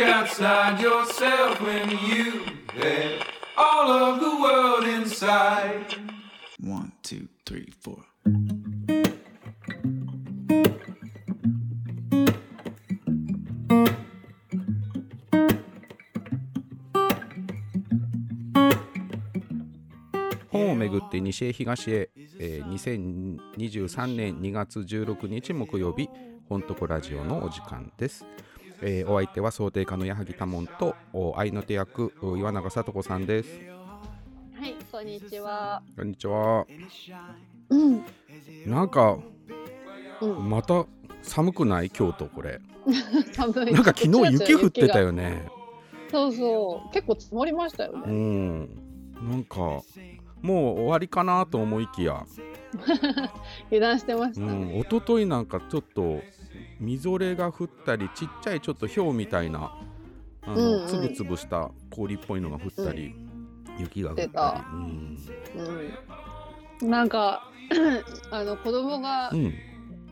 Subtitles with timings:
[0.00, 3.22] Look outside yourself when you had
[3.54, 5.94] all of the world inside?
[6.58, 7.98] One, two, three, four.
[20.48, 22.08] 本をめぐって西へ東へ、
[22.38, 23.38] えー
[23.76, 26.08] 2023年2月16日木曜日
[26.48, 28.24] 本とこラジオのお時間です、
[28.82, 33.48] えーお相手は想定家の矢作多門とお愛の手役お岩永聡子さんです
[34.58, 35.82] はい、こんにちは。
[35.96, 36.66] こんにちは
[37.70, 38.04] うん、
[38.66, 39.16] なんか
[40.20, 40.84] うん、また
[41.22, 41.88] 寒くない？
[41.90, 42.60] 京都これ
[43.32, 43.72] 寒い。
[43.72, 45.06] なんか昨日雪降ってたよ。
[45.06, 45.46] よね
[46.10, 48.12] そうそう、結構積もりましたようね。
[48.12, 48.60] ん
[49.30, 49.60] なんか
[50.42, 52.26] もう終わりかなと思いきや
[53.70, 54.74] 油断してましうたね。
[54.76, 56.20] ん、一昨日なんかちょっと
[56.80, 59.72] みぞれが降ったりちっちゃいちょっと氷みたいな
[60.42, 60.88] あの、うんうん。
[60.88, 63.14] つぶつぶした氷っぽいのが降ったり、
[63.78, 64.28] 雪が降ったり。
[64.28, 64.64] 出た。
[64.72, 64.76] う
[66.86, 66.90] ん。
[66.90, 67.50] なんか
[68.32, 69.44] あの子供がうん。
[69.44, 69.54] うん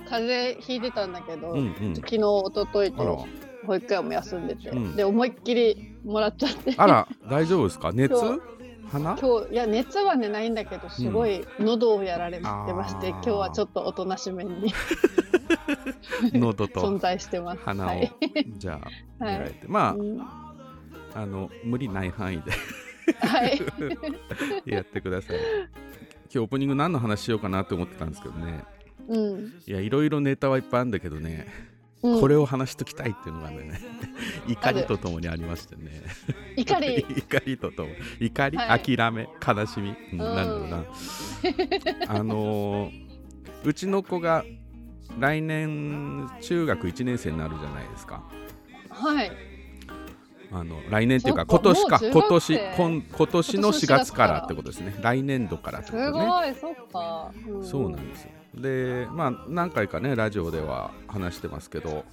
[0.09, 1.95] 風邪ひいてたんだけど、うんうん。
[1.95, 3.27] 昨日一昨日と
[3.67, 4.97] 保育園も休んでて、うん。
[4.97, 6.73] で思いっきりもらっちゃって。
[6.79, 7.93] あら大丈夫ですか？
[7.93, 8.15] 熱？
[8.91, 9.19] 今日鼻？
[9.19, 13.11] 今日いや熱はねないんだけどすごい喉をやられてまして、あー。
[13.11, 14.73] 今日はちょっとおとなしめに
[16.33, 16.81] 喉と。
[16.81, 17.63] 存在してます。
[17.65, 18.13] 鼻を、はい。
[18.57, 18.81] じゃ
[19.21, 19.55] あ、 はい。
[19.67, 20.21] まうん。
[20.21, 20.55] あ
[21.15, 22.53] あの無理ない範囲で。
[23.27, 23.61] はい。
[24.71, 25.37] やってください。
[25.37, 28.65] 今日オープニング何の話しようかなと思ってたんですけどね。
[29.09, 29.55] うん。
[29.67, 31.47] いやいろいろネタはいっぱいあるんだけどね
[32.03, 32.21] うん。
[32.21, 33.81] これを話しときたいっていうのがね
[34.47, 36.03] 怒りとともにありましてね。
[36.57, 37.07] 怒り。
[37.19, 38.97] 怒りととも怒り、はい。
[38.97, 40.19] 諦め悲しみ、うん。
[40.19, 40.85] なんだろうな。
[42.09, 43.09] あのー
[43.65, 44.45] うちの子が
[45.19, 48.23] 来年中学1年生になるじゃないですか。
[48.89, 49.33] はい。
[50.51, 52.01] あの来年っていうか今年か。
[52.03, 52.75] 今年生。
[52.77, 54.95] 今今年の4今年の4月からってことですね。
[55.01, 56.11] 来年度からってすことね。
[56.13, 57.33] ごい、そっか。
[57.59, 57.65] ん。
[57.65, 62.05] そうなんですよでまあ何回かねラジオでは話してますけど、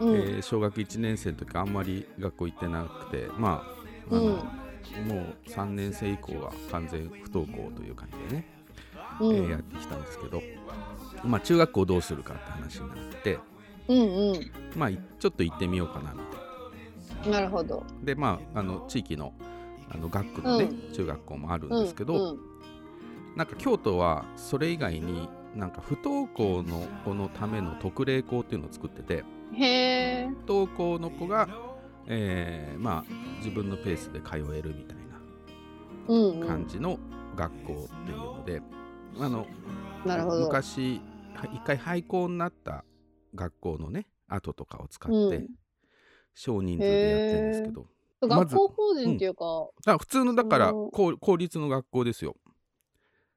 [0.00, 0.14] うん。
[0.16, 3.64] えー小学1年生の時あんまり学校行ってなくてま
[4.10, 4.64] ああの、うん
[5.08, 8.46] もう3年生以降は完全不登校という感じでね、
[9.18, 10.42] うんえーやってきたんですけど、
[11.24, 13.38] まあ、中学校どうするかって話になって、
[13.88, 17.32] うんまあ、いちょっと行ってみようかなみたいうん。
[17.32, 17.80] なるほど。
[17.80, 19.32] なでまああの地域の
[19.90, 22.36] あの学区のね、う中学校もあるんうんですけど、
[23.36, 29.24] なんか京都はそれ以外になんか不登校の子のための特例校っていうのを作ってて。
[29.52, 31.48] 不登校の子が、
[32.06, 33.04] えーまあ
[33.38, 34.96] 自分のペースで通えるみたい
[36.06, 36.98] うん、な感じの
[37.34, 38.62] 学校っていうので、
[39.18, 39.46] あの。
[40.06, 41.00] 昔
[41.34, 42.84] は一回廃校になった
[43.34, 45.48] 学校のね跡とかを使って、うん。
[46.34, 47.86] 少人数でやってるんですけど
[48.22, 52.34] 学校法人っていうか、あ普通のだからうん公公立の学校ですよ。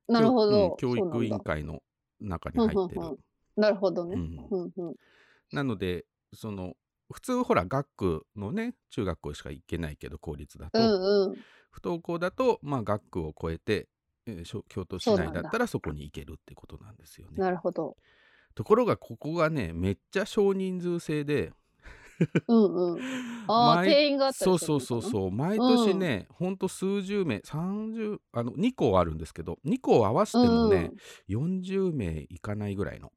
[0.08, 1.82] なるほど、うん教育委員会の
[2.20, 3.18] 中に入ってるうんうんうん
[3.56, 4.16] なるほどね。
[4.16, 4.96] うんうんうん
[5.52, 6.76] なのでその
[7.12, 11.36] 普通ほら学区のね中学校しか行けないけど公立だと、うんうん。
[11.72, 13.88] 不登校だと、まあ、学区を超えて、
[14.26, 17.38] えー京都市内だったらそこに行けるってことなんですよね。
[17.38, 17.96] なるほど。
[18.56, 21.54] ところがここがねめっちゃ少人数制で
[22.48, 23.04] うんうん。
[23.48, 23.78] ああ、
[24.10, 24.98] 員があったりするそうのかな？
[24.98, 30.94] そうそうそう毎年ね、ほんと数十名30あの2校あるんですけど2校合わせてもね、
[31.28, 33.12] 40名いかないぐらいの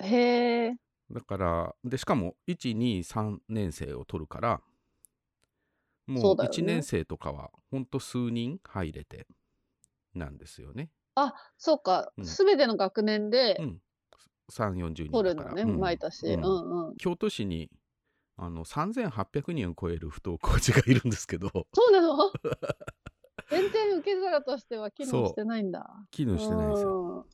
[0.00, 0.76] うん、へえ。
[1.10, 4.62] だからでしかも123年生を取るから
[6.06, 9.26] もそううだよね1年生とかはほんと数人入れて
[10.14, 10.90] なんですよね。
[11.16, 12.22] あ、そうかう。
[12.22, 13.80] んすべての学年でうん、
[14.50, 16.26] 340人取るのね、うん毎年。
[16.26, 16.54] ううん
[16.86, 16.96] んうん。
[16.98, 17.70] 京都市に
[18.36, 22.16] あの3800人を超える不登校児がいるんですけどそうなの？
[23.50, 25.88] 全然受け皿としては機能してないんだ。
[26.10, 27.26] 機能してないですよ。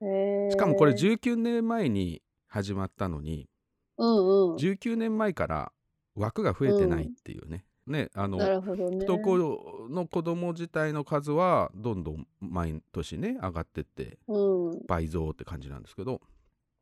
[0.00, 0.50] え。
[0.50, 3.48] しかもこれ19年前に始まったのに
[3.96, 4.56] うんうん。
[4.56, 5.72] 19年前から
[6.14, 7.64] 枠が増えてないっていうね。
[7.86, 8.60] ねあのね。
[8.60, 14.86] 不登校の子供自体の数はどんどん毎年ね上がってってうん。
[14.86, 16.20] 倍増って感じなんですけど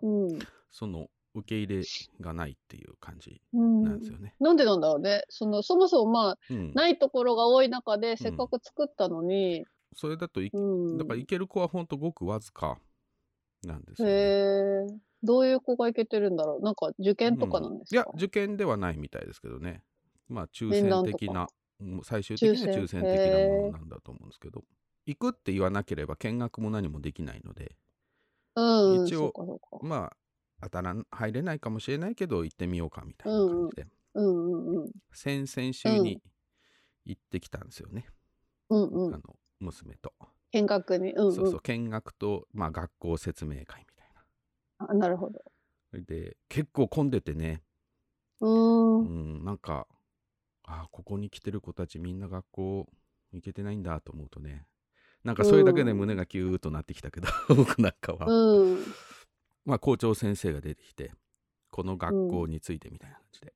[0.03, 0.39] うん。
[0.71, 1.85] その受け入れ
[2.21, 4.35] がないっていう感じうんなんですよね。
[4.41, 5.23] なんでなんだろうね。
[5.29, 10.59] そのそもそもまあうん、ないところが多い中でせっかく作ったのに、それだという
[10.95, 12.79] ん、だから行ける子はほんとごくわずか
[13.63, 14.15] なんですよ、ね。
[14.15, 14.87] へえ。
[15.23, 16.65] どういう子がいけてるんだろう。
[16.65, 17.97] なんか受験とかなんですか？
[17.97, 19.83] いや受験ではないみたいですけどね
[20.29, 21.49] まあ抽選的な
[22.03, 24.65] 最終的には抽抽選選的なものなんだと思うんですけど
[25.07, 27.77] 行くって言わなければ見学も何もできないので
[28.55, 29.05] うん。
[29.05, 29.33] 一応。
[29.83, 30.17] まあ
[30.63, 34.91] 当たらん入れないかもしれないけど行ってみようかみたいな感じで、うんうんうん。
[35.13, 36.23] 先々週に
[37.05, 38.07] 行ってきたんですよね、
[38.71, 39.19] うんうんあ。
[39.19, 39.23] の
[39.61, 40.13] 娘と、
[40.53, 41.13] 見学に。
[41.13, 41.35] うんうん。
[41.35, 44.09] そうそう見学と、まあ、学校説明会みたい
[44.81, 45.41] なあなるほど。
[45.93, 47.63] で結構混んでてね、
[48.41, 49.87] うんん、なんか
[50.65, 52.87] あここに来てる子たちみんな学校
[53.33, 54.67] 行けてないんだと思うとね
[55.27, 58.79] なんかそれだけで胸がキューッとなってきたけど、 僕なんかは、うん。
[59.67, 61.13] まあ、校長先生が出てきて
[61.71, 63.53] この学校についてみたいな感じで、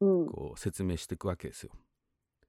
[0.00, 0.26] うん。
[0.26, 1.72] こう説明していくわけですよ。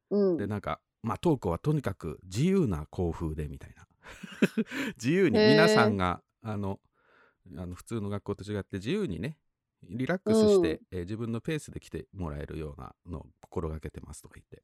[0.09, 0.37] うん。
[0.37, 3.87] でなんかまあトークはとにかく自由な校風でみたいな
[4.95, 6.79] 自由に皆さんがあの
[7.57, 9.37] あの普通の学校と違って自由にね
[9.83, 14.61] リラックスして、えー自分のペースで来てもらえるようなのを心がけてますとか言って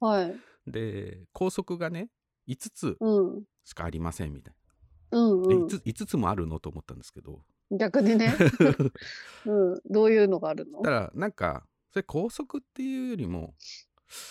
[0.00, 0.40] はい。
[0.66, 2.10] で校則がね
[2.48, 3.44] 5つうん。
[3.64, 4.54] しかありませんみたい
[5.12, 7.40] うんうん 5, 5つもあるのと思ったんですけど
[7.70, 8.34] 逆にね。
[9.46, 9.80] うん。
[9.88, 10.82] どういうのがあるの？
[10.82, 13.54] だからなんかそれ校則っていうよりも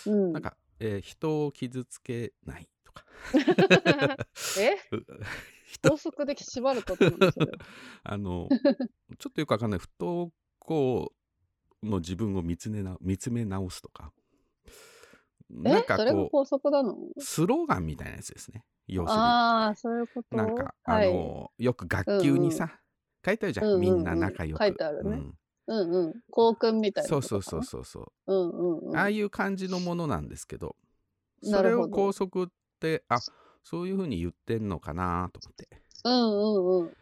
[0.06, 0.42] うんなん。
[0.42, 3.04] か、えー人を傷つけないとか
[4.58, 4.74] え？
[4.96, 5.04] う
[5.66, 7.48] 人高速で縛ることなんですよ。
[8.02, 8.48] あの
[9.18, 11.12] ちょっとよくわかんない不登校
[11.82, 14.12] の自分を見つめな見つめ直すとか
[15.52, 15.98] なんえか
[16.30, 18.64] こうスローガンみたいなやつですね。
[18.86, 19.22] 要するに。
[19.22, 20.36] ああ、そういうこと？
[20.36, 22.80] なんか、はい、あのよく学級にさ、
[23.24, 23.80] 書いてあるじゃん、うんうんうん。
[23.80, 24.62] みんな仲良く。
[24.62, 25.10] 書いてあるね。
[25.10, 25.36] うん。
[25.66, 26.14] うんうん。
[26.30, 27.22] 校訓みたいなそう。
[27.22, 28.96] そうそうそうそう、うんうんうん。
[28.96, 30.76] ああいう感じのものなんですけど
[31.42, 32.46] それを校則っ
[32.80, 33.18] てあ
[33.62, 35.68] そういうふうに言ってんのかなと思って。
[36.04, 36.96] うんうんうん。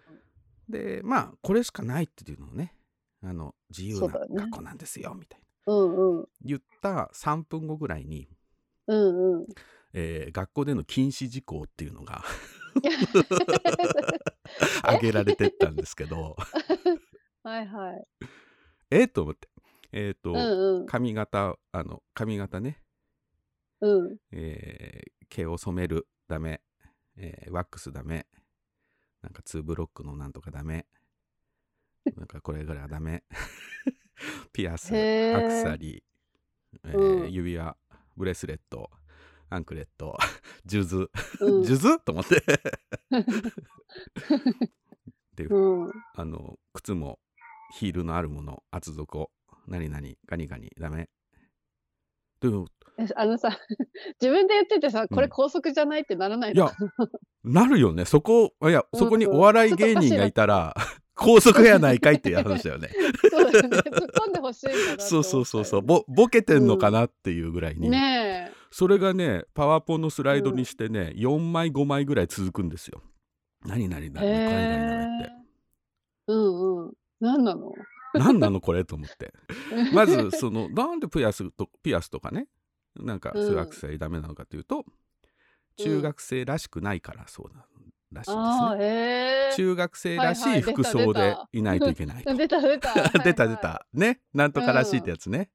[0.69, 2.75] でまあこれしかないっていうのをね
[3.23, 5.73] あの自由な学校なんですよみたいな。
[5.73, 6.27] うんうん。
[6.43, 8.29] 言った3分後ぐらいに、
[8.89, 9.47] うんうん。
[9.95, 12.23] えー学校での禁止事項っていうのが
[14.83, 16.37] 挙げられてったんですけど。
[17.43, 18.07] はいはい。
[18.91, 19.05] え？
[19.05, 19.49] っと思って。
[19.93, 20.87] えっ、と、うんうん。
[20.87, 22.83] 髪型あの髪型ね、
[23.81, 24.17] うん。
[24.33, 26.63] えー毛を染めるダメ、
[27.17, 28.27] えーワックスダメ。
[29.23, 30.87] なんかツーブロックのなんとかダメ。
[32.17, 33.25] なんかこれぐらいはダメ。
[34.53, 36.03] ピアスアクセサリー、
[36.85, 37.33] えーうん。
[37.33, 37.77] 指輪
[38.19, 38.91] ブレスレット
[39.49, 40.19] アンクレット
[40.69, 41.09] 数珠
[41.41, 41.65] うん。
[41.65, 42.43] 数珠と思って。
[45.37, 45.93] で、うん。
[46.15, 47.19] あの靴も
[47.75, 49.31] ヒールのあるもの厚底
[49.67, 51.09] 何々ガニガニダメ。
[52.41, 52.67] でも
[52.99, 53.51] えあのさ、
[54.21, 56.03] 自分で言っててさ、これうん高速じゃない？
[56.03, 56.65] ってならないの？
[56.65, 56.73] いや
[57.45, 58.05] なるよね。
[58.05, 58.99] そこいやうん。
[58.99, 60.75] そこにお笑い芸人がいたら
[61.19, 62.91] 高速やないかいっていう話だよね。
[63.31, 63.79] そうだよね。
[63.79, 65.83] 突っ込んでほしいんだなって思ったよそうそうそうそう。
[65.83, 73.03] ぼボケてんのかなっていうぐらいに、ねそれがねパワポのスライドにしてね、4枚5枚ぐらい続くんですよ。
[73.65, 74.11] 何々え。
[74.11, 75.33] だね海外ダメって。
[76.29, 76.93] うんうん。
[77.21, 77.73] 何なの？
[78.15, 79.33] 何なのこれと思って。
[79.93, 82.47] まずそのなんでピアスとピアスとかね
[82.97, 84.85] なんかそういうアクセサリーダメなのかというと、
[85.77, 87.65] 中学生らしくないからそうな
[88.13, 89.51] らしいんですね。
[89.57, 92.95] 中学生らしはい服装でいないといけないと出た 出た。
[93.19, 95.51] 出た 出たねなんとからしいってやつね、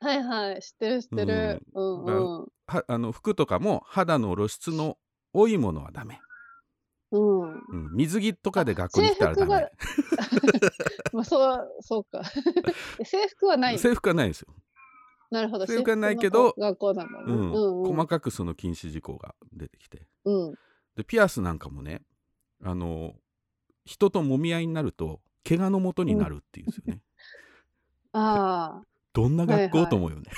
[0.00, 0.62] はいはい。
[0.62, 1.62] 知ってる知ってる。
[1.74, 2.46] うんうん。
[2.66, 4.98] はあの服とかも肌の露出の
[5.32, 6.20] 多いものはダメ、
[7.12, 7.52] うん。
[7.52, 7.60] うん、
[7.94, 9.70] 水着とかで学校に来たらダ制服がメ
[11.12, 12.22] まあそう、そうか。
[13.04, 13.78] 制服はないの？
[13.78, 14.54] 制服はないですよ、
[15.30, 15.66] なるほど。
[15.66, 17.24] 制服はないけど学校なんだね。
[17.26, 17.94] うんうんうん。
[17.94, 20.54] 細かくその禁止事項が出てきてうん。
[20.96, 22.02] でピアスなんかもね
[22.62, 23.14] あの
[23.84, 27.00] 人と揉み合いになると怪我のもとになるっていうんですよね、
[28.12, 28.82] あ
[29.12, 29.70] どんな学はいはい。
[29.70, 30.30] 校と思うよね。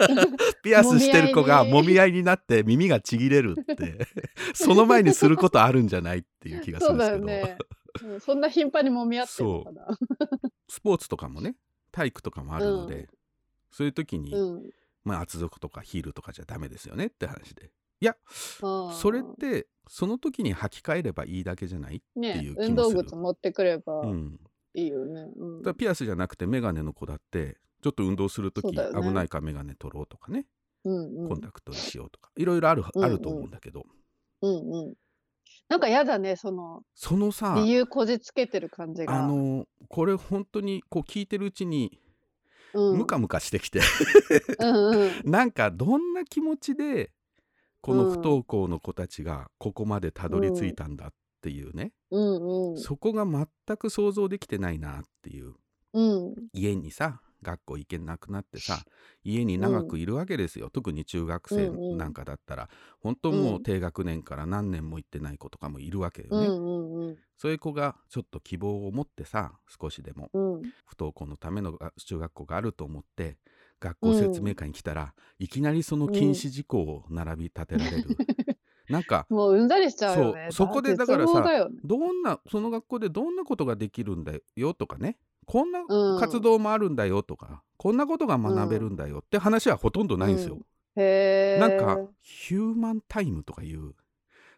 [0.62, 2.22] ピアスしてる子が揉み合いに。
[2.22, 4.06] なって耳がちぎれるって
[4.54, 7.58] その前にすることあるんじゃないっていう気あ、がするんですけど、だよね。
[8.02, 9.98] うんそんな頻繁に揉み合ってるのかな。
[10.68, 11.56] スポーツとかもね
[11.92, 13.08] 体育とかもあるので、うん。
[13.70, 14.70] そういう時に、うん。
[15.04, 17.70] まあ、厚底とかヒールとかじゃダメですよねって話で
[18.04, 22.68] いやそれってその時に履き替えればいいだけじゃない、ねっていう気もする。
[22.68, 24.38] 運動靴持ってくればうん、
[24.74, 25.26] いいよね。
[25.36, 25.62] うん。
[25.62, 30.44] だピアスじゃなくてメガネの子だってちょっと運動する時、危ないからメガネ取ろうとかね、
[30.84, 31.28] うんうん。
[31.28, 32.30] コンタクトにしようとか。
[32.36, 33.04] いろいろある,、うん。
[33.04, 33.86] あると思うんだけど。
[34.42, 34.94] うんうん。
[35.70, 39.24] なんかやだね、そのそのさ理由こじつけてる感じが。
[39.24, 41.98] あのこれ本当にこう聞いてるうちに
[42.74, 43.80] うん、ムカムカしてきて、
[44.58, 45.10] うんうん。
[45.30, 47.12] なんかどんな気持ちで
[47.84, 51.10] このうん不登校の子たちがここまでたどり着いたんだっ
[51.42, 52.78] ていうね、うんうん。
[52.78, 55.52] そこが全く想像できてないなっていう。
[55.92, 56.34] うん。
[56.54, 58.78] 家にさ学校行けなくなってさ
[59.22, 67.18] 家に長くいるわけですよ、特に中学生なんかだったら、本当もう低学年から何年も行ってない子とかもいるわけよね、うんうんうん。
[67.36, 70.62] そういう子がちょっと希望を持ってさ少しでもうん。
[70.86, 73.36] 不登校のためのあ中学校があると思って
[73.80, 78.08] 学校説明会に来たら、いきなりその禁止事項を並び立てられる、
[78.88, 80.48] なんかもううんざりしちゃうよね。
[80.50, 81.66] そこでだからさね。
[81.84, 86.20] どんなその学校でどんなことができるんだよとかねこんなうん。
[86.20, 90.58] 活動もあるんだよとか、こんなことが学べるんだよって話はほとんどないんですよ。
[90.96, 91.60] へえ。
[91.60, 93.94] なんかヒューマンタイムとかいう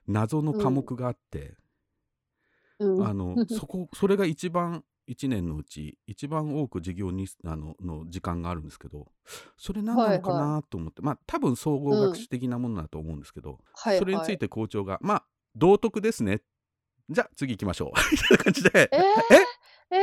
[0.06, 1.56] 謎の科目があって、
[2.78, 9.06] うん、あの そこそれが一番1年のうち一番多く授業にあのの時間があるんですけど
[9.56, 10.48] それ何なのかはい。
[10.48, 16.42] なと思って、まあ多分総合学習的なものだと思うんですけど、それについて校長が「まあ道徳ですね」
[17.08, 17.98] じゃあ次行きましょう。
[18.12, 20.00] みたいな感じでえー、え？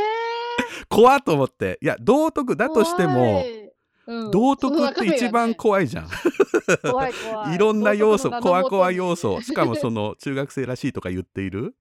[0.90, 1.80] 怖っと思って。
[1.82, 3.44] いや道徳だー、としても
[4.06, 4.32] うん。
[4.32, 6.08] 道徳って一番そ怖いじゃん、い
[6.82, 7.14] 怖い。
[7.56, 9.42] いろんな要素怖怖要素。
[9.42, 11.76] しかもその中学生らしいとか言っている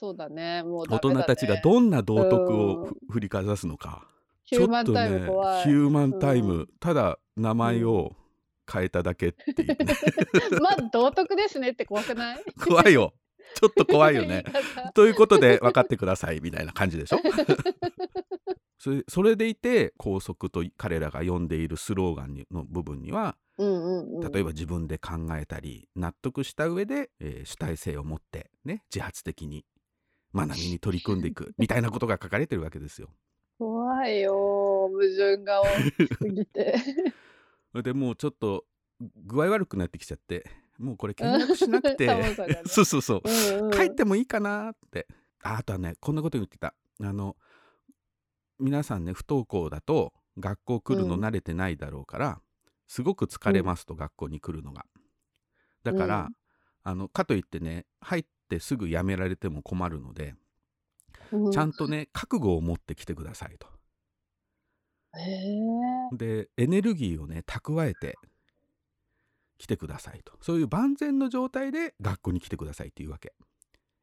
[0.00, 0.62] そうだね。
[0.62, 0.96] もうね。
[0.96, 4.06] 人たちがどんな道徳を振りかざすのか。
[4.44, 5.62] ヒューマンタイム怖い。
[5.64, 6.68] ヒューマンタイム、うん。
[6.80, 8.16] ただ名前を
[8.72, 9.76] 変えただけっていうね、
[10.62, 12.42] まあ道徳ですねって怖くない？
[12.66, 13.12] 怖いよ。
[13.60, 14.44] ちょっと怖いよね。
[14.94, 17.18] ということで分かってくださいみたいな感じでしょ？
[18.78, 24.32] それそれでいて校則と彼らが呼んでいるスローガンにの部分にはうんうんうん。
[24.32, 29.66] 例えば自分で考えたり納得した上で、えー主体性を持ってね自発的に
[30.34, 33.08] 学びに取り組んでいくみたいなことが書かれてるわけですよ。
[33.58, 34.88] 怖いよ。
[34.88, 36.76] 矛盾が多すぎて。
[37.82, 38.64] でもうちょっと
[39.00, 40.48] 具合悪くなってきちゃって。
[40.78, 42.08] もうこれ見学しなくて。
[42.66, 43.22] そうそうそう。
[43.24, 43.70] うんうん。
[43.70, 45.06] 帰ってもいいかなって。
[45.42, 46.74] ああとはねこんなこと言ってた。
[47.02, 47.36] あの
[48.58, 51.24] 皆さんね不登校だと学校来るのうん。
[51.24, 52.40] 慣れてないだろうから、
[52.86, 54.86] すごく疲れますと、学校に来るのが。
[55.82, 56.36] だから、うん。
[56.82, 60.34] あのかといってね入ってすぐ辞められても困るので、
[61.32, 61.52] うん。
[61.52, 63.68] ちゃんとね覚悟を持ってきてくださいと。
[66.16, 68.16] でエネルギーをね蓄えて
[69.58, 70.32] 来てくださいと。
[70.40, 73.32] そういう万全の状態で学校に来てくださいっていうわけ。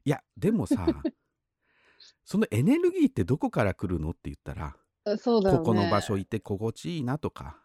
[0.05, 0.87] いやでもさ
[2.23, 4.77] そのエネルギーってどこから来るのって言ったら、
[5.51, 5.57] ね。
[5.57, 7.61] ここの場所いて心地いいなとか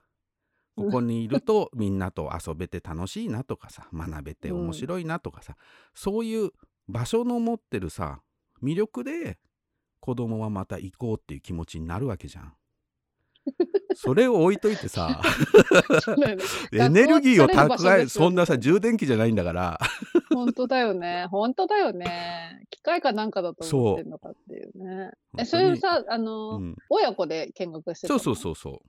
[0.77, 5.57] ここにいると みんなと遊べて楽しいなとかさ学べて面白いなとかさ、
[5.95, 6.51] そういう
[6.89, 8.21] 場所の持ってるさ
[8.63, 9.39] 魅力で
[10.01, 12.55] 子供はまた行こうっていう気持ちになるわけじゃん。
[13.97, 15.21] それを置いといてさ
[16.73, 19.81] エネルギーを蓄えですよそんなさ充電器じゃないんだから
[20.33, 21.27] 本当だよね。
[21.31, 22.65] 本当だよね。
[22.71, 25.11] 機械かなんかだと思ってんのかっていうね。
[25.39, 28.83] え、それさ、あの、うん、親子で見学してそうそうそうそ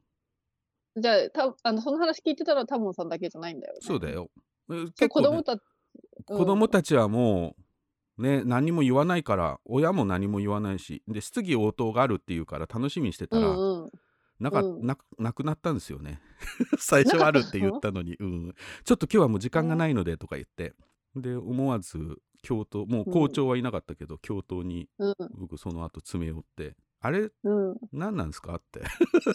[0.95, 3.79] うじゃあ、たあのその話聞いてたらタモンさんだけじゃないんだよね。
[3.81, 4.29] そうだよ。
[4.69, 5.73] 結構、ね、子供たち、うん
[6.25, 7.62] 子供たちはもう
[8.17, 13.91] ね何も言わないから親も何も言わないしで質疑応答があるっていうから楽しみにしてたら、うんうん、
[14.39, 14.85] なかうん。
[14.85, 16.21] ななくなったんですよね。
[16.77, 20.73] 最初あるって言ったのに、うん、ちょっと今日はもう時間がないのでとか言って。
[21.15, 25.15] で思わず教頭もう校長はいなかったけど、教頭にうん。
[25.35, 28.81] 僕その後詰め寄って「あれうん、何なんですか?」って。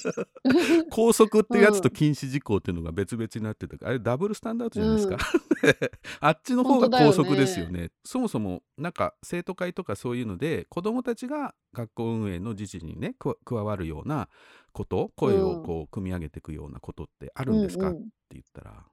[0.90, 5.18] 校則ってやつと禁止事項っていうのが別々になってたからあれダブルスタンダードじゃないですか、
[6.20, 7.90] あっちの方が校則ですよね。
[8.04, 14.30] そもそもなんか生徒会とかそういうので子どもたちが学校運営の自治にね加加わるような
[14.72, 18.88] こと声をこう組み上げていくようなことってあるんですか、って言ったらうん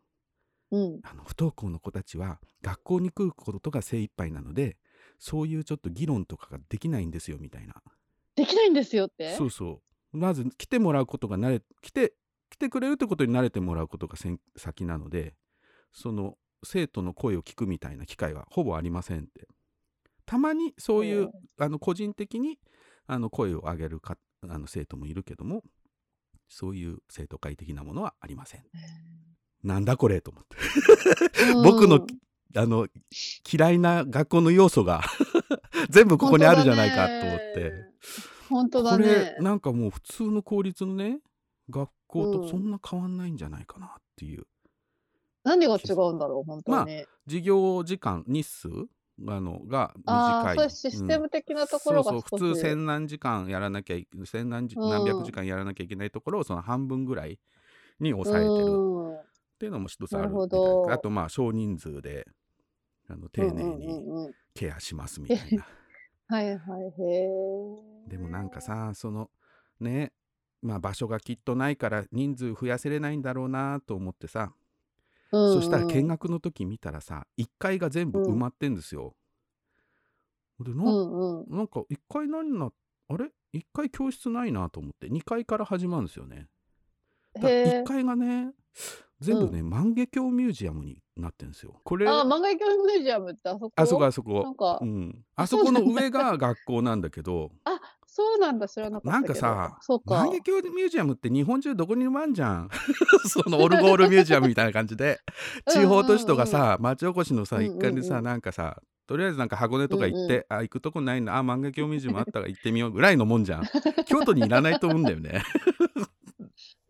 [0.71, 0.99] うん。
[1.03, 4.77] あの不登校の子たちは学校に来ることが精一杯なので
[5.19, 7.75] そういうちょっと議論とかができないんですよみたいな
[8.35, 9.35] できないんですよって。
[9.35, 9.81] そうそ
[10.13, 10.17] う。
[10.17, 12.13] まず来てもらうことが慣れ来て
[12.49, 15.35] 来てくれるってことに慣れてもらうことが先先なので
[15.91, 19.47] その生徒の声を聞くみたいな機会はほぼありませんって。
[20.25, 22.57] たまにそういう、あの個人的に
[23.05, 25.61] あの声を上げるかあの生徒もいるけども
[26.49, 28.63] そういう生徒会的なものはありません
[29.63, 31.51] なんだこれと思って。
[31.53, 31.63] うん。
[31.63, 32.05] 僕の
[32.57, 32.87] あの
[33.51, 35.01] 嫌いな学校の要素が
[35.89, 37.73] 全部ここにあるじゃないかと思って。
[38.49, 39.07] 本当だこね。
[39.07, 41.19] れなんかもう普通の公立のね
[41.69, 42.41] 学校うん。
[42.41, 44.45] とそんな変わんないんじゃないかなっていう、
[45.43, 47.05] 何が違うんだろう、本当に。
[47.25, 48.69] 授業時間日数
[49.27, 52.29] あのがああ、短いそういうシステム的なところがそう少し。
[52.29, 54.89] そう普通千何時間やらなきゃい千何時うん。
[54.89, 57.39] 何百時間やらなきゃいけないところをその半分ぐらい
[57.99, 58.53] に抑えてる。
[58.53, 59.15] うん。
[59.15, 59.23] っ
[59.57, 60.29] ていうのも一つあるな。
[60.29, 60.91] るほみたいど。
[60.91, 62.27] あとまあ少人数で
[63.07, 65.65] あの丁寧うんにうんうんうんケアしますみたいな
[66.27, 67.03] はいはいへ
[68.07, 68.09] え。
[68.09, 69.29] でもなんかさその
[69.79, 70.11] ね
[70.61, 74.51] まあ、場所がきっとないから人数増やせれないんだろうなと思ってさ、
[75.31, 79.15] うんそしたら見うん学の時見たらさ1階が全部埋まってんですよ。
[80.59, 81.57] でな,、うんうん。
[81.57, 82.71] なんか1階何な
[83.09, 86.47] あれ ?1 階教室ないなと思って2階から始まるんですよね。
[87.33, 87.83] だからへえ1。
[87.83, 88.53] 階がね
[89.19, 91.79] 全部ね、万華鏡ミュージアムになってるんですよ。
[91.83, 93.71] これあ、漫画教ミュージアムってあそこ？
[93.75, 94.43] あそこあそこ。
[94.43, 94.55] なん。
[94.55, 97.51] かう、ん、あそこの上が学校なんだけど。
[97.63, 99.11] あ、そうなんだ、知らなかったけど。
[99.11, 100.15] なんかさそうか。
[100.15, 102.69] 万華鏡ミュージアムって日本中どこにでもあんじゃん。
[103.27, 105.19] そのオルゴールミュージアムみたいな感じで。
[105.69, 107.77] 地方都市とかさ町おこしのさうんうんうん。
[107.77, 113.63] 一環でさなんかさとりあえずなんか箱根とか行って、うんあ行くとこないなあ万華鏡ミュージアムあったから行ってみようぐらいのもんじゃん。
[114.05, 115.43] 京都にいらないと思うんだよね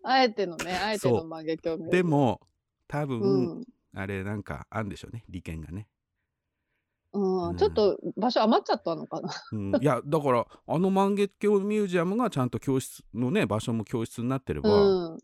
[0.06, 2.42] あえてのね、 あえてのそう漫画教ミュージアムで、も
[2.88, 3.66] 多分、うん。
[3.98, 5.88] あれなんかあんでしょうね利権がね、
[7.14, 7.58] うんうん。
[7.58, 9.34] ちょっと場所余っちゃったのかな。
[9.52, 15.20] うん、いやだからあの万華鏡ミュージアムがちゃんと教室のね場所も教室になってれば、うん。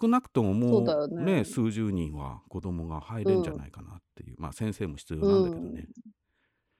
[0.00, 1.24] 少なくとももそううだよね。
[1.38, 5.88] ね数十人は子供が入れんじゃないかなっていう、まあ先生も必要なんだけどね。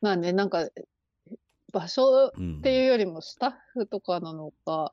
[0.01, 0.69] まあね、なんか、
[1.73, 2.59] 場所うん。
[2.59, 4.93] っていうよりもスタッフとかなのか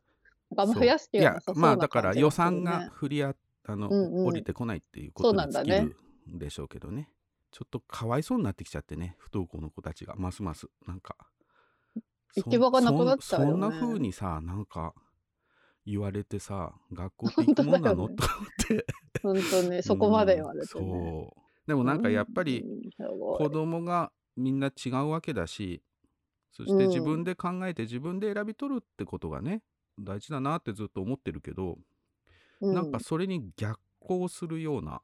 [0.62, 4.26] あんま増やす気いやがなさそうなまあだから予算が振りああの、うんうん。
[4.28, 5.96] 降りてこないっていうことに尽きる
[6.36, 7.10] んでしょうけどね。
[7.52, 10.16] ちょっとかわいそうになってきちゃってね不登校の子たちが。
[10.16, 11.16] ますますなんか。
[12.36, 13.52] 行き場がなくなっちゃうよね。
[13.52, 14.94] そんな風にさなんか
[15.86, 18.86] 言われてさ学校って行くもんなの、本と思って。
[19.22, 20.80] 本当にそこまで言われてそ
[21.36, 21.40] う。
[21.68, 22.66] でもなんかやっぱり
[23.38, 25.82] 子供がみんな違うわけだし
[26.52, 26.90] そしてうん。
[26.90, 29.62] 自分で考えて自分で選び取るってことがね
[30.00, 31.78] 大事だなってずっと思ってるけど、
[32.62, 35.02] うなんかそれに逆行するような、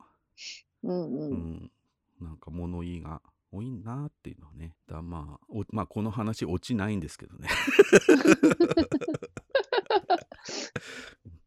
[0.84, 1.72] うんううんん
[2.22, 7.50] なんか物言いが多いなっていうのはねだまあおまあこの話落ちないんですけどね。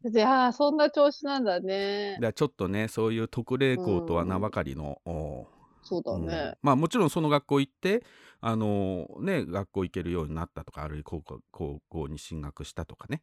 [0.04, 2.18] いやーそんな調子なんだね。
[2.20, 5.46] だちょっとねそういう特例校とは名ばかりの、お
[5.82, 6.26] そうだうん。
[6.26, 6.54] ね。
[6.60, 8.04] まあもちろんその学校行って
[8.40, 13.22] あのね学校行けるようになったとかあるいは高校高校に進学したとかね、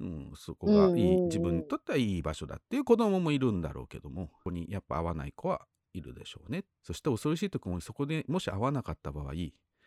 [0.00, 6.64] うん、そこがいい、自分にとってはいい場所だっていう子供もいるんだろうけどもここにやっぱ合わない子はいるでしょうね。
[6.82, 9.32] そして恐ろしいところにそこでもし合わなかった場合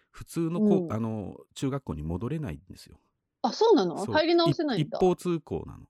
[0.10, 0.94] 普通の子、うん。
[0.94, 2.98] あの中学校に戻れないんですよ。
[3.42, 3.98] あ、そうなの？
[3.98, 4.98] 入り直せないんだ。
[4.98, 5.00] 一。
[5.00, 5.86] 方通行なの。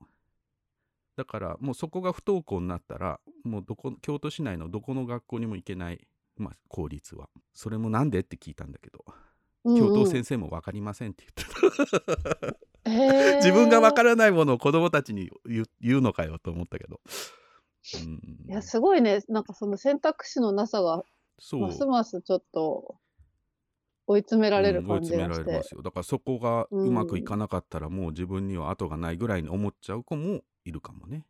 [1.16, 7.30] だからもうそこが不登校になったらもうどこ京都市内のどこの学校にも行けない、まあ、公立は。
[7.54, 8.20] それもなんで？
[8.20, 9.06] って聞いたんだけど、
[9.64, 12.58] 教頭先生も分かりませんって言ってた。
[12.77, 12.77] 生
[13.38, 14.10] 自分が分かる。
[14.10, 15.30] らないものを子供たちに
[15.82, 17.02] 言うのかよと思ったけど、
[17.96, 19.24] うん、いや、すごいね。
[19.28, 21.04] なんかその選択肢のなさが、
[21.54, 22.98] ますますちょっと
[24.08, 25.64] 追い詰められるうん追い感じがして詰められま。
[25.64, 31.26] すよだからそこがうまくいかなかったらもう自分には後がないぐらいに思っちゃう子もいるかもね。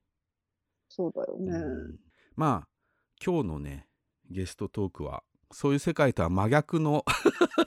[0.88, 1.52] そうだよね。
[1.52, 2.00] うん
[2.36, 2.68] まあ
[3.24, 3.88] 今日のね
[4.30, 7.06] ゲストトークはそういう世界とは真逆の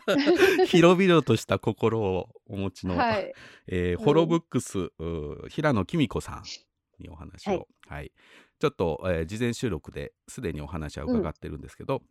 [0.66, 3.32] 広々とした心をお持ちの、はい。
[3.66, 6.42] えーうんホロブックスうー平野紀美子さん
[7.02, 8.12] にお話を、ははいい
[8.58, 12.02] ちょっと、えー事前収録ですでにお話は伺ってるんですけど、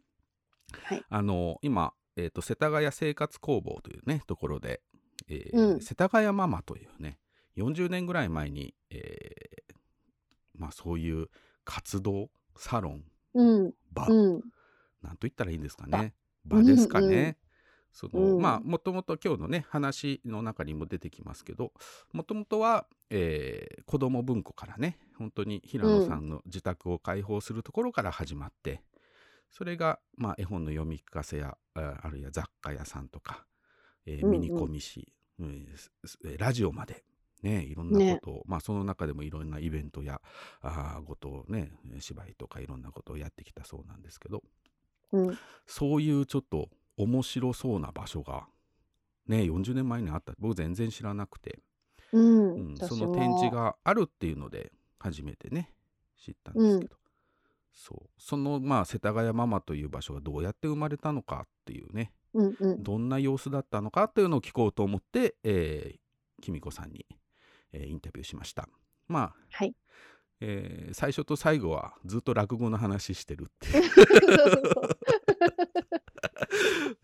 [0.83, 4.81] はいあの今、えーと世田谷生活工房というねところで、
[5.27, 7.19] えーうん世田谷ママというね
[7.57, 9.75] 40年ぐらい前に、えー
[10.55, 11.27] まあ、そういう
[11.63, 13.03] 活動サロン
[13.33, 13.73] うん。
[13.91, 14.41] 場、うん。
[15.01, 16.13] なんと言ったらいいんですか場ね
[16.45, 17.07] 場ですかね。
[17.07, 17.35] うんうん。
[17.91, 18.41] そのうん。
[18.41, 21.73] まあもともと今日のね話の中にも出てきますけど
[22.13, 28.83] もともとは、えー子ども文庫からね本当に平野さんの自宅を開放するところから始まって、
[29.49, 33.45] それが、まあ、絵本の読み聞かせやああるいは雑貨屋さんとか、
[34.05, 34.31] えーうんうん。
[34.31, 37.03] ミニコミ誌、うんすすえーラジオまで。
[37.41, 40.21] ね、いろんなことを、まあその中でもいろんなイベントや
[40.61, 44.43] あーことをね芝居とかいろんなことをやってきたそうなんですけど、
[45.11, 45.37] うん。
[45.65, 48.47] そういうちょっと面白そうな場所が
[49.27, 51.59] ね40年前にあった僕全然知らなくて、
[52.11, 52.53] うん。
[52.53, 55.71] うん、私その展示もがあるっていうので初めてね
[56.17, 56.95] 知ったんですけど、
[57.71, 62.83] そうそのまあ世田谷ママという場所がどうやって生まれたのかっていうねうんうん。
[62.83, 67.05] どんな様子だったのかっていうのを聞こうと思って、えー、きみこさんに、
[67.71, 68.67] えーインタビューしました。
[69.07, 69.75] まあはい。
[70.41, 73.91] えー最初と最後はずっと落語の話してるっていう。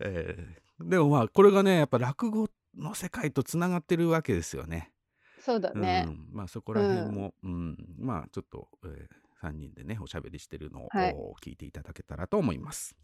[0.00, 4.92] えーでもまあこれがねやっぱ落語の世界とつながってるわけですよね。
[5.40, 6.04] そうだね。
[6.06, 6.10] う。
[6.10, 7.76] ん、まあそこら辺も、うん。
[7.98, 9.08] まあちょっと、え
[9.42, 11.14] 3人でねおしゃべりしてるのを、はい。
[11.42, 12.96] 聞いていただけたらと思います。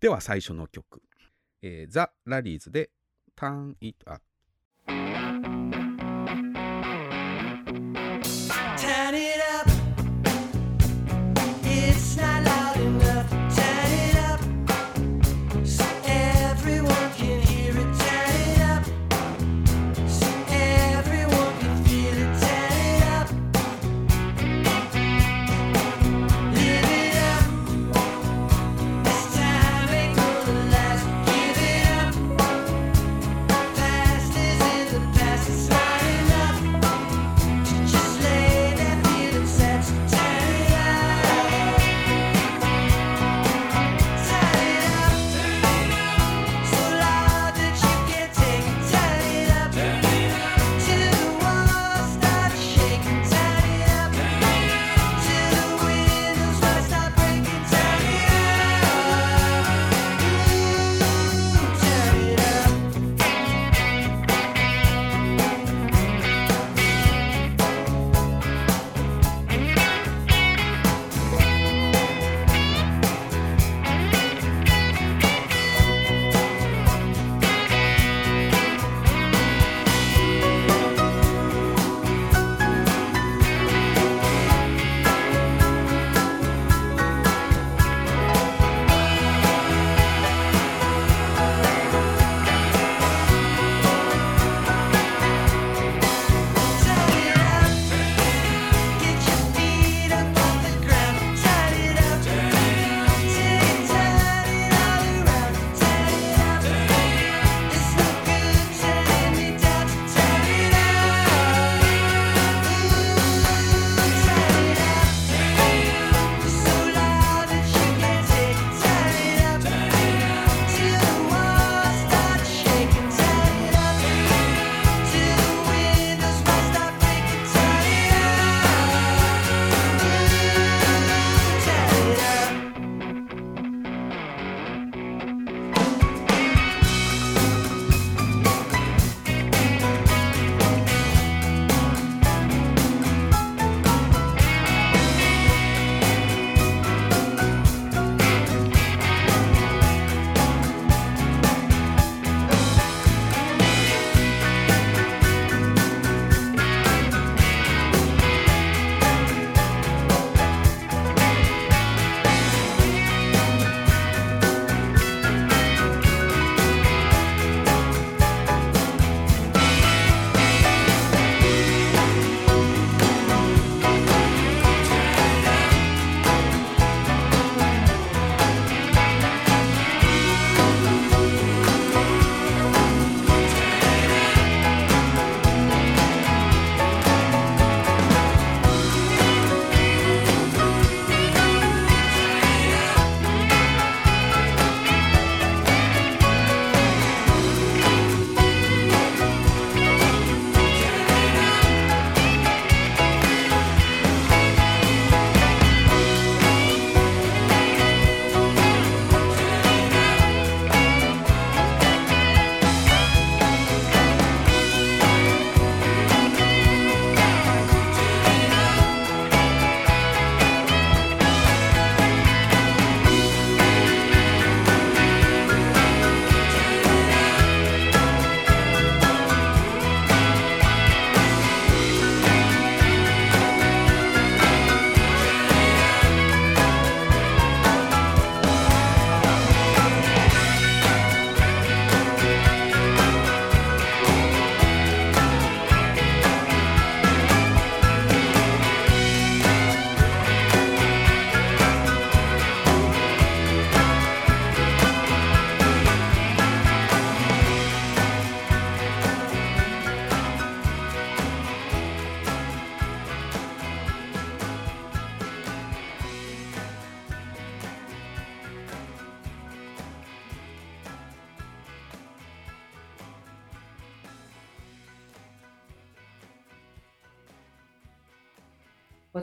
[0.00, 1.02] では最初の曲
[1.62, 2.90] 「えーザ・ラリーズ」で
[3.36, 4.22] 「Turn It Up」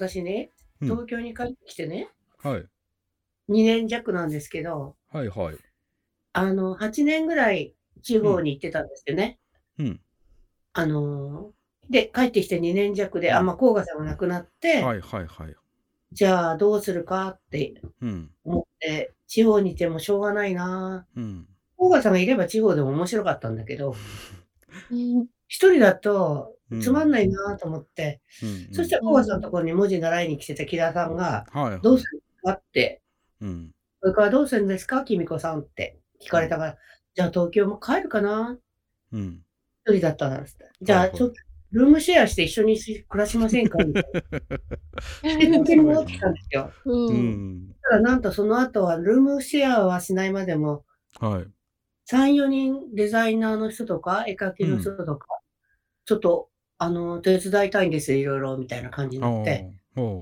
[0.10, 0.50] 私ね、
[0.82, 2.10] うん東京に帰ってきてね、
[2.42, 2.66] はい。
[3.50, 5.58] 2年弱なんですけど、はいはい。
[6.34, 9.38] あの、8年ぐらい地方に行ってたんですよね。
[9.78, 10.02] うん。
[10.74, 15.56] あのーで、帰ってきて2年弱で、あ、まあ、甲賀さんが亡くなって、はいはいはい。
[16.14, 18.32] じゃあどうするかってうん。
[18.44, 21.48] 思って、地方にいてもしょうがないなうん。
[21.78, 23.94] 甲賀さんがいれば地方でも面白かったんだけど、
[24.90, 28.74] うん一人だとうんつまんないなと思って、うん。
[28.74, 31.82] そしたら甲賀さんのところに文字習いに来てた木田さんが、はいはい。
[31.82, 33.02] どうするかって、
[33.42, 33.72] うん。
[34.02, 36.78] それからどうするんですか、きみこさんって聞かれたから、
[37.16, 38.58] じゃあ東京も帰るかな
[39.12, 39.42] うん。
[39.86, 40.70] 一人だったらっつって。
[40.82, 41.36] じゃあちょっと、
[41.72, 43.78] ルームシェアして一緒に暮らしませんか？
[43.84, 44.04] みたい
[45.24, 45.40] な。
[45.40, 46.72] で、東京に戻ってきたんですよ。
[46.86, 46.94] う。
[46.94, 47.18] うん
[47.70, 47.76] ん。
[47.82, 50.86] ただなんとその後はルームシェアはしないまでも、
[51.20, 51.48] はい。
[52.10, 55.28] 3、4人デザイナーの人とか、絵描きの人とか、
[56.06, 56.50] ちょっと、
[56.82, 59.70] あの、手伝いたいんですよ、いろいろ、みたいな感じになって、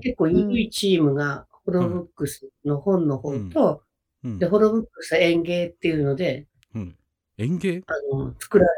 [0.02, 3.82] 結構緩いチームが、ホロブックスの本の方と、
[4.24, 6.94] うんで、ホロブックス園芸っていうので、うん。
[7.38, 7.82] 園芸？
[7.86, 8.70] あの、作られ、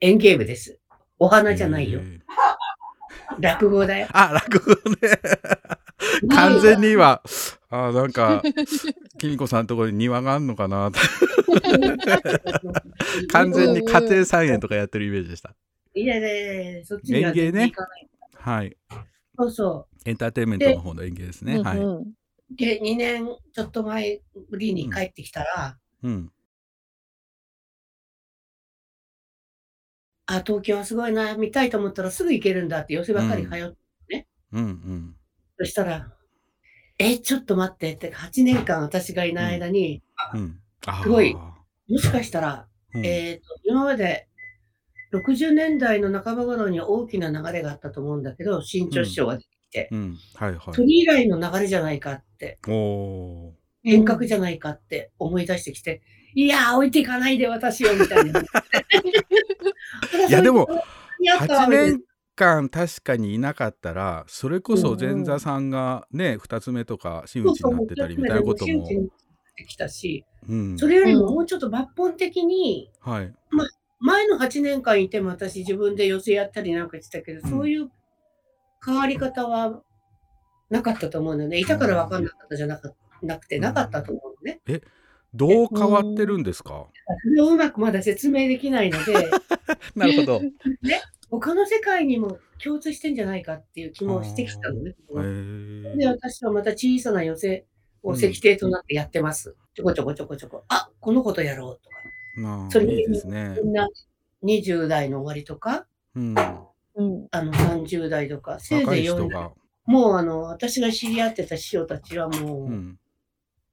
[0.00, 0.80] 園芸部です。
[1.18, 2.02] お花じゃないよへ。
[2.02, 2.20] ー
[3.38, 4.08] 落語だよ。
[4.12, 4.96] あ、落語ね。
[6.34, 7.20] 完全に今、
[7.68, 8.42] あ、なんか、
[9.18, 10.90] きみこさんのところに庭があんのかな。
[13.30, 15.54] 完全に家庭菜園とかやってるイメージでした。
[15.94, 18.08] いやいやいや、そっちには園芸ね全然行かない。
[18.34, 18.76] はい。
[19.36, 21.60] そうそエンターテインメントの方の園芸ですね。
[21.62, 21.78] はい。
[22.56, 26.32] で、2年ちょっと前ぶりに帰ってきたら、うん。
[30.26, 33.76] あ、東京はすごいな、見たいと思ったらすぐ行けるんだって寄せばかり通っ
[34.08, 35.16] て、うんうん。
[35.58, 36.12] そしたら、
[36.98, 40.02] え、ちょっと待ってって、8年間私がいない間に、
[40.34, 40.60] うん。
[41.02, 44.28] すごいもしかしたら、うんえっ、と、今まで
[45.18, 50.16] 60年代の半ば頃に大きな流れがあったと思うんだけど、新潮師匠が出てきて、うん。
[50.34, 50.74] はいはい。
[50.74, 52.58] それ以来の流れじゃないかって。
[53.84, 56.02] 遠隔じゃないかって思い出してきて、
[56.34, 58.40] いやー、置いていかないで私を、みたいな。
[60.28, 60.72] いやでも、8
[61.20, 62.00] やったわみたいな年
[62.34, 68.72] 間確かにいなかったら、それこそ前座さんがね、2つ目とか真打ちになってたりみたいなことも。
[68.72, 69.08] 真打ちになっ
[69.56, 70.78] てきたし、うん。
[70.78, 73.32] それよりももうちょっと抜本的に、はい。
[74.04, 77.90] 前の8年間いても私自分で寄せやったりなんかしてたけど、うんそういう
[78.84, 79.80] 変わり方は
[80.68, 81.58] なかったと思うんだよね。
[81.58, 84.60] いたから分かんなかったじゃなかなくて、なかったと思うのね。
[85.32, 86.86] どう変わってるんですか？
[87.22, 89.30] それをうまくまだ説明できないので、
[89.96, 90.42] なるほど。
[91.30, 94.94] 他の世界にも共通してんじゃないかっていう気もしてきたのね。
[95.96, 97.64] で、私はまた小さな寄せ
[98.02, 99.56] を石庭となってやってます。
[99.74, 100.64] ちょこちょこちょこちょこ。
[100.68, 101.96] あ、このことやろうとか。
[102.36, 103.70] まあ、それいいですねみ。
[103.70, 103.88] んな
[104.44, 106.34] 20代の終わりとか、うん。
[106.96, 107.28] うん。
[107.30, 109.50] あの30代とか、せいぜい40代。
[109.86, 112.98] もうあの、私が知り合ってた師匠たちはもう、うん。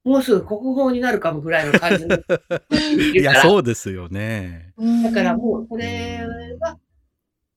[0.04, 2.16] もうすぐ国宝になるかもぐらいの感じの
[3.14, 4.72] いや、そうですよね。
[5.04, 6.26] だからもう、これ
[6.58, 6.78] は、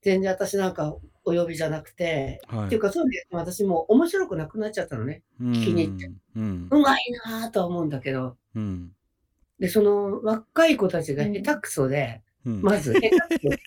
[0.02, 2.66] 全然私なんかお呼びじゃなくて、はい。
[2.68, 5.24] っていうかそうです私もう面白くなくなっちゃったのね。
[5.42, 6.68] うん気に入ってうん。
[6.70, 8.92] うまいなぁとは思うんだけど、うん。
[9.60, 12.62] で、その若い子たちが下手くそで、うん。
[12.62, 13.60] まず 下手くそ。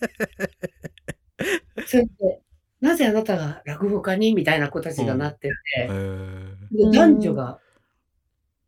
[1.85, 2.43] それで、
[2.81, 6.57] なぜあなたが落語家にみたいな子たちがなってへて、ー。
[6.71, 7.61] で男女が、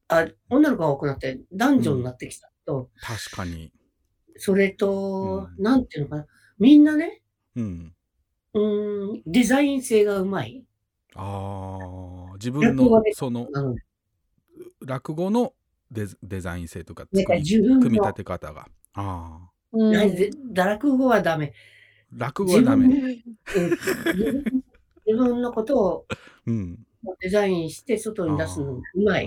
[0.08, 2.50] あ、女の子が多くなって男女になってきた。
[2.66, 3.72] と、確かに。
[4.36, 5.62] それと、うん。
[5.62, 6.26] なんていうのかな、
[6.58, 7.22] みんなね、
[7.56, 7.94] うん。
[8.54, 10.64] うーん、デザイン性がうまい。
[11.14, 13.48] ああ、自分の落語でその
[14.80, 15.52] 落語の
[15.90, 18.68] デザデザイン性とか組み立て方が。
[18.94, 21.52] ああ、うん落語はダメ。
[22.12, 22.86] 落語はダメ。
[23.56, 23.70] うん
[24.14, 24.62] 自分
[25.06, 26.06] 自分のことを
[26.46, 26.78] うん。
[27.20, 29.26] デザインして外に出すのがうまい。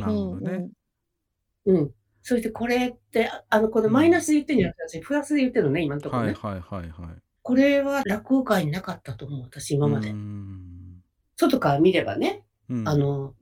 [1.66, 1.92] うん。
[2.22, 6.34] そしてこれって、ああの、このマイナスで言ってんじゃなくて、私プラスで言ってるのね、今のところね。
[6.34, 7.16] はいはいはいはい。
[7.42, 10.14] これは落語界になかったと思う、私今まで。
[11.36, 13.34] 外から見ればね、うんあの、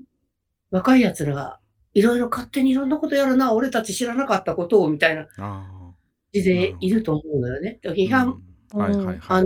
[0.72, 1.60] 若い奴らが、
[1.94, 5.96] いろいろ勝手にいろんなことやるな、俺たち知らなかったことを、みたいなあ感
[6.34, 7.80] じでいると思うのよね。
[7.84, 8.42] 批判、
[8.74, 9.46] あのいはい。、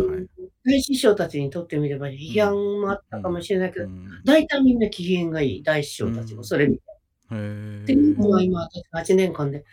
[0.65, 6.83] 大師匠たちにとってみれば批判もあったかもしれないけど、うん大体みんな機嫌がいい、大師匠たちもそれ見て。
[7.31, 8.45] へで、今え。
[8.45, 8.61] 今、
[8.93, 9.63] 私8年間で、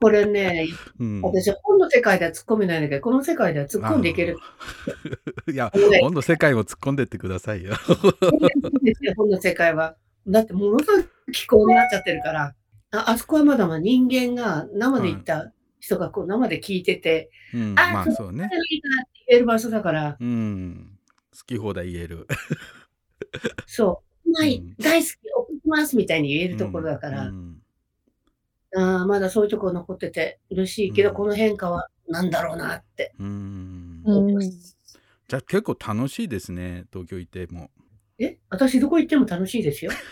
[0.00, 0.68] これね、
[0.98, 4.38] うん私は本の世界では突っ込めないんだけど、この世界では突っ込んでいける。
[5.52, 7.74] いや、もうね今度世界を突っ込んでってくださいよ
[9.16, 9.96] 本の世界は。
[10.28, 12.54] だってものすごい気候になっちゃってるから、
[12.90, 18.54] ああそこはまだまだ人間が生で行った人がこう生で聞いてて、うん、あまあそうねこ。
[18.54, 20.98] れがいいなって言える場所だから、うん。
[21.36, 22.26] 好き放題言える。
[23.66, 24.30] そう。
[24.30, 27.62] ま大好き、送りますみたいに言えるところだから、うん
[28.76, 33.14] あーまだそういうところ残ってて嬉しいけど、うんこの変化は何だろうなって。
[33.18, 34.40] うんうん。
[34.40, 37.70] じゃあ結構楽しいですね東京行っても
[38.18, 39.92] え私どこ行っても楽しいですよ。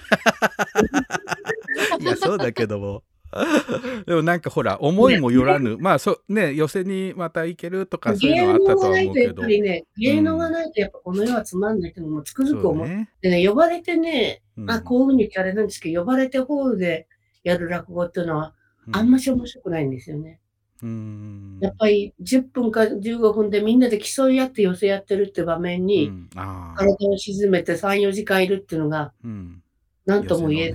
[2.00, 3.02] いやそうだけども。
[4.06, 5.76] でもなんかほら思いもよらぬ。
[5.78, 13.10] まあそうね寄せにまた行けるとかそういう芸のあったとは能がないとや思うけどっぱりね、芸能がないとやっぱこの世はつまんないってもつくづく思っそうね。
[13.20, 14.70] てね、呼ばれてね、うん。
[14.70, 17.08] あ、こういうふうに言ってあれなんですけど、呼ばれてホールで
[17.42, 18.54] やる落語っていうのは、
[18.92, 20.40] あんまし面白くないんですよね。
[20.82, 21.58] うん。
[21.60, 26.28] やっぱり10分か15分でみんなで競い合って寄せやってるって場面うに、ん。
[26.34, 26.78] あー。
[26.78, 29.62] 体を沈めて3、4時間いるっていうのが、うん。
[30.04, 30.74] なんとも言え寄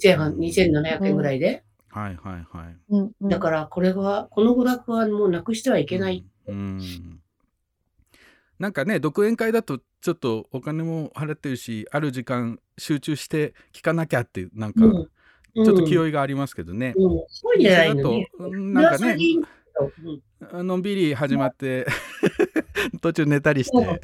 [0.00, 0.34] せのね。
[0.50, 1.64] ず、2700円ぐらいで。
[1.88, 2.76] はいはいはい。
[2.90, 3.28] うんうん。
[3.28, 6.24] だからこれは、この娯楽はもうなくしてはいけない。
[6.46, 6.54] うん。
[6.54, 7.22] うん。
[8.58, 15.10] なんかね独演会だとちょっとお金も払ってるしある時間集中して聞かなきゃってなんかうん
[15.54, 15.98] ちょっと気い。
[15.98, 16.94] 負いがありますけどね。
[16.96, 18.12] うん、そうじゃないの
[18.48, 19.16] んなんかね
[20.50, 20.66] うん。
[20.66, 21.86] のんびり始まって
[23.00, 24.00] 途中寝たりして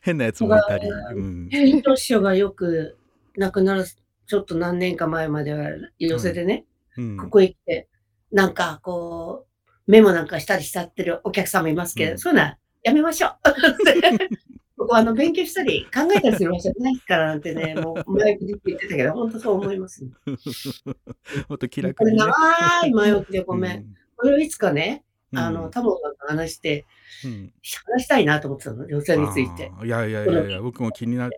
[0.00, 1.48] 変なやつもいたり、うん。
[1.96, 2.96] 師匠がよく
[3.36, 5.68] 亡くなる、ちょっと何年か前までは
[5.98, 6.64] 寄せでね、
[6.96, 7.16] うん。
[7.16, 7.88] ここへ来て、
[8.30, 12.18] なんかこう、メモなんかしたりしちゃってるお客様いますけど、うん。
[12.18, 13.32] そういうのはやめましょう。
[14.82, 20.10] ここあの勉強したり考えたりする場所じゃないからなんてね、 もう前言ってたけど、本当そう思います、ね。
[21.48, 22.24] もっと気楽これにね。
[22.26, 23.76] 長い前置きでごめん。
[23.78, 23.94] うん。
[24.16, 26.84] これをいつかね、あの、うんタモさんと話して、
[27.24, 27.52] うん。
[27.94, 29.70] 話したいなと思ってたの、女性について。
[29.84, 31.36] いやいやいやいや僕も気になる。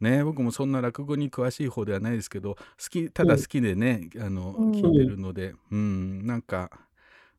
[0.00, 4.72] ね僕もそんな落語に詳しい方ではないですけど好きただ好きでね、あのうん。
[4.72, 6.70] 聞いてるのでうんなんか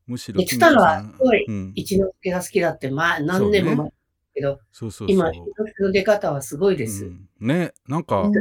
[0.08, 3.88] むしろで、つたらはすごいうん、一之輔が好きだって、まあ何年も前。
[3.88, 3.94] だ
[4.38, 5.16] けど、そうそうそう。
[5.16, 7.06] 今、一之輔の出方はすごいです。
[7.06, 7.28] うん。
[7.40, 8.34] ねなんか、うん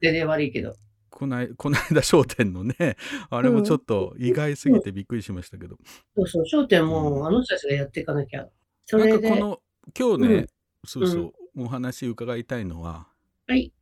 [0.00, 0.74] 全然悪いけど。
[1.10, 2.74] こないこの間『笑点』のね
[3.30, 5.76] あれもちょっと意外すぎてびっくりしましたけど、
[6.16, 7.26] そうそう、焦点も、うん。
[7.26, 8.48] あの人たちがやっていかなきゃ。
[8.86, 9.62] そなんれで、かこの
[9.96, 10.46] 今日ね、うん。
[10.84, 13.06] そうそう、お話伺いたいのは
[13.46, 13.72] はい。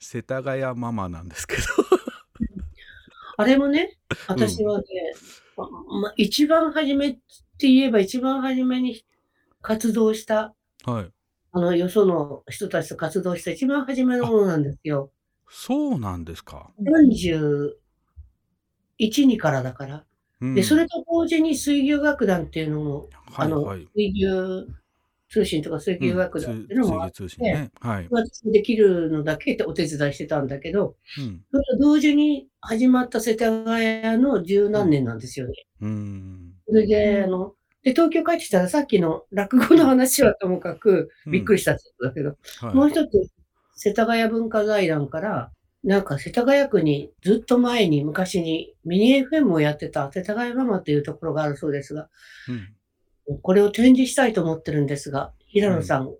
[0.00, 1.62] 世田谷ママなんですけど。
[3.36, 4.84] あれもね、私はね、
[5.56, 5.68] ま
[6.00, 9.04] ま一番初めって言えば一番初めに
[9.62, 10.53] 活動した、
[10.84, 11.10] はい
[11.56, 15.12] あの、よその人たちと活動した一番初めのものなんですよ。
[15.48, 17.76] そうなんですか、41、
[19.26, 20.04] 2からだから。
[20.40, 24.66] うんで、それと同時に水牛楽団っていうのも、あの、はいはい水牛
[25.30, 27.70] 通信とか水牛楽団っていうのもあって、通信ね。
[27.80, 28.08] はい。
[28.10, 31.44] 私できるのだけお手伝いしてたんだけど、うん。
[31.50, 35.54] それと同時に始まった世田谷の十何年なんですよね。
[35.80, 36.52] うん。
[36.66, 42.74] それで、あの、で、東京帰ってきたらさっきの落語の話はともかくうんびっくりしたってことだけど、はい。
[42.74, 43.10] もう一つ、
[43.76, 45.52] 世田谷文化財団から、
[45.84, 52.08] なんか世田谷区にずっと前に昔にミニ FM をやってた世田谷ママっていうところがあるそうですが、
[53.28, 53.40] うん。
[53.42, 56.10] これを展示したいと思ってるんですが、平野さん、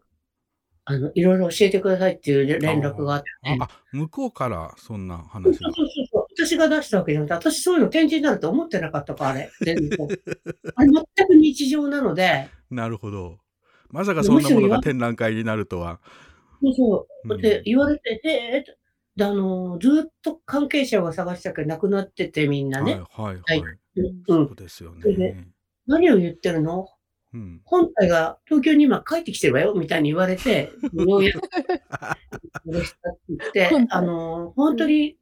[0.85, 5.73] あの、いろいろ教えてくださいっていう連絡があって、あ、あ向こうからそんな話が。
[5.73, 6.14] そうそうそう。
[6.37, 9.51] 私が出したわけじゃなくて、私そういうの展示になると思ってなかったから、あれ。
[9.61, 9.99] 全然
[10.75, 13.39] あれ全く日常なので、なるほど。
[13.91, 16.01] まさかそんなものが展覧会になるとは。
[16.63, 17.39] そうそうう。
[17.39, 18.77] んで、言われて、へえって、
[19.17, 23.01] であの、ずっと関係者が探したけど亡くなっててみんなね。
[23.13, 23.61] はいはいはい。
[23.63, 23.79] はい
[24.27, 24.53] そうん。
[24.53, 25.47] うですよね。
[25.87, 26.89] 何を言ってるの？
[27.33, 27.61] うん。
[27.65, 31.49] 本体が東京に今帰ってきてるわよ、みたいに言われて、ようやく て
[32.65, 35.17] 言って本、体あの、本当に、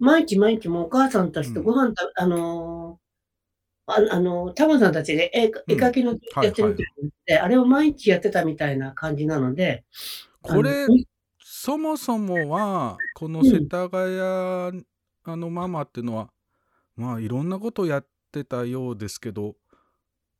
[0.00, 3.00] 毎日毎日もうお母さんたちとご飯た、あの、
[3.86, 9.84] ああの、タモさんたちで絵絵描きのやってるって言って、あれを毎日やってたみたいな感じなので、
[10.42, 10.90] これ
[11.40, 14.84] そもそもは、この世田谷、
[15.24, 16.32] あのママっていうのは、
[16.96, 19.56] まあいろんなことをやってたようですけど、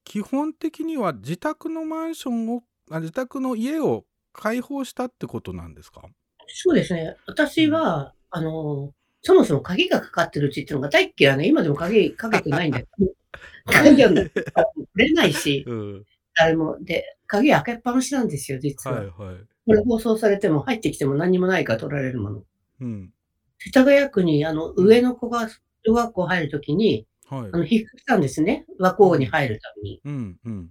[0.04, 6.02] 基本的には自宅のマンションを、あ自宅の家を開放したってことなんですか？
[6.48, 7.16] そうですね。
[7.26, 8.92] 私は、あの、
[9.28, 11.46] そもそも鍵がかかってるうちっていうのが大っ嫌いね。
[11.46, 13.12] 今でも鍵かけてないんだけど。
[13.70, 14.32] 鍵はく
[14.94, 16.06] れないし、うん。
[16.34, 16.78] 誰も。
[16.80, 18.96] で、鍵開けっぱなしなんですよ、実は。
[18.96, 19.36] はいはい。
[19.66, 22.44] これ放送されても入ってきても何にもないから取られるもの。
[22.80, 23.12] うん。
[23.58, 25.50] 世田谷区に、あの、上の子が
[25.84, 27.58] 小学校入るときに、はいあ。
[27.58, 28.64] の、引っ越したんですね。
[28.78, 30.00] 和光に入るために。
[30.06, 30.70] うんうん。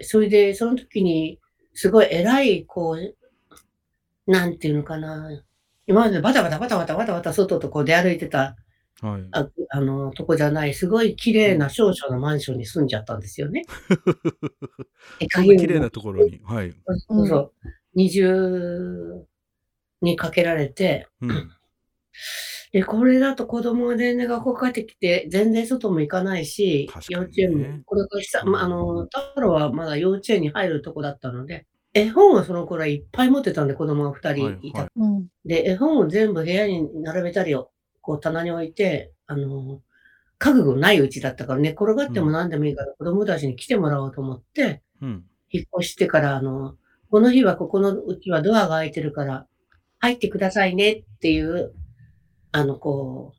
[0.00, 1.38] それで、その時に、
[1.74, 3.14] すごい偉い、こう、
[4.26, 5.44] なんていうのかな。
[5.88, 8.56] 今までバタバタバタバタバタバタ外とこう出歩いてた、
[9.00, 9.26] はい。
[9.32, 13.64] ああの、とこじゃない、すごい綺麗な少々のマンションに住んじゃったんですよね。
[15.20, 16.40] えそんな綺麗なところに。
[16.44, 16.74] はい。
[17.08, 17.52] そうそう。
[17.96, 19.24] 20、
[20.02, 21.50] にかけられて、うん。
[22.72, 31.66] で、これだと子供が全然学校帰ってきて、全然外も行かないし、ね幼稚園も、これからした、まあ、あの、太郎はまだ幼稚園に入るとこだったので、
[32.00, 34.82] 絵本をその頃はいっぱい持ってたんで、子供が二人いた。
[34.82, 35.26] はいうん。
[35.44, 37.70] で、絵本を全部部屋に並べたりを、
[38.00, 39.80] こう棚に置いて、あの、
[40.38, 45.24] 家具がないうちだったから寝転がっても何でもいいから子供たちに来てもらおうと思って、うん。
[45.50, 46.76] 引っ越してから、あの、
[47.10, 49.46] この日はここのうちはドアが開いてるから、
[49.98, 51.72] 入ってくださいねっていう、
[52.52, 53.38] あの、こう、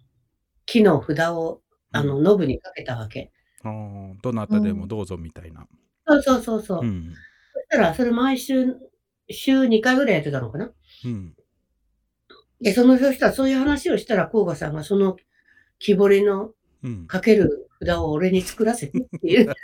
[0.66, 3.32] 木の札を、あの、ノブにかけたわけ。
[3.64, 3.72] ああ、
[4.22, 5.66] どなたでもどうぞみたいな。
[6.08, 6.80] そうそうそうそう。
[6.82, 7.14] うん。
[7.70, 8.76] たら、それ毎週、
[9.30, 10.72] 週2回ぐらいやってたのかな
[11.06, 11.36] うん。
[12.62, 15.18] で、その、そしたらそういう話をしたら、甲賀さんがその
[15.80, 16.52] 木彫りの
[16.82, 17.08] うん。
[17.08, 19.48] かける札を俺に作らせてっていう。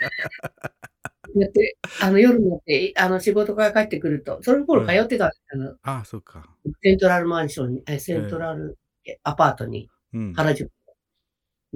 [1.36, 6.46] だって、あの、夜になって、あの、仕事から帰ってくると、その頃通ってたんですあの、ああ、そうか。
[6.82, 10.32] セントラルマンションに、えセントラルえアパートに、うん。
[10.34, 10.70] 原宿。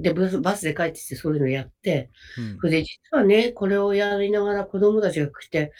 [0.01, 5.71] で、バスバスで帰ってきてそういうのやって、うんそれで、実はね、これをやりながら子供たちが来て、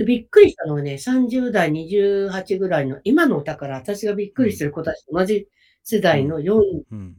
[0.00, 5.48] うびっくりしたのはね、30代、28ぐらいの、今の歌から私がびっくりしてる子たちと同じ
[5.82, 7.16] 世代の4、うん。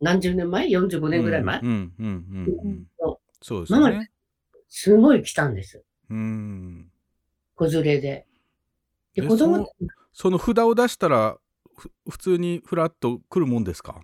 [0.00, 1.60] 何十年前 ?45 年ぐらい前、
[3.40, 4.10] そうですよね。
[4.68, 5.82] すごい来たんです。
[6.10, 6.90] うん。
[7.54, 8.00] 子連れで。
[8.00, 8.26] で、
[9.16, 9.68] え子供
[10.12, 11.38] その札を出したら、
[11.76, 14.00] ふ普通にフラッと来るもんですか？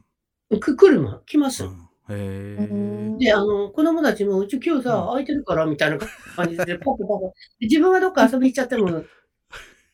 [0.61, 1.64] く来るもん、来ます。
[1.64, 3.16] うんへえ。
[3.18, 5.99] で、あの、子供たちも、うち今日さ、うん空いてるから、みたいな
[6.34, 7.34] 感じで、ポコポコ。
[7.61, 9.05] で自分がどっか遊び行っちゃっても、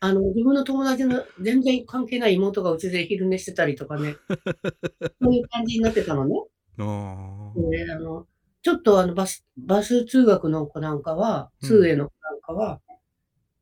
[0.00, 4.16] あの、自分の友達の全然関係ない妹がうちで昼寝してたりとかね、
[5.20, 6.36] そういう感じになってたのね。
[6.76, 8.26] で、あの、
[8.62, 12.80] ちょっとあの、バス、バス通学の子なんかは、うん通営の子なんかは、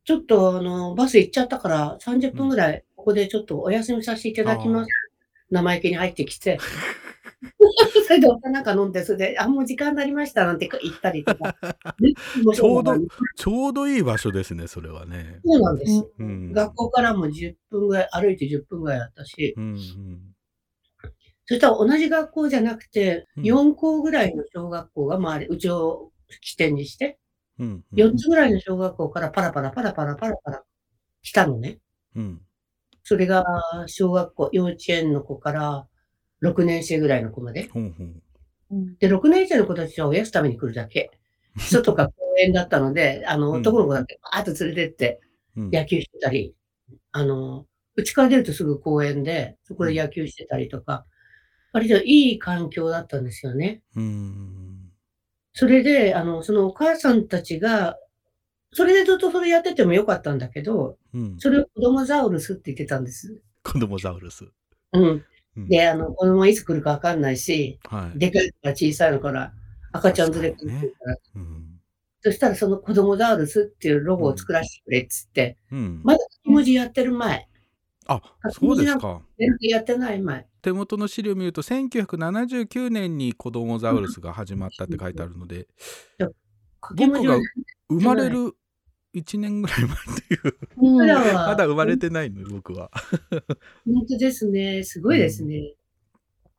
[0.05, 4.89] ちょっとあの、バス行っちゃったから、30分ぐらい、ここでちょっとお休みさせていただきます。
[5.53, 6.59] 生意気に入ってきて、
[8.07, 11.55] それでお茶なんか飲んで、それで、あ、もう時間になりましたなんて言ったりとか。
[12.55, 15.41] ちょうどそうちょうどいい場所ですね、それはね。
[15.45, 16.05] なんです。
[16.19, 16.53] うん。
[16.53, 20.21] 学校からも10分ぐらい、歩いて10分ぐらいだったし、うんうん。
[21.47, 27.19] そしたら同じ学校じゃなくて、うん4校ぐらいの小学校が周り、うちを起点にして、
[27.59, 27.85] うん。
[27.95, 30.65] 4つぐらいの小学校からパラパラパラパラパラパラ
[31.23, 31.79] 来たのね。
[32.15, 32.41] うん。
[33.05, 33.45] それが
[33.87, 35.87] 小学校、幼稚園の子から
[36.43, 37.71] 6年生ぐらいの子まで。
[37.75, 38.23] うん
[38.99, 41.11] で、6年生の子たちはおやつ食べに来るだけ。
[41.59, 45.21] 外が公園だったので、あの、うん男の子だけバーッと連れてって
[45.57, 46.55] うん野球してたり、
[47.13, 51.05] あの、うちから出るとすぐ公園で、そこで野球してたりとか、
[51.73, 53.83] 割といい環境だったんですよね。
[53.95, 54.91] うん。
[55.53, 57.97] それで、あの、そのお母さんたちが、
[58.73, 61.37] それでずっとそれやっててもよかったんだけど、うん。
[61.39, 63.41] それを子供ザウルスって言ってたんです。
[63.65, 64.47] 子供ザウルス。
[64.93, 65.03] うん。
[65.05, 68.19] うんで、あの、子供いつ来るかわかんないし、はい。
[68.19, 69.53] でかいから小さいのから、
[69.93, 71.81] 赤ちゃん連れてくるから、うん。
[72.23, 76.01] そしたらその子供ザウルスっていうロゴを作らせてくれっつって、うん。
[76.03, 77.47] まだ書き文字やってる前、
[78.07, 78.21] あ、
[78.51, 79.21] そうですか。
[79.61, 80.47] やってない前。
[80.63, 85.67] 手元の資料を見ると1979年に子供ザウルスが始まったって書いてあるので
[86.81, 88.55] 僕生まれる
[89.15, 89.95] 1年ぐらい前っ
[90.29, 92.91] ていう僕らは、まだ生まれてないの僕は。
[93.85, 94.83] 本当ですね。
[94.85, 95.75] すごいですね。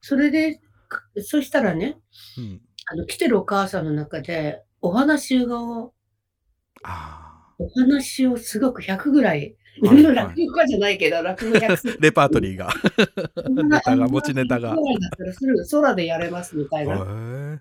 [0.02, 1.98] それで、かそしたらね、
[2.38, 5.94] うん、あの、来てるお母さんの中で、お話を、
[6.84, 12.70] あお話をすごく100ぐらい、はい落語家じゃないけど、落語100ー レパートリーが。
[13.50, 14.76] ネタが持ちネタが
[15.72, 17.60] 空でやれますみたいな。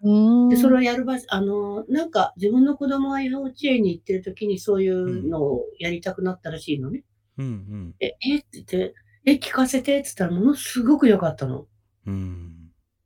[0.51, 7.05] で、それをやる場所、あの、なんか自分の子供が幼稚園に行ってる時にそういうのをやりたくなったらしいのね。
[7.39, 8.37] うんえ、え？
[8.37, 8.95] って言って、
[9.25, 11.67] え、聞かせてって言ったらものすごく良かったの。
[12.07, 12.59] うんうん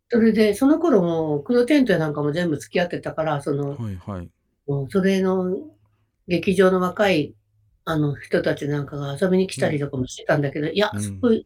[0.08, 4.30] それで、その頃も、黒テントなんかも全部付き合ってたから、その、はいはい。
[4.68, 5.56] もうそれの
[6.28, 7.34] 劇場の若い
[7.88, 11.00] あの人たちなんかが遊びに来たりとかもしてたんだけど、いやう、ん。
[11.00, 11.44] すごい、やっ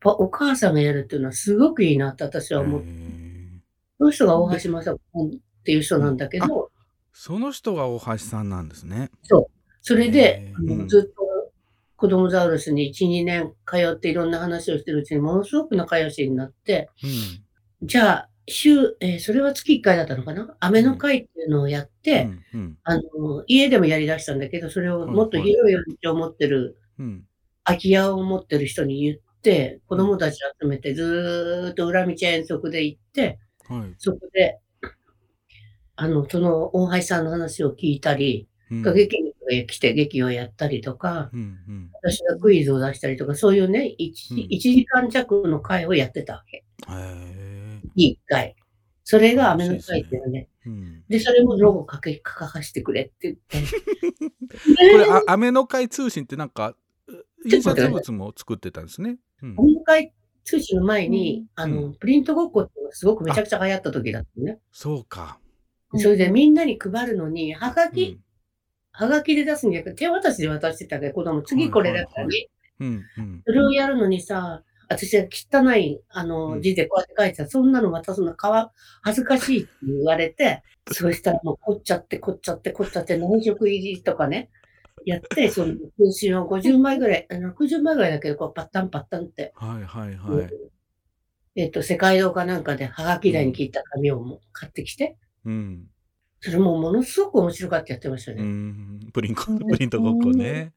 [0.00, 2.86] ぱお母さんがやるっていうのはすごくいいなって私は思って、
[3.98, 5.30] その人が大橋正子っ
[5.64, 6.70] ていう人なんだけど、
[7.12, 9.10] その人が大橋さんなんですね。
[9.24, 9.52] そう。
[10.62, 11.22] んのずっと
[11.96, 16.90] 子供ザウルスに1、2年通っていろんな話をしてるうちにものすごく仲良しになって、
[17.80, 17.86] うん。
[17.86, 20.56] じゃあ、週、えーそれは月1回だったのかな？
[20.60, 22.78] 雨の会っていうのをやって、うんうん。
[22.82, 23.02] あの、
[23.46, 27.24] 家でもやり出したんだけど、それをもっと広いお家を持ってる、うん。
[27.64, 33.38] 空き家を持ってる人に言って、子供たち集めてずーっと裏道遠足で行って、
[33.68, 33.94] はい。
[33.98, 34.58] そこで、
[35.94, 38.80] あの、その大橋さんの話を聞いたり、うん。
[38.80, 41.90] 歌劇団がへ来て劇をやったりとか、うんうん。
[42.02, 44.58] 私がクイズを出したりとか、そういうね、1, うん。
[44.58, 46.64] 時間弱の会をやってたわけ。
[46.88, 47.31] へ
[47.96, 48.02] え。
[48.02, 48.56] 一回。
[49.04, 50.48] それが雨の会っていうのね。
[50.64, 51.02] うん。
[51.08, 53.58] で、それもロゴ書け、書かしてくれって言って。
[54.92, 56.76] これ、あ、アメの会通信ってなんか、
[57.44, 59.16] 印刷物も作ってたんですね。
[59.42, 59.54] うん。
[59.58, 60.12] 雨の会
[60.44, 64.58] 通信の前に、あうの、プリントごっこってすごくめちゃくちゃ流行った時だったのね。
[64.70, 65.38] そうか。
[65.96, 68.20] それでみんなに配るのに、はがき、うん。
[68.92, 72.48] はがきで出すんじゃなくて、手渡しで渡してたけど、子供、次これだからはいね。
[72.80, 73.42] うんうん。
[73.44, 74.62] それをやるのにさ、
[74.92, 78.72] 私は汚い、あうの、ん字でこうやって書いてたら、そんなの渡すのかわ、
[79.02, 84.50] 恥ずかしいって言われて、そうしたらもう凝っちゃって、凝っちゃって、凝っちゃって、何色入りとかね、
[85.04, 90.50] やって、その、通信を50枚ぐらい、あの60枚ぐらいだけど、こう、パッタンパッタンって、はいはいはい。
[91.54, 95.86] えっと、世界堂かなんかで、はがき台に切った紙をもう買ってきて、うん。
[96.40, 98.42] それもものすごく面白かったやってましたうね。
[98.42, 99.00] ん。
[99.12, 100.72] プリンコ、プリントごっこね。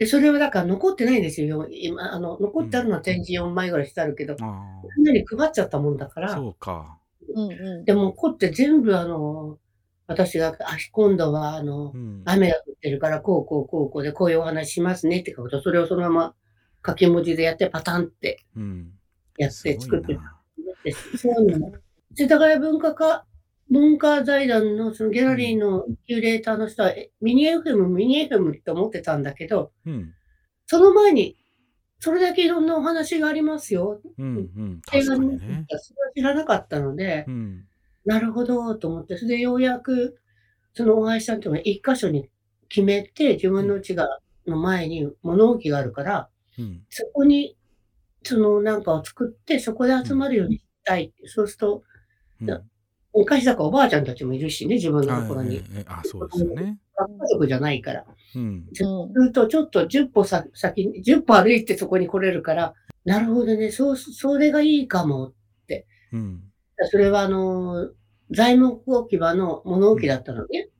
[0.00, 1.68] で、それはだから残ってないんですよ。
[1.70, 6.20] 今、あの、残ってあるのは展示4枚ぐらいしてあるけど、あみんなに配っちゃったもんだかあ。
[6.22, 6.98] ら、そうか。
[7.34, 7.84] うんうん。
[7.84, 9.58] でも、こって全部あの、
[10.06, 12.22] 私が、あ、今度はあのう、ん。
[12.24, 16.34] 雨が降ってるから、こうこうこうこうで、こういうお話しますねって書くと、それをそのまま
[16.86, 18.92] 書き文字でやって、パタンってうん。
[19.36, 20.40] やって作ってな
[20.82, 21.72] でそういうの。
[22.14, 23.26] 世田谷文化課、
[23.70, 30.12] 文化財団のそのギャラリーのキュレーターの人は、えミニ FM、ミニ FM って思ってたんだけど、うん。
[30.66, 31.36] その前に、
[32.00, 34.00] それだけいろんなお話がありますよ。
[34.18, 34.80] うんうん。
[34.92, 35.34] 映画確かにね。
[35.36, 37.64] にそれは知らなかったので、うん。
[38.04, 40.18] なるほど、と思って、それでようやく、
[40.74, 42.28] そのお会いした人が一箇所に
[42.68, 46.82] 決めて、自分の家が、の前に物置があるから、うん。
[46.90, 47.56] そこに、
[48.24, 51.12] そのなんかを作って、そこで集まるようにしたい。
[51.26, 51.82] そうすると、
[52.40, 52.69] うん
[53.14, 55.62] 昔だからおばあちゃんたちもいるしね、自分のところに。
[55.86, 56.78] あ、そうですよね。
[56.96, 58.04] 家族じゃないから。
[58.36, 58.66] うん。
[58.72, 65.32] そうすると、ちょっと10歩さ先に、10歩歩いてそこに来れるから、なるほどね、そう、それがいいかも。
[66.12, 66.42] うん。
[66.90, 67.90] それは、あの、
[68.30, 70.58] 材木置き場の物置だったのね。
[70.58, 70.70] へ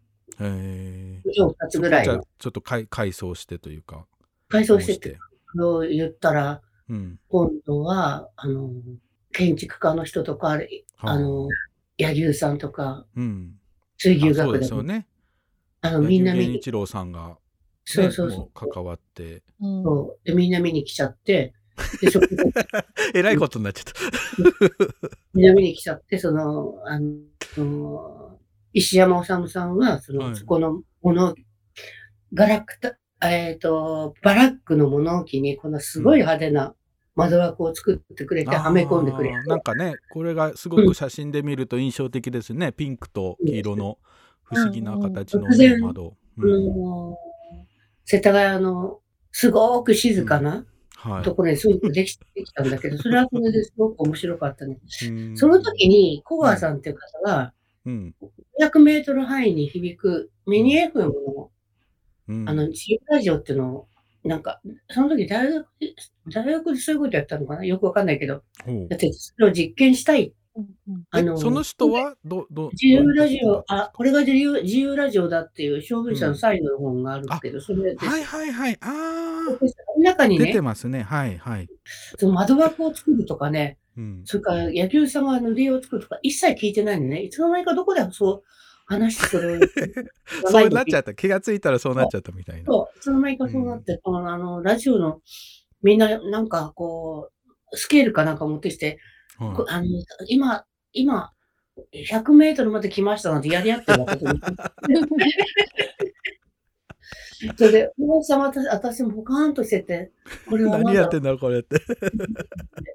[0.40, 1.20] え。
[1.24, 2.06] 以上2つぐらい。
[2.06, 2.18] ちょ
[2.48, 4.06] っと改改装してというか。
[4.48, 7.18] 改装してこて、を言ったら、うん。
[7.28, 8.70] 今度は、あの、
[9.32, 10.58] 建築家の人とか、
[10.98, 11.48] あの、
[12.00, 13.54] 柳生さんとか、うん。
[13.98, 15.06] 水牛学でも、ですよね。
[15.82, 17.34] あの、みんな見源に、一郎さんが、ね、
[17.84, 19.42] そうそうそう関わって。
[19.60, 21.54] うんそうでみんな見に来ちゃって、
[22.00, 22.36] で、そこで、
[23.14, 24.96] えらいことになっちゃった。
[25.34, 26.98] みんな見に来ちゃって、その、あ
[27.58, 28.38] の、
[28.72, 31.46] 石山治さんは、その、はいそこの物置、
[32.32, 36.74] ガラクタ、えっ、と、バラックの物置に、このすごい派手な
[37.20, 39.30] 窓枠を作ってくれて、はめ込んでくれ。
[39.44, 42.72] なんかね、これがすごく写真で見ると印象的ですね。
[42.72, 43.98] ピンクと黄色の
[44.42, 45.46] 不思議な形の、
[45.80, 46.14] 窓。
[46.38, 46.66] あうん。
[46.66, 47.18] の
[48.04, 49.00] 世田谷の
[49.32, 50.64] すごく静かな
[50.96, 51.22] はい。
[51.22, 54.78] ところにすごくできできたんだけど、 それはそれですごく面白かったね。
[55.08, 55.36] うん。
[55.36, 57.54] その時に、小川さんっていう方が、
[57.86, 58.14] うん。
[58.60, 61.50] 200メートル範囲に響くミニ FM の、
[62.28, 62.48] うん。
[62.48, 63.88] あの、自由ラジオっていうのを、
[64.24, 64.60] なんか、
[64.90, 65.94] その時大学で、
[66.32, 67.64] 大学でそういうことやったのかな？
[67.64, 68.42] よくわかんないけど、
[68.88, 70.34] だってそれを実験したい。
[70.56, 72.16] うんうんあの、えその人は？
[72.24, 78.04] どど自由ラジオあ、これが自由自由ラジオだっていう証明者の最後の本があるけど、それです。
[78.04, 78.78] はいはいはい。
[78.80, 79.64] ああ、そ
[79.96, 81.02] の中に出てね、ますね。
[81.02, 81.68] はいはい。
[82.18, 87.22] その窓枠を作るとかね、うん、それから野球さんが塗り絵を作るとか一切聞いてないのね。
[87.22, 88.42] いつの間にかどこでそう
[88.90, 89.38] 話して
[90.50, 91.14] そうなっちゃった。
[91.14, 92.64] 気がついたらそうなっちゃったみたいな。
[92.66, 95.20] そう、いつの間にかそうなって、このあの、ラジオの、
[95.82, 97.30] みんな、なんかこ
[97.72, 98.98] う、スケールかなんか持ってきて、
[99.38, 99.86] はいこあの、
[100.26, 101.30] 今、今、
[101.94, 104.24] 100メートルまで来ましたなんてやり合ってるわけ。
[107.56, 110.10] それで、大さん私、私もポカーンとしてて、
[110.48, 111.76] これは何やってんだろうこれって。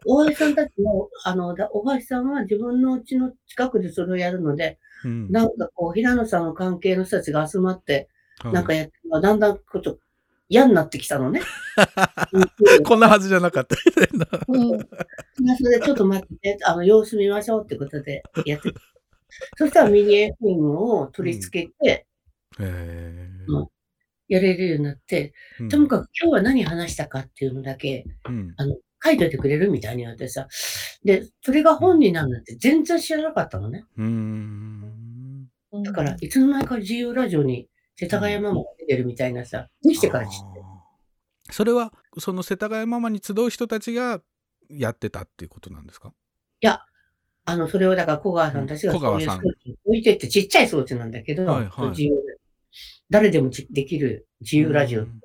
[0.06, 9.98] 大橋さんたちも、あの、だ大橋さんは自分の家の近くでそれをやるので、うんなんかこう、平野さんの関係の人たちが集まって、はいなんかやって、だんだんこと
[10.50, 11.42] 嫌になってきたのね。
[12.86, 13.76] こんなはずじゃなかった。
[14.48, 14.80] うん
[15.58, 18.74] それでちょっと待って、あの、様子見ましょうってことでやって。
[19.58, 22.06] そしたらミニ FM を取り付けて、
[22.60, 23.68] へうん
[24.28, 30.48] やれるようになって、ーともかく今日は何話したかっていうのだけ、うんあの、書いといてくれるみたいに言われてさ。
[31.04, 33.86] で、それが本になるなんて全然知らなかったのね。
[33.98, 35.48] うーん。
[35.84, 40.62] だから、いつの間にか自由ラジオに世田谷ママが出てるみたいなさ、できてから知って。
[41.52, 44.22] それはその世田谷ママに集う人たちが
[44.70, 46.12] やってたっていうことなんですか？
[46.62, 46.82] いや、
[47.46, 49.24] あの、それをだから小川さんたちが置
[49.94, 52.35] いてってちっちゃい装置なんだけど、はいはい自由で
[53.10, 55.02] 誰でもじできる自由ラジオ。
[55.02, 55.22] うん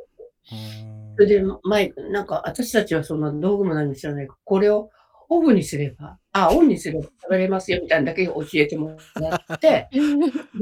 [1.16, 4.88] それで、マイク、なんか、私たちはそんな道具も何も知らないこれを
[5.28, 9.98] オフにすれば、あ、オンにすれば食べれますよ、みたいなだけ教えてもらって、 で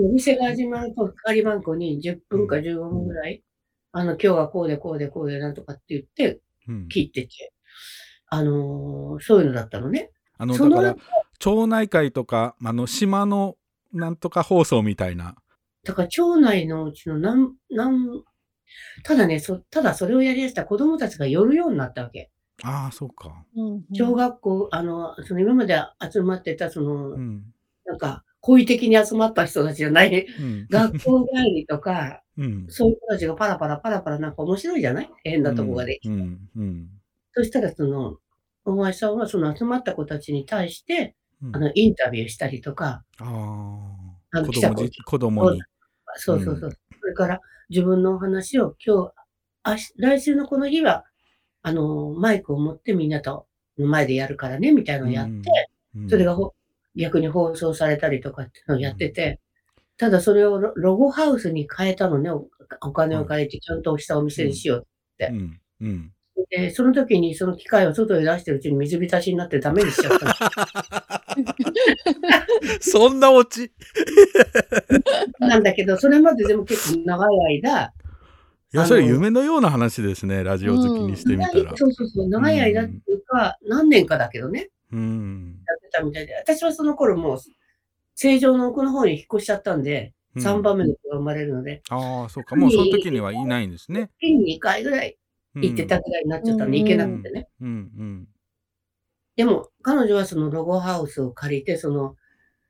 [0.03, 3.43] お店が始まると、係番号に10分か15分ぐらい、
[3.93, 7.53] あの、今日はこうでこうでこうでなんとかって言ってうん聞いてて、
[8.27, 10.11] あのーそういうのだったのね。
[10.37, 11.05] あのそのだから
[11.39, 13.57] 町内会とかあの島の
[13.93, 15.35] なんとか放送みたいな。
[15.89, 18.23] だから町内のうちの何、何、
[19.05, 22.31] ただね、そ、ただそれをやりだした子供たちが寄るようになったわけ。
[22.65, 23.45] ああそうか。
[23.57, 25.81] うん小学校、あの、その今まで
[26.13, 27.45] 集まってた、その、うん。
[27.87, 30.67] なんか、好意的に集まった人たちじゃない、うん。
[30.71, 32.67] 学校帰りとか、うん。
[32.69, 35.11] そういう人たちがパラパラパラパラなんか面白いじゃない？
[35.25, 36.15] 変なとこができて。
[36.15, 36.89] うんうん
[37.35, 38.19] そしたら、その、
[38.67, 41.57] お前さんはその集まった子たちに対して、うん。
[41.57, 43.25] あの、インタビューしたりとか、あ
[44.35, 44.41] あ。
[44.43, 44.47] の
[45.07, 45.63] 子供に。
[46.19, 46.71] そうそうそう。
[46.71, 47.41] それから、
[47.71, 49.13] 自分のお話を今日、
[49.63, 51.05] あし来週のこの日は、
[51.63, 53.47] あの、マイクを持ってみんなと
[53.77, 55.51] 前でやるからね、みたいなのをやって、
[55.97, 56.11] うん。
[56.11, 56.55] それがほ
[56.97, 59.41] 逆に放送されたりとかっていうのをやってて、
[59.97, 62.49] ただそれをロロゴハウスに変えたのね、お
[62.83, 64.87] お金を借りてちゃんとしたお店にしよう。
[65.21, 65.61] うん。
[65.81, 66.13] うん。
[66.51, 71.07] で、その時にその機械を外へ出してるうちに水浸しになってダメにしちゃった
[72.81, 73.73] そんなオチ。
[75.41, 77.93] のなんだけど、それまででも結構長い間、
[78.71, 81.75] いやそれ夢のような話ですねラジオ好きにしてみたら。
[81.75, 85.59] そうそうそう、長い間っていうか、何年かだけどね、うん。
[85.67, 87.39] やってたみたいで、私はその頃もう、
[88.15, 90.43] 正常の奥の方に引っ越しちゃったんで、うん。
[90.43, 92.57] 3番目の子が生まれるので、ああそうか。
[92.57, 94.11] もうその時にはいないんですね。
[94.19, 95.17] 月に2回ぐらい
[95.57, 96.85] うん行ってたぐらいになっちゃったんで、うん。
[96.85, 97.49] 行けなくてね。
[97.61, 97.69] うん。
[97.69, 97.71] う
[98.03, 98.29] ん
[99.39, 102.17] でも、彼女はそのロゴハウスを借りて、その、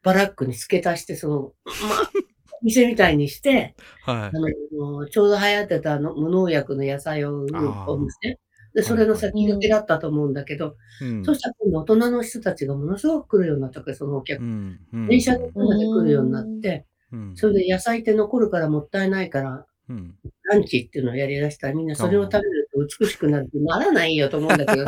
[0.02, 2.10] バラックに付け足して、その、まあ、
[2.62, 4.16] 店みたいにして、はい。
[4.26, 4.30] あ。
[4.32, 7.54] の、ちょうど流行ってたあの無農薬の野菜を売る
[7.86, 8.38] お店。
[8.74, 11.24] で、それの先駆けだったと思うんだけど、うん。
[11.24, 14.42] そしたら今度大人の人たちがものすごく来るようになったから、そのお客。
[14.42, 14.78] うん。
[14.92, 15.08] うん。
[15.08, 17.32] 電車で来るようになって、うん。
[17.34, 20.16] それで野菜って残るからもったいないから、うん。
[20.50, 22.67] ランチっていうのをやりだしたらみんなそれを食べると
[23.00, 24.84] 美しくなるってならないよと思うんだけど。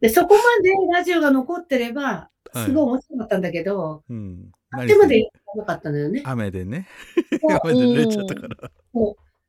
[0.00, 6.22] で、そこまでラジオが残ってれば、すごい面白かったんだけど、うんあってまでやらなかったのよね。
[6.26, 6.86] 雨でね。
[7.64, 8.70] 雨で濡れちゃったから。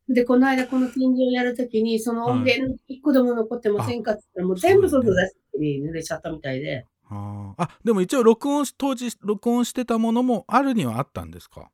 [0.07, 11.69] で、この間この展示をやるときに、その音源一個でも残ってませんかって言ったら、もう全部外出してに濡れちゃったみたいで、あーあでも一応録音し当時録音してたものもあるにはあったんですか？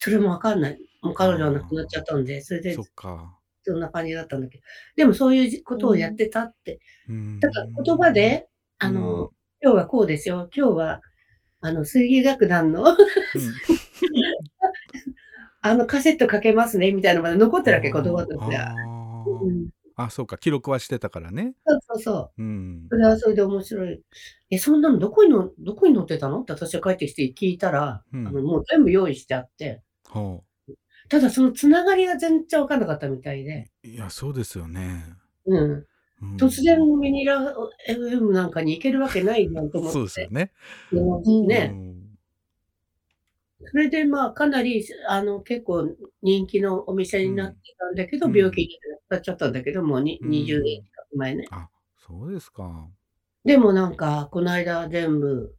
[0.00, 0.78] それもわかんない。
[1.02, 3.37] もう彼女は亡くなっちゃったんで、それでそっか。
[3.70, 4.64] そんな感じだったんだけど。
[4.96, 6.80] でもそういうことをやってたって。
[7.08, 8.48] うんだから言葉で、
[8.78, 9.30] あの、
[9.62, 10.48] 今日はこうですよ。
[10.54, 11.00] 今日は、
[11.60, 12.84] あの、水泳楽団の、
[15.60, 18.74] あの、カセットかけますね、みたいなのまで残ってるわけ、言葉としては。
[20.00, 21.54] あそうか記録はしてたからね。
[21.66, 22.42] そうそうそう。
[22.42, 24.00] うんそれはそれで面白い。
[24.50, 26.40] え、そんなのどこにの、どこに載ってたの？
[26.42, 30.44] って私が帰ってきて聞いたら、うんあのもう全部用意してあって、ほ
[31.08, 35.04] ただそのつながりが全然わかんなかったみたいで、ういやそうですよね。
[35.46, 35.70] うん。
[35.70, 35.86] うん
[36.36, 37.54] 突然ミニラ
[37.88, 39.92] FM なんかに行けるわけないなと思って。
[39.92, 40.50] そうですよね。
[40.90, 41.70] うんね。
[41.72, 41.98] うん
[43.70, 45.88] それでまあかなり、あの、結構
[46.22, 48.68] 人気のお店になってたんだけど、うん病気に
[49.08, 51.44] なっちゃったんだけど、もうにうん20年近く前ね。
[51.50, 52.88] あそうですか。
[53.44, 55.54] でもなんか、この間全部、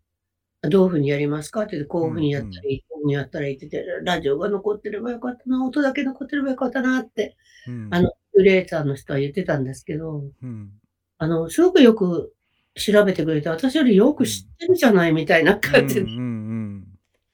[0.62, 7.38] どういうふうにやりますかってこういうふうにやったらいい、こういうふうにやったらいいってて、ラジオが残ってればよかったな、音だけ残ってればよかったなって、
[7.68, 10.72] うんあの、ユレーターの人は言ってたんですけど、うん
[11.18, 12.34] あの、すごくよく
[12.76, 16.86] 調べてくれて、私よりよく知ってるじゃないみたいな感じで、うんうん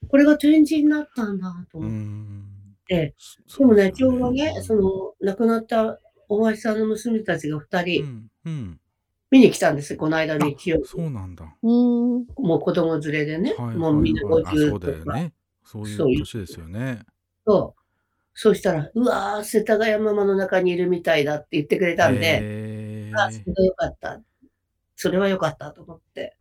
[0.08, 1.92] これが展示になったんだと思っ
[2.88, 2.96] て。
[2.96, 3.12] ん
[3.58, 6.00] でもね、今日はね、その、亡くなった
[6.30, 8.80] 大橋さんの娘たちが二う人んうん
[9.32, 10.88] 見に来たんですよ、この間の日曜日。
[10.88, 11.44] そうなんだ。
[11.62, 12.26] うん。
[12.38, 15.18] もう子供連れでね、はいもうみんなはいはいあ50そうだとか。
[15.18, 15.34] よね。
[15.66, 17.02] そういう年ですよね。
[17.46, 17.82] そう。
[18.34, 24.22] そうしたら、うわー、世田谷ママの中にいるみたいだって言ってくれたんで、あ、それはよかった。
[24.96, 26.38] それはよかったと思って。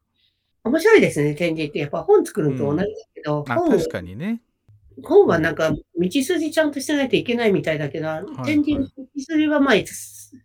[0.64, 1.78] 面白いですね、展示って。
[1.78, 4.42] やっぱ本作るのと同じだけど、あ本確かにね。
[5.02, 5.78] 本はなんか道
[6.10, 9.74] 筋ちゃんとしてないといけないみたいだけど、い展示の道筋はまあ、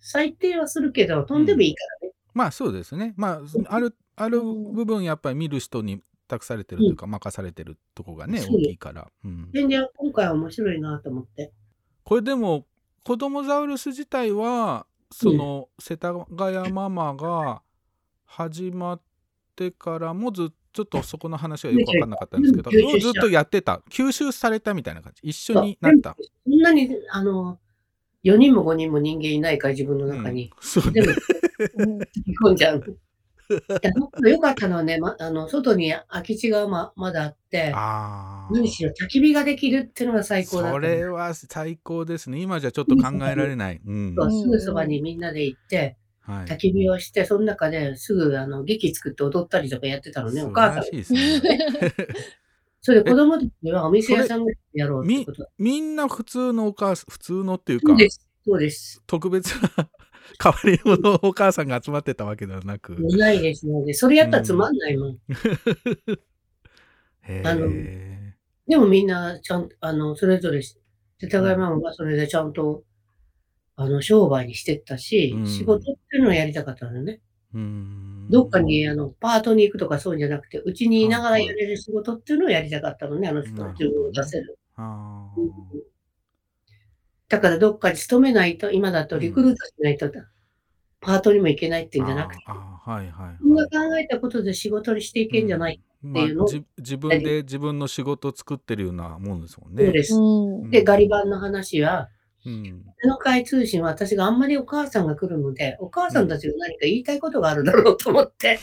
[0.01, 2.13] 最低はするけど、飛んでもいいからね。
[2.33, 3.13] まあそうですね。
[3.17, 9.11] まああるある部分やっぱり見る人に託されてるというか、任されてるとこがね大きいから。
[9.25, 9.49] うん。
[9.51, 11.51] 展示は今回は面白いなと思って。
[12.03, 12.65] これでも
[13.03, 17.61] 子供ザウルス自体はその世田谷ママが
[18.25, 19.01] 始まっ
[19.55, 23.81] てからもずっちょっとそこの話はよく分かんなかったんですけど、ずっとやってた。
[23.89, 25.27] 吸収されたみたいな感じ。
[25.27, 26.15] 一緒になった。
[26.45, 27.59] そんなに、あの、
[28.23, 30.51] 4人も5人も人間いないから、自分の中に。
[30.61, 31.01] そうね。
[31.01, 31.13] でも、
[32.45, 32.99] 込んじゃう。
[33.57, 33.91] いや、
[34.29, 40.71] 良かったのはね、ま、あの、外に空き地がままだあって、ああ何しろ焚き火ができるっていうのが最高だった。
[40.73, 50.95] それは最高ですね今じゃちょっと考えられない、うんすぐそばにみんなで行って、はい、焚き火をして、その中ですぐあの劇作って踊ったりとかやってたのね、お素母さん晴らしい。
[50.97, 51.19] ですね
[52.81, 55.47] それで子供たちにはお店屋さんでやろうってこと。
[55.57, 58.27] みんな普通のお母さん普通のっていうかそうです。
[58.45, 59.03] そうです。
[59.05, 59.89] 特別な
[60.41, 62.95] 変わり者のお母さんが集まってたわけではなく。
[62.99, 65.17] いないですので、それやったらつまんないもん。
[67.23, 68.35] へあのえ。
[68.67, 70.77] でもみんな、ちゃんと、あの、それぞれ、世
[71.27, 72.83] 田谷ママがそれでちゃんと、
[73.75, 75.47] あの、商売にしてったし、うん。
[75.47, 77.21] 仕事っていうのをやりたかったのね。
[77.53, 78.27] うん。
[78.29, 84.59] どっかに、あの、パートに行くとかそうじゃなくて、うちにいながらやれる仕事っていうのをやりたかったのね、あの人はなるほど自分を出せる。
[84.75, 85.51] あうん
[87.29, 90.11] だからどっかに勤めないと、今だとリクルートしないと、
[90.99, 95.79] パートにも行けないっていうんじゃなくて、ああはいはい、自分がはい考えたことで仕事にしていけんじゃない。
[95.79, 99.83] まっていうのをあ、じ自分で自分の仕事を作ってるようなもんですもんね。
[99.83, 100.15] そうです。
[100.15, 100.69] うん。
[100.69, 102.09] で、ガリ版の話は、
[102.45, 102.85] うん。
[103.01, 108.59] この会通信は私があんまりお母さんが来るので、お母さんたちが何か言いたいことがあるだろうと思って、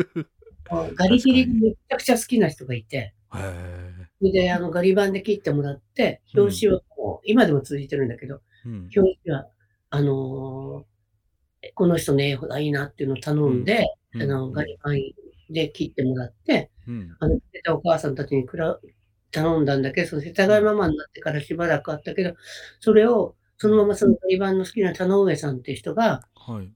[0.70, 8.72] もうガリ切りがめちゃくちゃ好きな人がいて、それであのガリ版で切ってもらって、表紙をもう、今でも続いてるんだけど、うん。
[8.94, 9.46] 表紙は、
[9.90, 10.96] あのー
[11.74, 14.22] この人の絵がいいなっていうのを頼んで、うん。
[14.22, 15.00] あの、ガリ版
[15.50, 17.16] で切ってもらって、うん。
[17.18, 17.40] あの、
[17.74, 18.78] お母さんたちにくら
[19.32, 22.34] 頼んだんだけど、その世田谷ママになってからしばらくあったけど、
[22.78, 26.70] それを、そのままそのガリ版の好きな田上さんっていう人が、はい、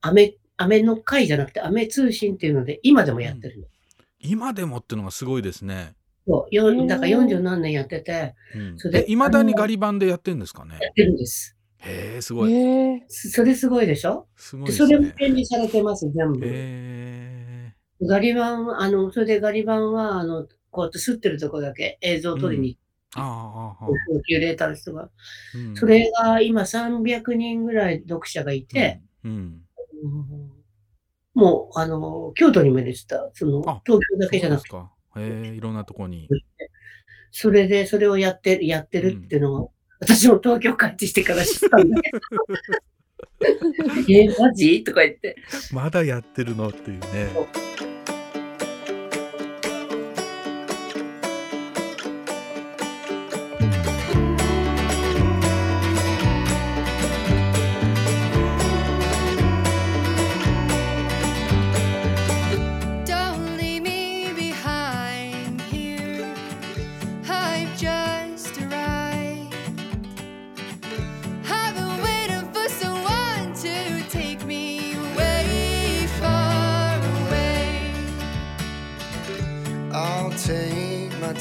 [0.00, 3.66] アメ、アメの会じゃなくて、アメ通信っていうので、今でもやってるの。
[4.18, 5.94] 今でもってのがすごいですね。
[6.26, 10.78] そう、よだから40何年やってて、うんそれでいまだにガリ版でやってんですかね？
[10.80, 10.88] や。
[10.90, 11.56] ってるんです。
[11.78, 12.52] へえすごい。
[13.08, 14.26] そそれすごいでしょ？
[14.36, 15.10] すごいでそれも。
[15.12, 16.40] 展示されてます、全部。
[16.44, 22.78] へガリ版、あの、それでガリ版は、あの、こうやって吸ってるとこだけ映像を撮りに、
[23.16, 25.10] えああああああキュレーターの人が。
[25.54, 29.60] うんそれが今300人ぐらい読者がいて、うん
[30.02, 30.50] うん
[31.34, 34.93] もう、あの、京都にも出てた、そのあ、東京だけじゃなくて、そうですか。
[35.16, 36.28] へえいろんなとこに。
[37.30, 42.20] それで、それをやってる、やってるっていうのを、私も東京帰ってきてから知ったんだけど。
[44.08, 44.84] え、マジ？
[44.84, 45.36] とか言って。
[45.72, 46.68] まだやってるの？
[46.68, 47.28] っていうね。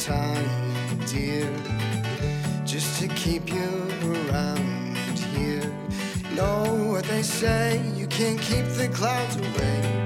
[0.03, 1.49] Time, dear,
[2.65, 5.63] just to keep you around here.
[6.35, 10.05] Know what they say, you can't keep the clouds away,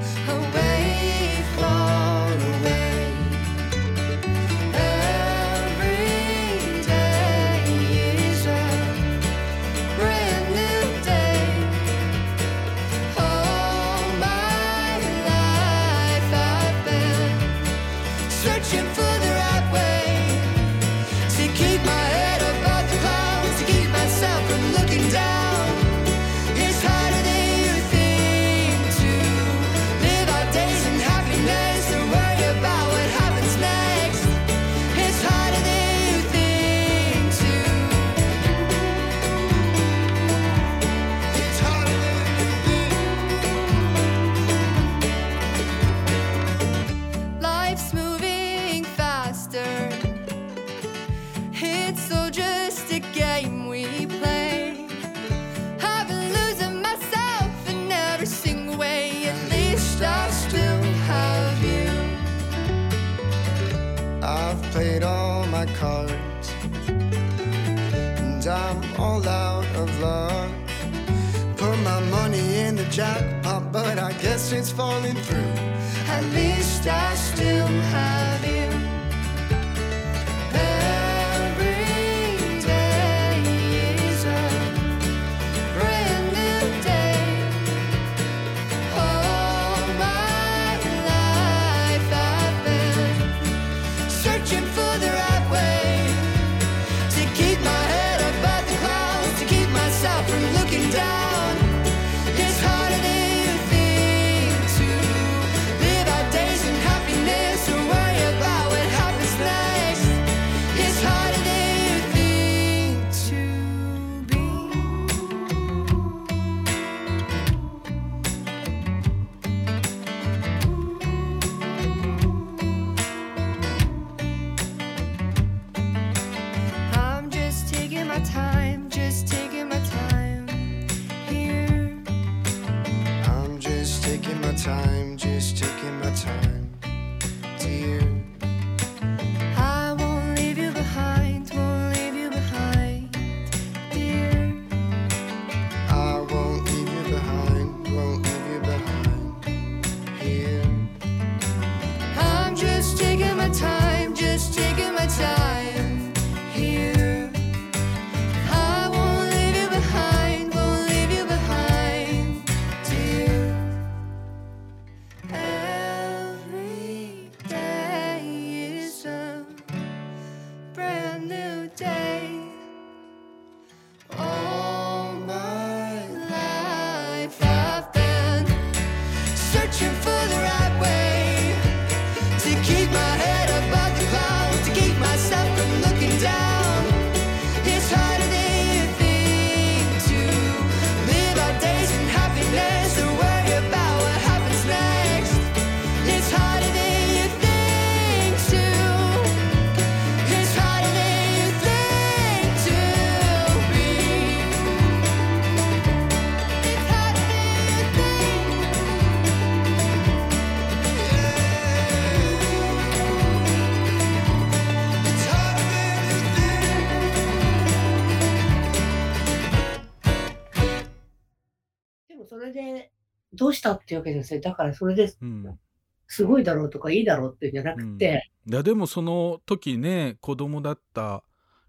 [223.37, 224.41] どうしたっていうわけですよ。
[224.41, 225.59] だからそれでうん
[226.07, 231.23] すごいだろうとかいいだろうっていうんじゃなくて、いやでもその時ね子供だった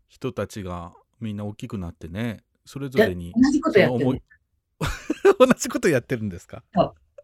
[0.07, 4.23] 人たちがみんな大きくなってねそれぞれに同じことやってる。
[5.39, 6.63] 同じことやってるんですか？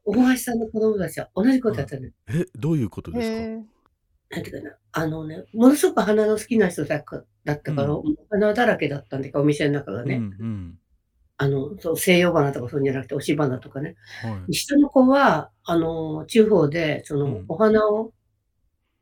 [0.05, 2.15] 大橋さんの子供たちは同じことやってる。
[2.29, 4.37] えどういうことですか？
[4.37, 4.77] なんていうかな。
[4.93, 10.17] あのね、ものすごく花の好きな人だっただったから、う花だらけだったんでか、お店の中がね。
[10.17, 10.79] うんうん
[11.37, 13.97] あの、そう西洋花とかそういうんじゃなくて、押し花とかね。
[14.23, 14.55] はい。
[14.55, 17.45] 下の子は、あの、地方で、その、うん。
[17.49, 18.13] お花を、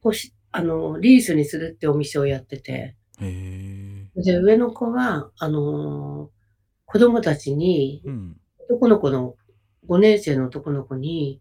[0.03, 4.23] こし、あの、リースにするってお店をやってて、へえ。
[4.23, 6.31] で、上の子は、あの、
[6.87, 8.37] 子供たちに、うん。
[8.69, 9.37] 男の子の、
[9.89, 11.41] 5年生の男の子に、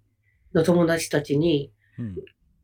[0.54, 2.16] の友達たちに、うん。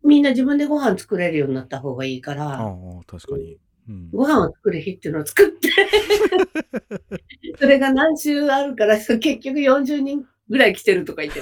[0.03, 2.75] みんな自分でご飯作れるようになった方がいいかあら、あ
[3.05, 3.57] 確かに。
[3.89, 4.09] うん。
[4.11, 5.69] ご飯を作る日っていうのを作って、
[7.59, 11.41] それが何週あるから、 結局40人ぐらい来てるとか言って、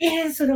[0.00, 0.54] えー、それ、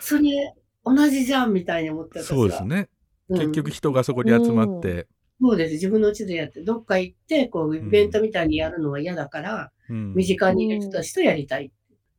[0.00, 2.88] それ、同じじゃんみたいに思ってそうですね。
[3.28, 3.38] うん。
[3.38, 5.06] 結局人がそこに集まって。
[5.40, 5.74] そうです。
[5.74, 10.14] 自分の家でやって、どっか行って、こう、イベントみたいにやるのは嫌だから、うん。
[10.14, 11.70] 身近にいる人たちとやりたい。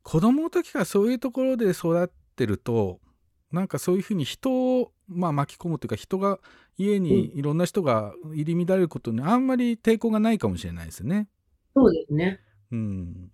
[0.03, 2.99] 子供の時からそういうところで育ってると
[3.51, 6.39] なんかそういうふうに人を、まあ、巻き込むというか人が
[6.79, 11.27] 家にいろんな人が入り乱れることにあんまり抵抗がないかもしれないですね。
[11.75, 12.39] そうですね。
[12.71, 13.31] うん、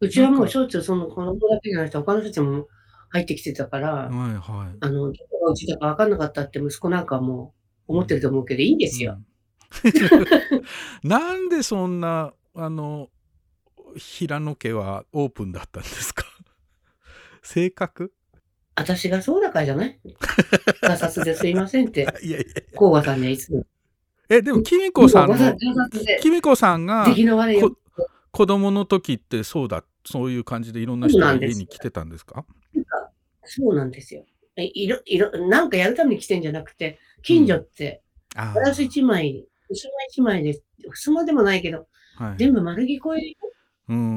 [0.00, 2.68] うちはもうしょっちゅうその子供だけじゃなくて、他の人たちも
[3.10, 4.76] 入ってきてたから、はいはい。
[4.80, 7.54] あの、どこがうちだか分かんなかったって息子なんかも
[7.88, 9.12] 思ってると思うけど、いいんですよ。
[9.12, 9.26] うん
[11.02, 13.08] なんでそんなあの
[13.96, 16.26] 平野家はオープンだったんですか？
[17.42, 18.12] 性格？
[18.74, 19.98] 私がそうだからじゃない？
[20.80, 23.66] ガサツですいませんって、 いやいや甲賀さんにはいつも。
[24.28, 25.58] えでもきみこさん
[26.20, 27.06] きみこさんが
[28.30, 32.46] 子供の時ってそうだそういう感じでいろんな人が家に来てたんですか？
[33.44, 34.24] そうなんですよ。
[34.56, 38.02] えいろ、いろ、なんかやるために来てんじゃなくて、近所って、
[38.36, 40.60] あガラス一枚、襖一枚で、
[40.90, 41.86] 襖でもないけど、
[42.18, 43.20] あ、はい、全部丸聞こえ。
[43.88, 44.08] うんうんう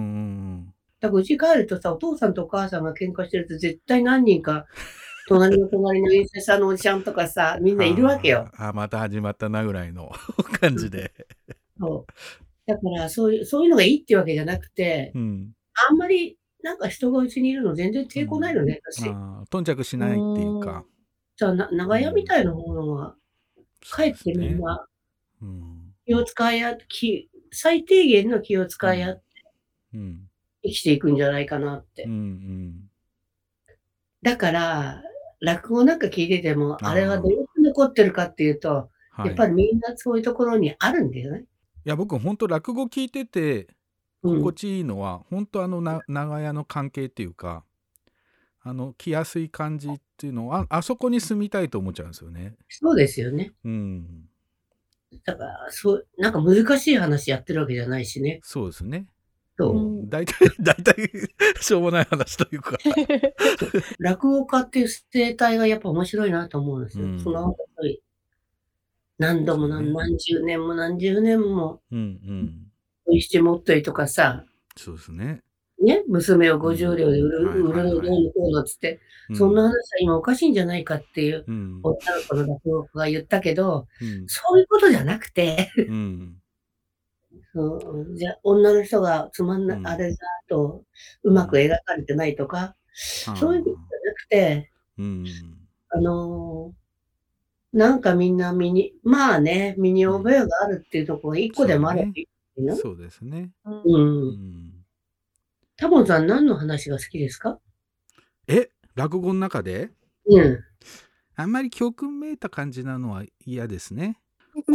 [0.61, 0.74] ん
[1.05, 4.65] だから帰るとさ、お父さんとお母さんが喧嘩してると絶対何人か、
[5.27, 8.49] 隣の隣の印刷者のおじちゃんとかさ、みんないるわけよ。
[8.53, 10.11] あーあーまた始まったなぐらいの
[10.61, 11.13] 感じで、
[11.79, 12.13] そう。
[12.67, 15.53] だから、そういう、そういうのがいいってわけじゃなくて、うん、
[15.89, 19.09] あんまり、なんか人がうちにいるの全然抵抗ないのね、私。
[19.09, 20.85] あー頓着しないっていうか。
[21.37, 23.15] じゃあ、な長屋みたいなものは、
[23.81, 24.87] 帰ってみんな
[26.05, 26.77] 気を使い合っ
[27.51, 29.23] 最低限の気を使い合って。
[29.93, 30.24] うん
[30.65, 32.03] 生きていくんじゃないかなって。
[32.03, 32.73] うんうん
[34.21, 35.03] だから、
[35.39, 41.45] 落語なんか聞いてても、あれはどうやって残ってるかっていうと、はい、やっぱりみんなそういうところにあるんだよね。
[41.85, 43.67] いや僕本当落語聞いてて
[44.23, 47.63] うん心地いいのは、本当あのな長屋の関係っていうか
[48.61, 52.55] あの来やすい感じっていうのをああそこに住みたいと思っちゃうんですよね。
[52.67, 53.53] そうですよね。
[53.63, 54.27] うん、
[55.23, 58.39] だから、そう、なんか難しい話やってるわけじゃないしね。
[58.41, 59.07] そうですね。
[59.57, 61.09] 大体 大体
[61.61, 62.77] しょうもない話というか。
[63.99, 67.05] 落語家っていう生態がやっぱ面白いなと思うんですよ。
[67.05, 67.19] うん。
[67.19, 67.55] その
[69.17, 72.67] 何度も何何十年も何十年も、うん
[73.07, 73.21] うん。
[73.21, 74.43] してもっといとかさ、
[74.75, 75.41] そうですね。
[75.81, 78.99] ね、娘を50両で売る、はい売るのどうのこうのっつって、
[79.29, 79.35] うん。
[79.37, 81.79] そんな話は今おかしいんじゃないかっていううん。
[81.81, 81.97] 女の
[82.27, 84.25] 子の落語家が言ったけど、うん。
[84.27, 86.35] そういうことじゃなくて、うん
[87.55, 90.17] そうじゃあ女の人がつまんな、うんあれだ
[90.49, 90.83] と
[91.23, 95.25] うまく描かれてないとか、そういうことじゃなくて、うん
[95.89, 96.85] あのー
[97.77, 103.51] なんかみんな身に、まあね、身に覚えがあるっていうところが一個でもあればいいの、そうですね。
[103.65, 103.69] う。
[103.83, 104.71] うんん
[105.75, 107.59] タボンさん何の話が好きですか？
[108.47, 108.69] え？
[108.95, 109.89] 落語の中で？
[110.25, 110.59] うん。
[111.35, 114.19] あんまり教訓めいた感じなのは嫌ですね。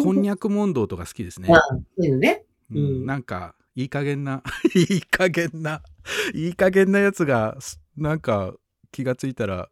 [0.03, 1.57] こんにゃく問答とか好きですねあ。
[1.57, 2.45] あ、そういうのね。
[2.73, 4.43] うんうんなんかいい加減な
[4.75, 5.83] いい加減な
[6.35, 8.55] いい加減なやつがすなんか
[8.91, 9.69] 気がついたら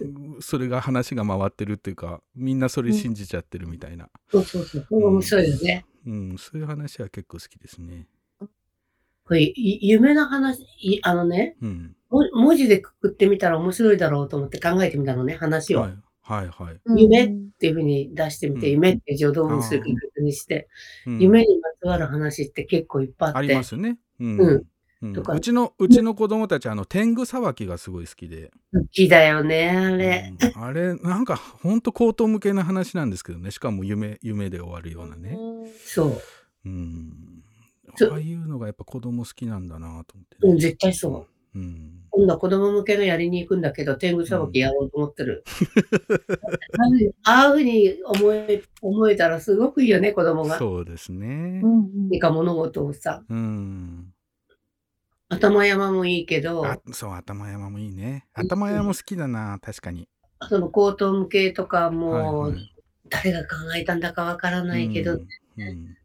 [0.00, 4.86] うんそれが話が回ってるっていうかみんなそれ信じちゃってるみたいな、そうそうそう。
[4.88, 5.86] これ面白いよね。
[6.06, 8.08] うん、そういう話は結構好きですね。
[9.24, 15.82] これ、い夢の話、いあのね、うん、も文字でくくってみたら面白いだろうと思って考えてみたのね、話を。
[15.82, 15.98] はい
[16.28, 16.80] はいはい。
[16.94, 20.68] 夢っていうふうに出してみて、うん夢って助動にする別にして、
[21.06, 23.48] うん夢にまつわる話って結構いっぱいああって。
[23.48, 23.96] りますよね。
[24.20, 24.62] うんうん
[25.00, 30.32] うんとかうちのうちの子供たちあの天狗さばきがすごい好きで、好きだよね、あれ。
[30.54, 35.38] うんあれなんかほんと口頭向けな話なんですけどねしかも夢夢で終わるようなね。
[35.84, 36.22] そう。
[36.66, 37.12] うん。
[37.96, 41.37] そうああいうのがやっぱ子供好きなんだなと思って、うん、絶対そう。
[41.54, 42.04] うん。
[42.10, 45.44] 今度は子供向けのやりに行くんだけど、天狗さばきやろうと思ってる。
[47.24, 50.58] ああいうふうに思え、思えたらすごくいいよね、子供が。
[50.58, 51.62] そうですね。
[51.62, 54.12] 何か物事をさ、うん。
[55.28, 58.26] 頭山もいいけど、あそう頭山もいいね。
[58.32, 60.08] 頭山も好きだな確かに。
[60.48, 62.74] その口頭向けとかも、はいはい
[63.10, 65.96] 誰が考えたんだかわからないけど、うんうん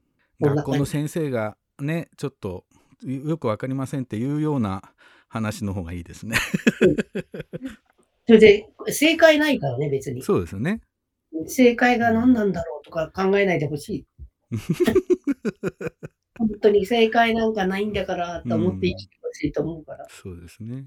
[0.42, 2.66] こんな感じ学校の先生がねちょっと
[3.04, 4.82] よくわかりませんっていうような
[5.34, 6.38] 話の方がいいですね。
[8.28, 10.22] それで正解ないからね、別に。
[10.22, 10.82] そうですよね。
[11.48, 14.06] 正解が何なんだろうとか考えないでほしい。
[16.38, 20.06] 本当に正解なんかないんだからと思って生きてほしいと思うから。
[20.08, 20.86] そうですね。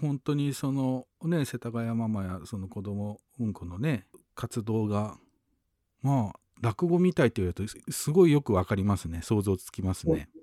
[0.00, 5.18] 本当にそのね世田谷ママやその子供うんこのね活動が
[6.00, 10.30] まあ落語みたいって言われるとすごいよくわかりますね想像つきますね。
[10.34, 10.41] で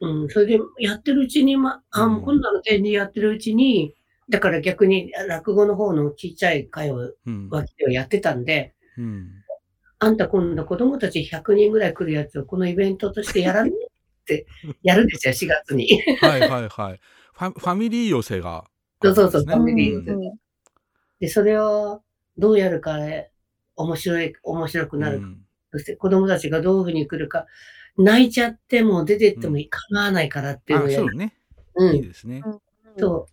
[0.00, 3.94] うん、それでやってるうちに、ま、あ、うん今度の展示やってるうちに、
[4.28, 9.28] だから逆に落語の方のちっちゃい会をうん脇ではやってたんで、うん、
[9.98, 14.46] あんた今度子供たち100人ぐらい来るやつをこのイベントとしてやらねって
[14.82, 16.00] やるんですよ、4月に。
[16.20, 17.00] はいはいはい。
[17.34, 18.64] ファファミリー寄せが、
[19.02, 20.38] そうそうそうファミリー寄せうん
[21.18, 22.02] で、それを
[22.38, 23.30] どうやるかで
[23.76, 25.18] 面白い、面白くなる。
[25.18, 27.46] うんそして子供たちがどういうふうに来るか、
[27.96, 31.34] 泣いちゃっても出てっても構わないからっていうのね。
[31.74, 32.42] うんいいですね。
[32.98, 33.32] そう。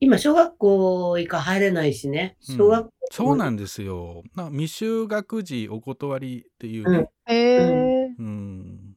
[0.00, 2.36] 今、小学校以下入れないしね。
[2.48, 4.22] うん小学校、そうなんですよ。
[4.34, 7.08] な未就学児お断りっていうね。
[7.26, 8.14] へえ。
[8.18, 8.96] うん。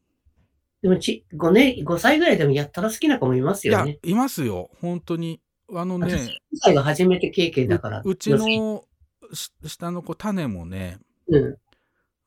[0.81, 4.69] でもち5年、5歳ぐらいでもやったら好きな子もいますいやよね。、いますよ。
[4.81, 5.41] 本当に。
[5.73, 8.01] あの私、ね、3歳が初めて経験だから。
[8.05, 8.83] ううちの
[9.33, 11.57] し下の子、種もね、うん。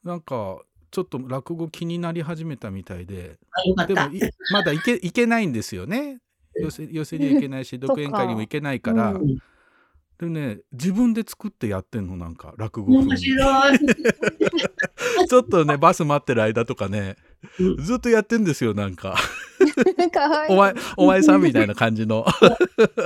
[0.05, 0.61] なんか、
[0.91, 3.39] ちょっと落語気になり始めたみたいで。
[3.87, 4.21] でもい
[4.53, 6.19] まだ行け行けないんですよね。
[6.57, 9.39] 寄せ寄せには行けないし、 独演会にも行けないから、うん
[10.19, 13.19] でね、自分で作ってやってんの、なんか、落語風面に。
[13.19, 13.79] 白い。
[15.29, 17.15] ちょっとね、バス待ってる間とかね、
[17.61, 19.17] うんずっとやってんですよ、なんか。
[20.49, 22.27] お前、お前さんみたいな感じの。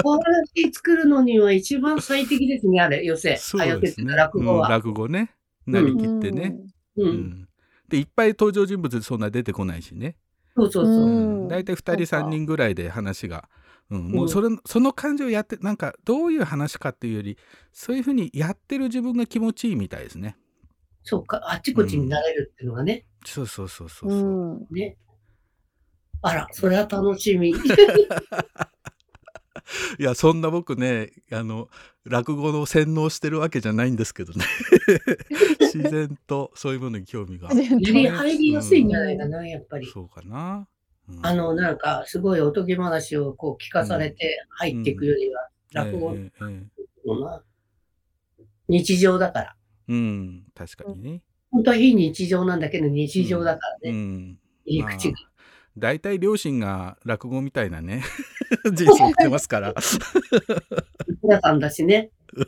[0.05, 3.37] お話作るのには一番最適ですね、あれ、寄せ。
[3.37, 4.15] そうですね。
[4.35, 4.71] うんは。
[4.71, 5.35] 落語ね。
[5.67, 6.57] なりきってね。
[6.97, 7.05] う。
[7.05, 7.49] うんん
[7.93, 10.17] で、いっぱい登場人物そんな出てこないしね。
[10.57, 10.95] そうそうそう。
[10.95, 11.09] う
[11.45, 13.49] ん大体2人そうか3人ぐらいで話が。
[13.91, 17.37] うん、もううんそれその感じをやってなんかどういう話かっていうより
[17.73, 20.39] そういうふうにやってる自分が気持ちいいみたいですね。
[21.03, 23.05] そうか、あっちこっちになれるっていうのがね。
[23.27, 24.31] そうそうそうそううそう。
[24.55, 24.67] ん。
[24.71, 24.97] ね。
[26.23, 27.53] あら、それは楽しみ。
[29.99, 31.69] いやそんな僕ねあの
[32.05, 34.45] 落語の洗脳してるわけじゃないんですけどね
[35.61, 37.49] 自然とそういうものに興味が。
[37.49, 39.87] 入りやすいんじゃないかな、やっぱり。
[39.87, 40.69] そうかな。
[41.09, 46.15] うんあの、なんか、すごいおとぎ話をこう聞かされて入っていくよりは、落語
[47.05, 47.43] のな、
[48.69, 49.57] 日常だから。
[49.89, 51.23] うん確かにね。
[51.51, 53.93] 本当は非日常なんだけど、日常だからうね。
[53.93, 55.19] ん入り口が。
[55.79, 58.03] 大体両親が落語みたいなね
[58.73, 59.75] 人生送ってますから
[61.23, 62.11] 皆さんだしね。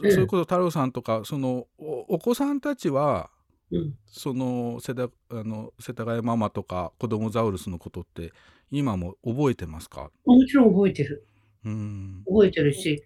[0.00, 3.30] そういうこと太郎さんとかそのおお子さんたちは
[3.70, 3.94] うん。
[4.06, 8.32] その世田あの世田谷ママとか子供ザウルスのことって
[8.70, 10.10] 今も覚えてますか？
[10.24, 11.26] もちろん覚えてる。
[11.64, 12.22] うん。
[12.26, 13.02] 覚えてるし、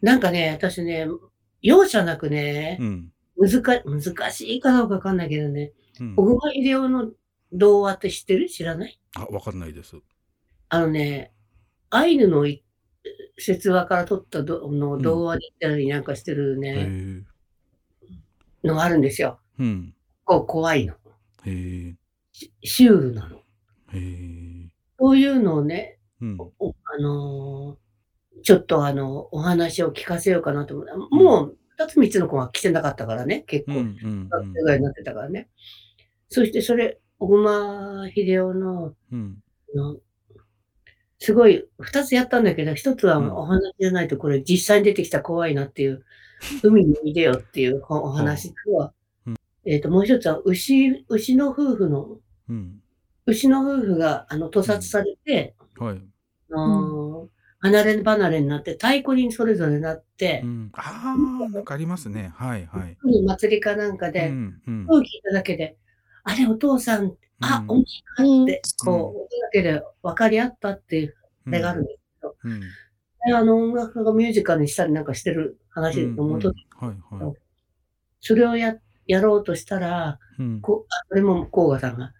[0.00, 1.08] なんかね、私ね、
[1.60, 3.12] 容赦なくねう、ん。
[3.36, 7.10] 難か難しいかどうかわかんないけどね、うん小熊秀夫の
[7.52, 8.48] 童話って知ってる？
[8.48, 9.00] 知らない？
[9.16, 9.96] あ、わかんないです。
[10.68, 11.32] あのね、
[11.90, 12.64] アイヌのい
[13.38, 17.24] 説話から取ったどのうん童話で言ったりなんかしてるへね、
[18.62, 18.66] え。
[18.66, 19.38] のがあるんですよ。
[19.58, 19.94] うん。
[20.24, 20.94] こう怖いの。
[21.44, 21.94] へえ。
[22.32, 23.36] シシュールなの。
[23.38, 23.42] へ
[23.94, 24.70] え。
[24.98, 26.36] そういうのをね、うん。
[26.58, 27.86] おあのー
[28.42, 31.16] ちょっとあの、お話を聞かせようかなと思う。
[31.16, 35.48] もう、二つ三つの子が来てなかったからね、結構、うんうん学生ぐらいになってたからね。
[36.28, 39.38] そしてそれ、小熊秀夫の、うん。
[39.74, 39.96] あの
[41.18, 46.04] すごい、二つやったんだけど、一つはうんお話じゃないと、これ実際に出てきたら怖いなっていう、
[46.62, 48.92] 海にいでよっていうおお話と、
[49.26, 52.80] うんえっ、と、もう一つは牛、牛の夫婦の、うん。
[53.26, 56.02] 牛の夫婦が、あの、屠殺されて、はい。
[56.52, 60.70] あの離れ離れになって、太鼓にそれぞれなってう、ん。
[60.74, 62.30] ああ、なんかありますね。
[62.36, 62.96] はいはい。
[63.24, 64.86] 祭りかなんかうで、んうん。
[64.86, 65.76] 声を聞いただけで、
[66.28, 67.78] あれ、お父さん、あ、うん。
[67.80, 68.84] おじかって、うん。
[68.84, 71.14] こう、音だけで分かり合ったっていう
[71.46, 72.60] あれがあるんですけど、うん。
[72.60, 76.52] であの音楽がミュージカルにしたりなんかしてる話のもと。
[78.20, 80.60] それをややろうとしたら、うん。
[80.60, 81.98] こあそれも甲賀さん。
[81.98, 82.12] が、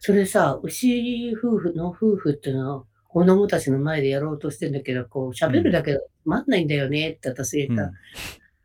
[0.00, 7.92] それさ、牛夫婦の夫婦っていうのは、子供たちの前でやろうとしてんだけど、こう、喋るだけでつまんないんだよねって私言ったら、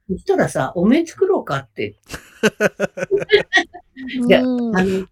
[0.10, 1.96] そしたらさ、お面作ろうかって、
[4.28, 5.06] いやうんあの、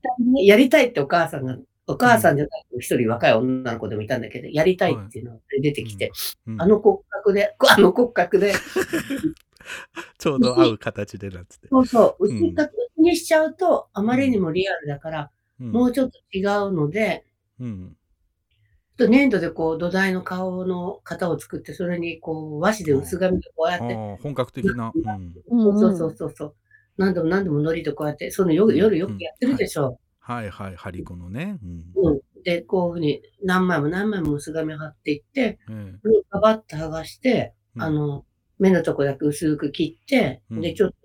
[0.44, 6.12] やりたいってお母さんが、お母さんじゃなくて一人若い女の子でもいたんだけど、やりたいっていうのが出てきて、
[6.48, 6.62] うん。
[6.62, 8.54] あの骨格で、あの骨格で、
[10.18, 11.68] ちょうど合う形でなって。
[11.70, 12.38] そうそう、うん。
[12.38, 15.72] 牛角にしちゃうと、あまりにもリアルだから、うん。
[15.72, 17.26] もうちょっと違うので、
[17.60, 17.97] うん。
[18.98, 24.92] と粘土でこう土台の顔の型を作って、それにこう和紙で薄紙でこうやって、本格的な。
[24.94, 25.34] うん。
[25.70, 25.80] うん。
[25.80, 26.56] そうそうそうそう、
[26.98, 30.00] 何度も何度も糊でこうやって、その夜夜よくやってるでしょ。
[30.20, 30.50] はい。
[30.50, 31.58] はい、ハリコのね。
[31.64, 32.12] うん。
[32.12, 32.22] うん。
[32.44, 37.84] で、こういうふうに何枚も何枚も薄紙を貼っていって、えそれをガバッと剥がして、うん。
[37.84, 38.26] あの、
[38.60, 40.62] 目のとこだけ薄く切って、うん。
[40.62, 40.96] で、ちょっと、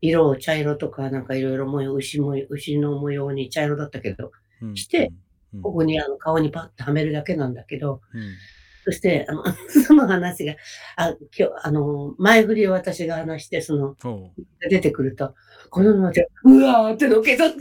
[0.00, 4.30] 色を茶色とかなんかいろいろ模様、牛模様、牛の模様に茶色だったけど、
[4.62, 4.76] えうん。
[4.76, 5.27] して、うん
[5.62, 8.20] ここにあの顔にパッとはめるだけなんだけど、うん
[8.88, 9.44] そして、あの、
[9.86, 10.54] その話が、
[10.96, 14.30] あ、今日、あの、前振りを私が話して、その、ほ
[14.70, 15.34] 出てくると、
[15.68, 17.58] このままで、うわーってのけとって。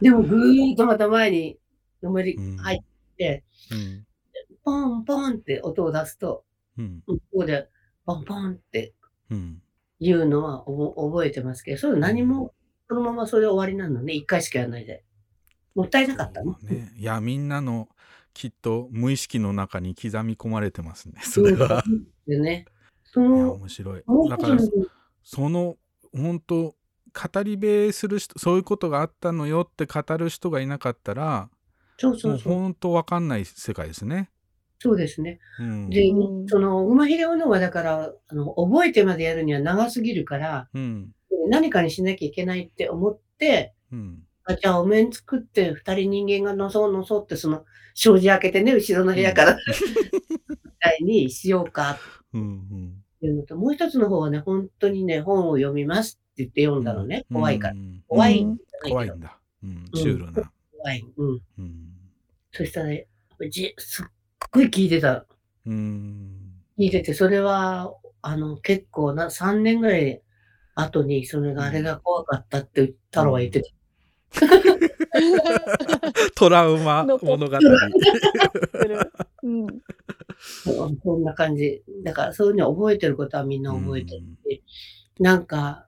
[0.00, 1.58] でも、ぐーっとまた前に、
[2.02, 2.80] のめりうん入っ
[3.18, 3.74] て、う。
[3.74, 4.06] うん。
[4.64, 6.46] ポンポンって音を出すと、
[6.78, 7.02] うん。
[7.06, 7.68] 向こうで、
[8.06, 8.94] ポンポンって
[9.28, 9.60] うん。
[10.00, 12.54] 言うのはおぼ覚えてますけど、それ何も、
[12.88, 14.14] そのままそれ終わりなのね。
[14.14, 15.04] 一回しかやらないで。
[15.76, 16.56] もったいなかったの？
[16.62, 16.90] ね。
[16.96, 17.88] いや、みんなの
[18.34, 21.20] きっと無意識の中に刻み込まれてますね。
[21.22, 21.84] それは。
[22.26, 22.64] でね。
[23.04, 24.02] その、面白い。
[24.28, 24.58] だから
[25.22, 25.76] その
[26.12, 26.74] 本当
[27.34, 31.48] 語り部する人そういうことがあったのよって語る人がいなかったらも
[31.98, 32.52] そうそううそう。
[32.52, 34.30] 本当わかんない世界ですね。
[34.78, 35.40] そうですね。
[35.58, 35.90] うん。
[35.90, 41.12] でう、んその、馬秀夫のはだから、あの、覚えてまでやるには長すぎるから、うん。
[41.48, 44.25] 何かにしなきゃいけないって思って、うん。
[44.46, 47.64] あじゃあお面作って二人人間がのそうのそうってその
[47.94, 49.56] 障子開けてね、後ろの部屋から、
[50.48, 51.98] みたいにしようかっ
[52.34, 52.42] うん。
[52.42, 53.04] うん。
[53.20, 57.24] ていうのと、もう一つの方はね、本当にね、本を読みますって言って読んだのね。
[57.32, 57.74] 怖いから。
[57.74, 59.38] うん怖いうん怖いんだ。
[59.64, 59.90] うん。
[59.94, 60.52] シュールな。
[60.76, 61.04] 怖い。
[61.16, 61.40] うん。
[61.58, 61.74] うん。
[62.52, 63.08] そしたらね、
[63.50, 64.06] じすっ
[64.52, 65.26] ごい聞いてた。
[65.66, 66.36] うん。
[66.78, 70.22] 聞いてて、それは、あの、結構な、3年ぐらい
[70.74, 73.75] 後に、それがあれが怖かったって太郎は言ってた。
[76.34, 77.58] トラウマ残物語。
[79.42, 79.66] うん
[81.02, 81.82] そんな感じ。
[82.04, 84.62] だから、そういうの覚えてることはみんな覚えてるし、
[85.18, 85.86] なんか、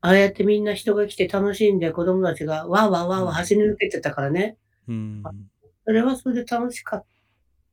[0.00, 4.58] ああやってみんな人が来て楽しんで子供たちがわーわーわーわー走り抜けてたからね。
[4.86, 5.22] うん。
[5.84, 7.04] それはそれで楽しかっ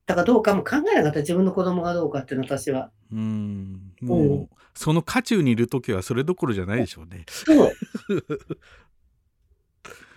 [0.06, 1.20] たかどうかも考えなかった。
[1.20, 2.90] 自分の子供がどうかっていうの私は。
[3.12, 3.94] うん。
[4.02, 7.26] もう、その渦中にいるときはそれどころじゃないでしょうね。
[7.28, 7.72] そう。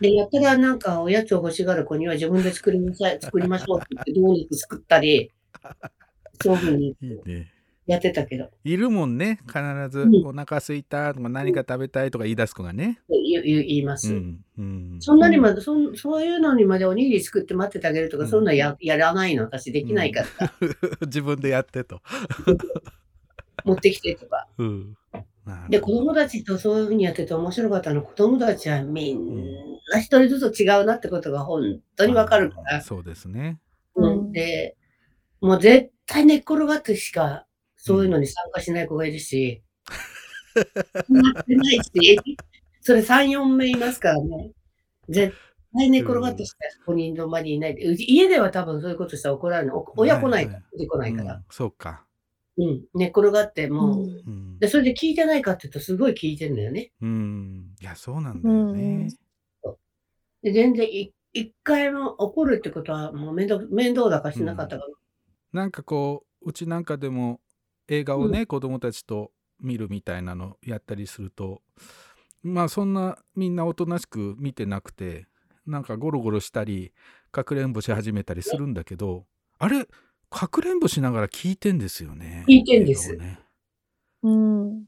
[0.01, 5.31] で、やたらなんかおやつを欲しがる子には自分で作りなさい、 作りましょうって言って、どうにか作ったり、
[6.43, 7.47] そういうふうに。
[7.86, 9.41] やってたけど、いるもんね。
[9.47, 9.59] 必
[9.91, 12.99] ずうんお腹すいたとか何か食べたいとか言い出す子がね。
[13.11, 14.15] 言う言います。
[14.15, 14.41] うん。
[14.57, 14.97] うん。
[15.01, 20.53] そんなにまで、そんそういうのにまでおにぎり作って待っててあげるとか、うんそんなややらないの、私できないから、
[21.07, 22.01] 自分でやってと。
[23.66, 24.49] 持ってきてとか。
[24.57, 24.97] うん。
[25.68, 25.80] で。
[25.80, 29.44] 子供たちとそういう風にやってて面白かったのは、子供たちはみん
[29.92, 32.80] な一人ずつ違うなってことが本当にわかるから。
[32.80, 33.60] そうですね。
[33.96, 34.32] うん。
[34.32, 34.76] で、
[35.40, 37.46] もう絶対寝っ転がってしか、
[37.76, 39.62] そういうのに参加しない子がいるし、
[41.08, 42.20] なってないし、
[42.80, 44.52] それ3、4名いますからね。
[45.08, 45.34] 絶
[45.76, 49.78] 対寝っ転がってしかそこにの間にいない家では多分そういうことしたら怒られるの。
[49.78, 51.34] お親来ないから、来ないから。
[51.34, 52.04] うんそうか。
[52.56, 52.85] うん。
[52.94, 54.59] 寝っ転がって、もう、うん。
[54.59, 56.93] で、それで聞いてないかって言うとすごい聞いてんだよね。
[57.01, 57.74] うん。
[57.81, 59.09] いや、そうなんだよね。
[60.43, 64.90] で、全然い一回も怒るってことはもう面倒、面倒だからしなかったから。
[65.52, 67.40] なんかこう、うちなんかでも
[67.89, 71.62] 映画をね、子供たちと見るみたいなのやったりすると、
[72.43, 75.26] まあそんなみんなおとなしく見てなくて、
[75.66, 76.93] なんかゴロゴロしたり、
[77.32, 79.26] かくれんぼし始めたりするんだけど、
[79.59, 79.89] あれ、
[80.30, 82.44] かくれんぼしながら聞いてんですよね。
[82.48, 83.38] 聞いてんですね。
[84.22, 84.84] うん。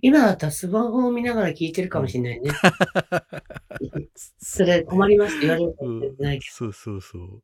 [0.00, 2.50] 今だったらスマホを見ながら聞いてるかもしれないね。
[4.38, 7.42] それ困りますって言われるかもしれないけそうそうそう。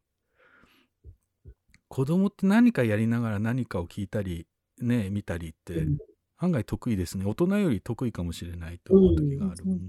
[1.88, 4.46] 子供って何かやりながら何かを聞いたり、
[4.80, 5.98] ね、見たりって、うん
[6.36, 7.24] 案外得意ですね。
[7.24, 9.64] 大人より得意かもしれないと思う時がある。
[9.64, 9.80] うんうん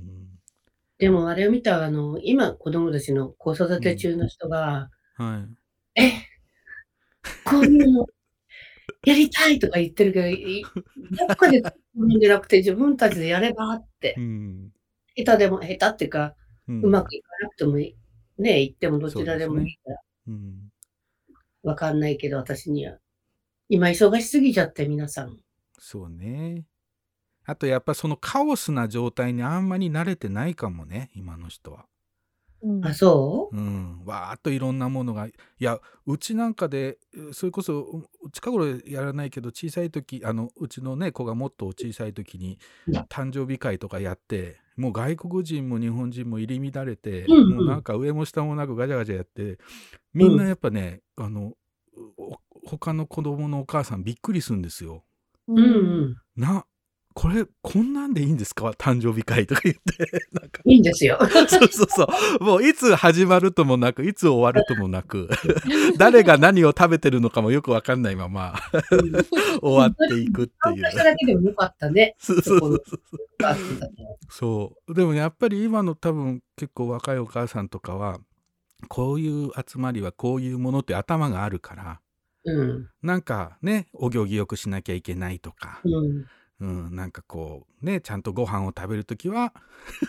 [0.98, 5.45] でもあれを見たあの、今子供たちの子育て中の人が、は
[5.95, 6.02] い。
[6.02, 6.11] え、
[7.46, 8.06] こういうの
[9.06, 14.22] やりたいとか言ってるけど、いどっかで頼んでなくて自分たちでやればってう。
[14.22, 14.72] ん。
[15.16, 16.36] 下手でも、下手っていうか、
[16.68, 18.42] うんうまくいかなくてもいい。
[18.42, 20.02] ね、言ってもどちらでもいいから。
[20.28, 20.72] うん。
[21.64, 22.98] わかんないけど、私には。
[23.70, 25.40] 今忙しすぎちゃって、皆さん。
[25.80, 26.66] そうね。
[27.46, 31.86] あとやっぱそのカオスな状態にあんまり慣れてないかもね、今の人は。
[32.66, 32.86] うん。
[32.86, 33.58] あ、そう？
[33.60, 37.80] ん、わーっといろんなものがいやうちなんかでうそれこそ
[38.24, 43.06] う近頃やらないけど小さい時あのうちのね子がもっと小さい時にうん。
[43.10, 47.54] 誕生日会とかやってもう外国人も日本人も入り乱れて、うんうん。
[47.54, 49.58] もうなんか上も下もなくガチャガチャやって
[50.14, 51.54] みんなやっぱね、あの
[52.18, 55.04] お他の子供のお母さんびっくりするんですよ。
[55.48, 56.18] ううんうん。
[56.36, 56.66] な
[57.18, 58.72] これこんなんでいいんですか？
[58.72, 59.82] 誕生日会とか言って
[60.38, 61.18] なんかいいんですよ。
[61.48, 62.08] そうそうそ
[62.42, 62.44] う。
[62.44, 65.30] もういつ始まるともなく、いつ終わるともなく、
[65.98, 68.54] 誰が何を食べてるのかもよくわかんないまま
[69.62, 70.92] 終わっていくっていう参加。
[70.92, 72.16] しただけでもよかったね。
[72.20, 72.82] そうそうそう
[73.46, 73.94] あってたね
[74.30, 74.94] そう。
[74.94, 78.20] でもねやっぱり今の多分結構若いお母さんとかは、
[78.90, 82.02] こういう集まりはこういうものって頭があるから、
[82.44, 82.90] うん。
[83.02, 86.26] なんかね、お行儀よくしなきゃいけないとか、うん。
[86.61, 89.53] うん、なんかこうねちゃんとご飯を食べるときは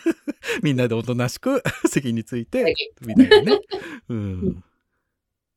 [0.63, 3.61] みんなでおとなしく 席についてみたいなね、
[4.09, 4.65] うん、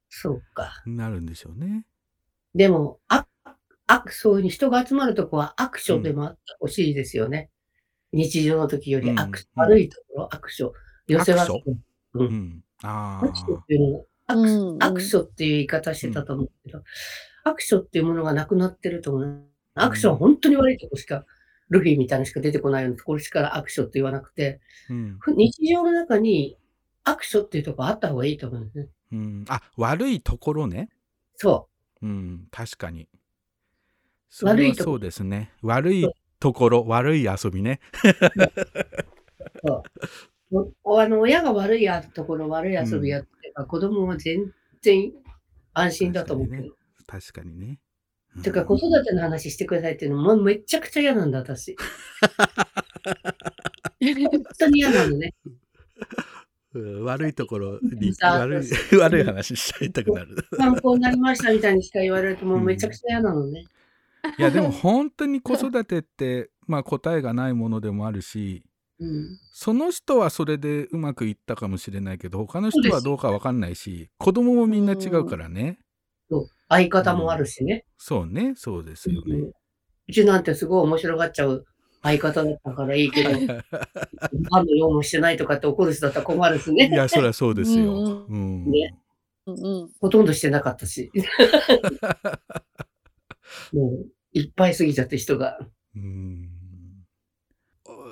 [0.10, 0.74] そうか。
[0.86, 1.86] なるんでしょうね。
[2.56, 3.28] でも、あ、
[3.88, 7.52] あ、そういう人が集まるとこはアクションでもあってほしいですよね。
[8.12, 10.72] 日常の時よりアクション、うん悪いところ、アクション。
[11.08, 11.80] 寄せはアクショう。
[12.14, 16.84] うんん、あアクションっあ、ていうのアクうんうんアクションっていう言い方してたと思うけど、
[17.46, 19.49] アクションっていうものがなくなってると思う。
[19.82, 21.26] アクションは本当に悪いとこしか、
[21.70, 26.58] ルフィみたいなのしか出てこないようなところしかアクションって言わなくて、うんふ日常の中に
[27.04, 28.88] アクションっていうところあった方がいいと思うんですね。
[29.12, 30.90] うん、あ悪いところね。
[31.36, 31.68] そ
[32.02, 33.08] うん、確かに。
[34.44, 35.52] 悪いとこそれはそうですね。
[35.62, 36.08] 悪い
[36.40, 37.80] ところ、悪い遊びね。
[39.64, 39.68] う。
[39.68, 39.84] そ
[40.62, 44.52] うおあの親が悪いやところ、悪い遊びやってれば、子供は全
[44.82, 45.12] 然
[45.74, 46.76] 安心だと思うけど。
[47.06, 47.80] 確かにね。
[48.42, 51.76] てか、子育ての話してくださいっていうのもめちゃくちゃ嫌なんだ、私。
[54.00, 55.34] 本当に嫌なのね。
[55.46, 58.68] うん悪いところにさ悪い
[58.98, 60.36] 悪い話しちゃいたくなる。
[60.56, 63.66] 参考になりましたみたいにしか言われると、もうめちゃくちゃ嫌なのね。
[64.38, 68.64] いやでも本当に子育てって まあ答えがないものでもあるし
[69.00, 69.40] うん。
[69.54, 75.80] その人はそれでうまくいったかもしれないけど他の人はどうかわかんないし子供もみんな違うからね。
[76.30, 77.86] そう相方もあるしね。
[77.98, 79.52] そうねそうですよね。
[80.08, 81.66] うちなんてすごい面白がっちゃう
[82.02, 83.58] 相方だったからいいけど、 ファ
[84.62, 86.90] ンの用もしてないとかって怒る人だったら困るしいね。
[86.90, 88.26] やそりゃそうですよ。
[88.28, 88.96] ううんね
[89.46, 91.12] うんほとんどしてなかったし。
[93.74, 95.60] もう、いっぱい過ぎちゃって人が。
[95.96, 96.50] うん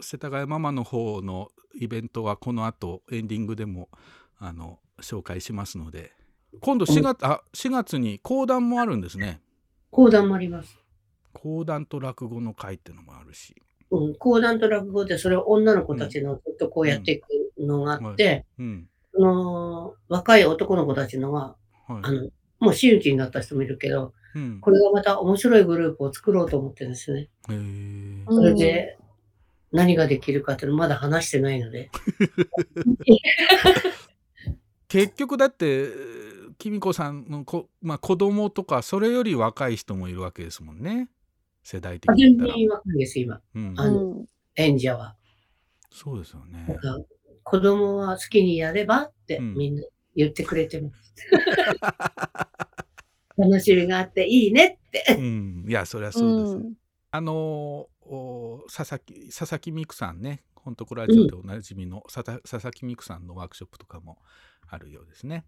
[0.01, 1.49] 世田谷ママの方の
[1.79, 3.89] イベントはこの後エンディングでも
[4.37, 6.11] あの紹介しますので
[6.61, 9.41] 今度4月あ4月に講談もあるんですね。
[9.91, 10.77] 講談もあります。
[11.33, 13.55] 講談と落語の会っていうのもあるし。
[13.89, 17.27] うん、講談と落語で、それを女の子たちのずっとこうやっていく
[17.59, 18.87] のがあって、うん。
[19.13, 21.55] その若い男の子たちのは、
[21.87, 21.99] はい。
[22.03, 22.29] あの、
[22.59, 24.59] もう真打ちになった人もいるけど、うん。
[24.59, 27.29] これがまた面白いグループを作ろうと思ってるんですね。
[27.49, 28.31] へー。
[28.31, 28.97] それで
[29.71, 31.89] 何ができるかっていうのまだ話してないので。
[34.89, 35.87] 結局だって
[36.57, 41.09] きみこさんのこ、まあ、子供とかそれより若い人もいるわけですもんね。
[41.63, 43.41] 世代的に言全然若いです、今。
[43.55, 44.25] うん、あの
[44.55, 45.15] 演者は。
[45.91, 46.67] そうですよね。
[47.43, 49.53] 子供は好きにやればってうん。
[49.55, 49.83] みんな
[50.15, 51.13] 言ってくれてます。
[53.37, 55.15] 楽しみがあっていいねって。
[55.17, 55.65] うん。
[55.67, 56.73] いやそりゃそうです、うん。
[57.11, 57.87] あの
[58.73, 60.43] 佐々木佐々木美久さんね。
[60.55, 64.17] ほんとこラジオでおなじみの佐々佐々木美久さんのワークショップとかも
[64.67, 65.45] あるようですね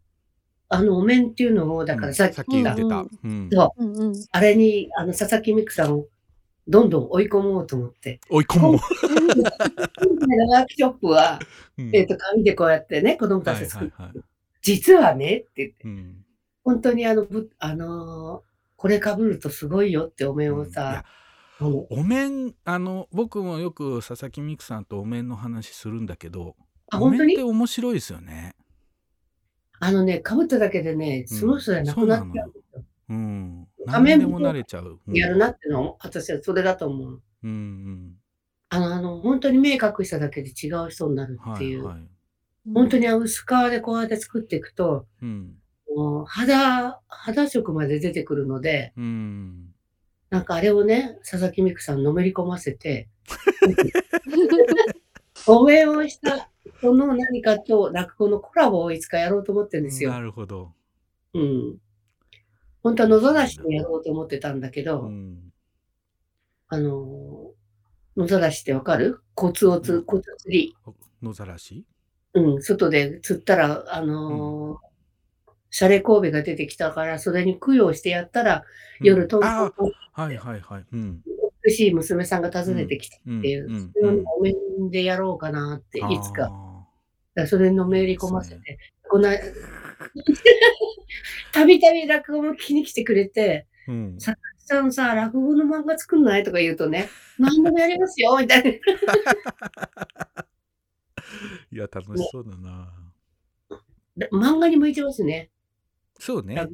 [0.70, 3.50] あの、お面っていうのを、だかうんらさっき言ってた、ううん。
[3.52, 3.84] そう。
[3.84, 4.16] うんうん。
[4.32, 6.06] あれに、あの、佐々木美久さんを
[6.68, 8.20] どんどん追い込もうと思って。
[8.30, 11.40] 追い込もう、ワークショップは、
[11.78, 11.90] うん。
[11.94, 13.94] えっ、と、紙でこうやってね、子供たはいちで作る。
[13.96, 14.20] はいはい、
[14.62, 16.26] 実はねって言って、うん。
[16.64, 18.50] 本当にあの、ぶあのー
[18.82, 21.04] これ被るとすごいよってお面をさ、
[21.60, 26.56] あのお面あの僕もよく佐々木美久さんとお面の話するんだけど
[26.90, 27.36] あ、お本当に？
[27.36, 28.56] 面って面白いですよね
[29.80, 32.54] あのね、被っただけでね、その人じゃなくなっちゃう。
[33.10, 33.68] うん。
[33.88, 35.84] 仮面何でも慣れちゃう、うん、やるなっての？
[35.84, 37.22] は、私はそれだと思う。
[37.44, 38.14] うんうん。
[38.70, 41.86] あの、あの、本当に目隠しただけで違う人になるっていう。
[41.86, 42.08] はいはい。
[42.74, 45.56] 本当に薄皮でこうやって作っていくと、うん。
[45.96, 49.74] もう肌、肌色まで出てくるので、うん。
[50.30, 53.10] なんかあれをね、佐々木美久さんのめり込ませて、
[55.48, 56.52] お面をした
[56.82, 60.12] その何かと落語のコラボをいつかやろうと思ってるんですよ。
[60.12, 60.20] な。
[60.20, 60.74] るほど、
[61.34, 61.78] うん。
[62.84, 65.52] 本当は野ざらしでやろうと思ってたんだけど、うん、
[66.70, 69.22] あのー、野ざらしってわかる？
[69.36, 70.76] コツをつ、コツ釣り。
[71.22, 71.86] 野ざらし？
[72.34, 74.90] うん、外で釣ったら、あのー
[75.72, 78.64] シャレ神戸が出てきたから、それに供養してやったら、
[79.02, 81.22] 夜トントンあとはいはいはい、うん、
[81.64, 83.76] 美しい娘さんが訪ねてきたっていう、うん。
[83.76, 83.92] うん。
[83.94, 84.56] それをお面
[84.90, 86.50] でやろうかなって、いつか。
[87.40, 88.78] だそれのめり込ませて、
[89.10, 89.30] この、
[91.52, 96.44] たびたび落語も聞きに来てくれて、ーうんささんさ、落語の漫画作んない？
[96.44, 97.10] とか言うとね、
[97.40, 98.70] 何でもやりますよ、みたいな。
[101.72, 102.94] いや楽しそうだな、
[104.16, 105.50] で漫画に向いてますね。
[106.20, 106.68] そうね。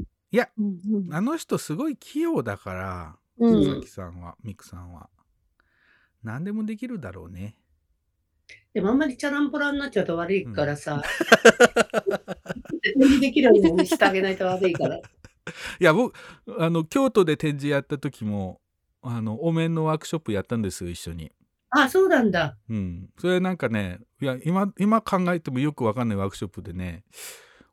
[0.57, 1.13] うんうん。
[1.13, 3.53] あの人すごい器用だからうん。
[3.61, 5.09] 佐々木さんは、ミクさんは。
[6.23, 7.55] 何でもできるだろうね
[8.75, 11.01] でもあんまりチャランポランになっちゃうと悪いからさ、
[12.83, 14.97] 絶対にできるようにしてあげないと悪いから。
[15.79, 16.13] いや僕
[16.59, 18.59] あの京都で展示やった時も
[19.01, 21.31] あのお面のワークショップやったんですよ一緒に
[21.69, 22.57] あ、そうなんだ。
[22.69, 27.05] うんそれなんかねいや今今考えてもよくわかんないワークショップでね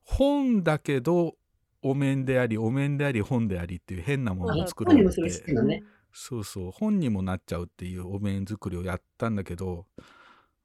[0.04, 1.34] 本だけど
[1.82, 5.82] お面でありお面であり本でありっていう変なものを作ろうってね。
[6.12, 9.86] そうそう本にもなっちゃうっていうお面作りをやったんだけど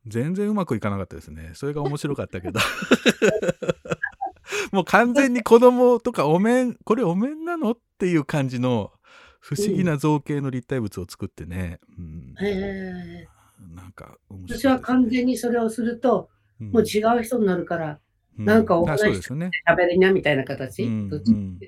[0.08, 1.52] 全然うまくいかなかったですね。
[1.54, 2.60] それが面白かったけど。
[4.72, 8.92] もう完全に子供とかお面これお面なのっていう感じの
[9.40, 12.36] 不思議な造形の立体物を作ってね、うん。
[12.40, 13.28] へえ。
[13.76, 16.30] なんか面白いです私は完全にそれをすると、
[16.60, 16.72] うん。
[16.72, 18.00] もう違う人になるから、
[18.38, 19.52] うなんかおあ話そうですよね。
[19.68, 20.84] 喋りなみたいな形？
[20.84, 21.60] うんうん。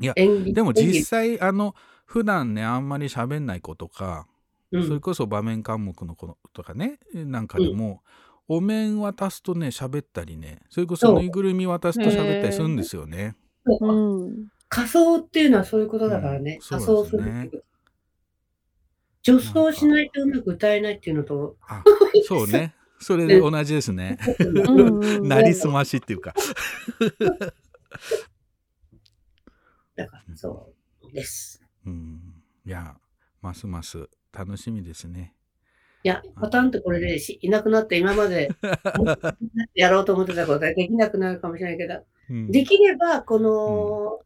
[0.00, 1.74] いや演技でも実際あの
[2.04, 4.31] 普段ねあんまり喋んない子とか、うん
[4.72, 8.02] それこそ場面監目の子とかねなんかでも、
[8.48, 13.36] お面渡すとね喋ったりねそれこそぬいぐるみ渡すと喋ったりするんですよね。
[13.66, 16.58] うん仮装っていうのはそういうことだからね。
[16.60, 17.62] うん仮装するって。
[19.22, 21.84] 女装しないとうまく歌えないっていうのと、あ
[22.26, 24.18] そうね それで同じですね。
[24.40, 26.34] うんうんなりすましっていうか。
[29.94, 30.72] だからそ
[31.02, 31.62] うです。
[31.86, 32.20] うん、
[32.64, 32.96] いや
[33.40, 35.34] ますます楽しみですね。
[36.04, 38.50] いや、パタンとこれでしいなくなって今まで
[39.74, 44.20] やろうと思ってたことができなくなるかもしれないけど、うんできればこの、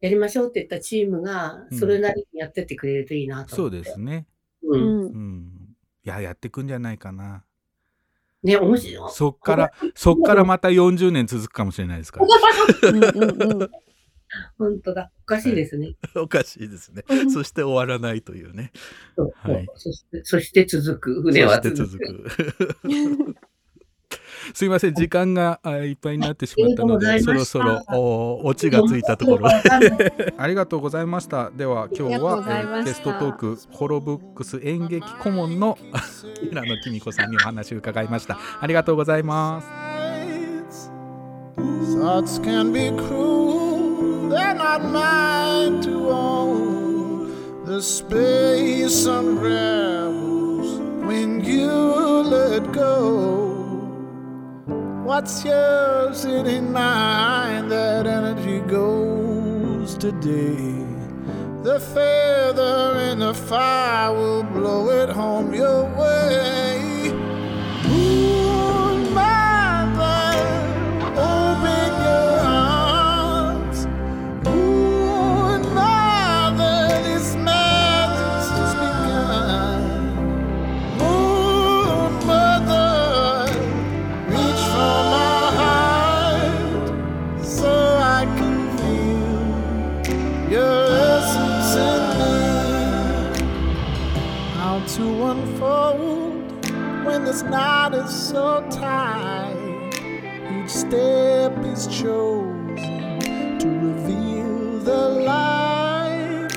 [0.00, 3.88] やりましょうって言ったチームがうんそれなりにやってってくれるといいなとそう思って。
[3.88, 4.26] ですね。
[4.62, 4.76] う。
[4.76, 7.44] うんんうん、いややってくんじゃないかな。
[8.42, 9.10] ね、面白い。
[9.12, 12.26] そっからそっからまた40年続くかもしれないですから。
[14.58, 15.10] 本当だ。
[15.22, 15.94] おかしいですね。
[16.16, 17.04] おかしいですね。
[17.32, 18.72] そして終わらないというね。
[19.16, 21.22] そうそうはいそしてそして続く。
[21.22, 22.24] 船は続続く。
[22.24, 23.36] く。
[24.54, 29.44] すいません、時間があいっぱいになってしまったので、そろそろおオチがついたところ。
[29.46, 31.50] わかんないありがとうございました。
[31.50, 35.78] では今日はえーゲストトークホロブックス演劇顧問の
[36.50, 38.38] 平野紀美子さんにお話を伺いました。
[38.60, 39.68] ありがとうございます。
[44.32, 47.64] they're not mine to own.
[47.64, 53.52] The space unravels when you let go.
[55.04, 57.68] What's yours, it in mine.
[57.68, 60.86] That energy goes today.
[61.62, 66.21] The feather in the fire will blow it home your way.
[97.22, 99.56] When this knot is so tight.
[100.52, 106.48] Each step is chosen to reveal the light.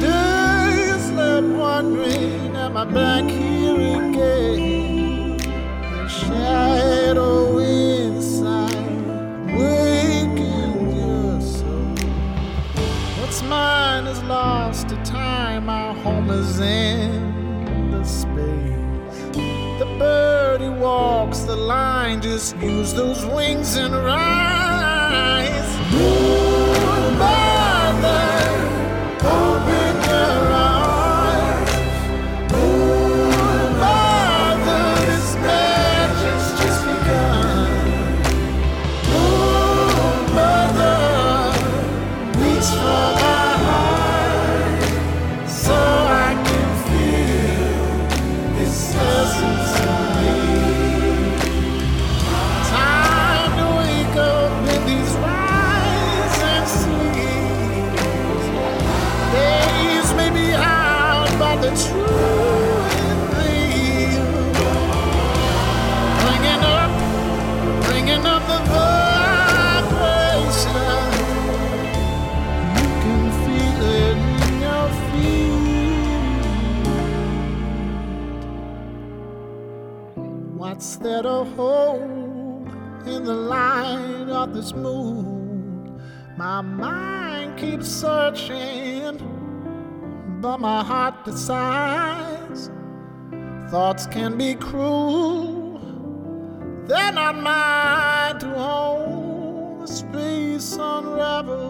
[0.00, 5.36] Days left wondering, am I back here again?
[5.36, 6.63] The shadow
[21.46, 25.44] the line, just use those wings and rise.
[81.14, 82.68] There hold
[83.06, 86.02] in the light of this moon?
[86.36, 89.18] My mind keeps searching,
[90.42, 92.68] but my heart decides.
[93.70, 95.78] Thoughts can be cruel,
[96.88, 99.82] they're not mine to hold.
[99.82, 101.63] The space unravels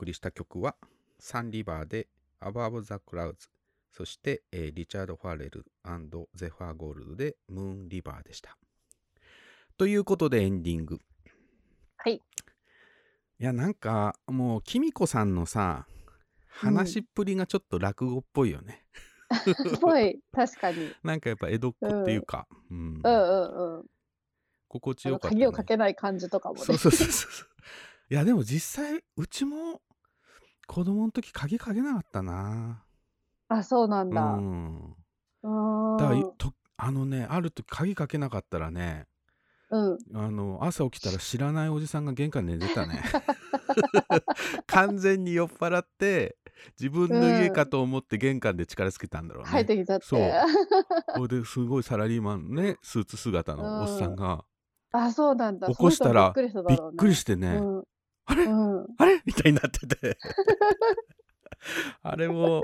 [0.00, 0.76] 送りした曲は
[1.18, 2.08] サンリバーで
[2.40, 3.34] Above the Clouds
[3.92, 5.66] そして、えーリチャード・ファレル
[6.34, 8.56] ゼファー・ゴールドでムーン・リバーでした
[9.76, 11.00] ということでエンディング
[11.96, 12.14] はい。
[12.14, 12.20] い
[13.38, 15.86] やなんかもうきみこさんのさ
[16.46, 18.84] 話っぷりがちょっと落語っぽいよね、
[19.56, 20.92] すごい、確かに。
[21.02, 23.86] なんかやっぱ江戸っ子っていうか、うんうんうんうん。
[24.68, 26.64] 心地よかった、ね、鍵をかけない感じとかもね。
[26.64, 27.50] そうそうそうそう
[28.10, 29.80] いやでも実際うちも
[30.70, 32.84] 子供の時鍵かけなかったな
[33.48, 34.22] あ、そうなんだ。
[34.22, 36.22] ううんだから。
[36.38, 39.06] とあのねある時鍵かけなかったらね
[39.70, 39.98] うん。
[40.14, 43.02] あの朝起きたら知らないおじさんが玄関で寝てたね
[44.68, 46.36] 完全に酔っ払って
[46.78, 50.04] 自分の家かと思って玄関で力つけたんだろうね、入ってきちゃって。
[50.06, 50.18] そ
[51.20, 54.44] うですごいサラリーマンのねスーツ姿のおっさんが
[54.92, 55.66] あ、そうなんだ。
[55.66, 57.56] 起こしたらその人もびっびっくりしただろうね。
[57.56, 57.84] くりしてね、うん。
[58.30, 58.44] あれ？
[58.44, 58.86] うん。
[58.96, 59.20] あれ？
[59.26, 60.18] みたいになってて。
[62.02, 62.62] あれも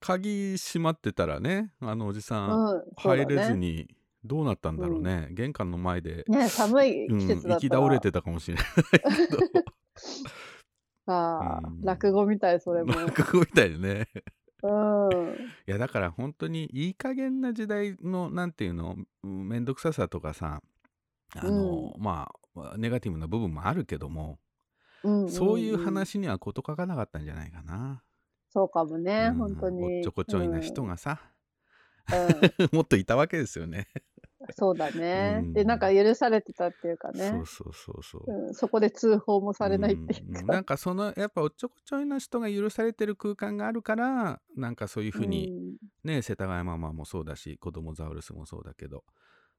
[0.00, 3.88] 鍵閉まってたらねあのおじさん、入れずに
[4.24, 7.54] どうなったんだろうね、玄関の前で、ね寒いうん、季節だったら。
[7.54, 8.64] 行き倒れてたかもしれない
[9.26, 9.38] けど。
[11.12, 12.94] ああ、落語みたい、それも。
[12.94, 14.08] 落語みたいでね。
[14.62, 15.34] うん。
[15.66, 18.96] いやだから本当にいい加減な時代のなんていうの？
[19.22, 20.62] うんめんどくささとかさ
[21.36, 24.38] あの、まあネガティブな部分もあるけども、
[25.04, 28.02] うんんんそういう話には事欠かなかったんじゃないかな。
[28.50, 29.98] そうかもね、うん本当に。
[29.98, 31.20] おっちょこちょいな人がさ、
[32.60, 32.76] うん。
[32.76, 33.88] もっといたわけですよね。
[34.52, 37.30] そうだね、うんで、なんか許されてたっていうかね。
[37.30, 38.46] そうそうそうそう。
[38.46, 40.40] うん、そこで通報もされないっていうか。
[40.40, 49.04] うんなんかそのやっぱおっちょこちょいな人が許されてる空間があるからなんかそういうふうに、うんね世田谷ママもそうだし子供ザウルスもそうだけど、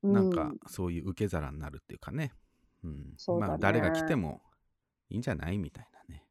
[0.03, 2.31] うんなんかそういう受け皿になるっていうかね,、
[2.84, 4.41] うんそうだねまあ誰が来ても
[5.10, 5.57] いいんじゃない？
[5.57, 6.26] みたいなね。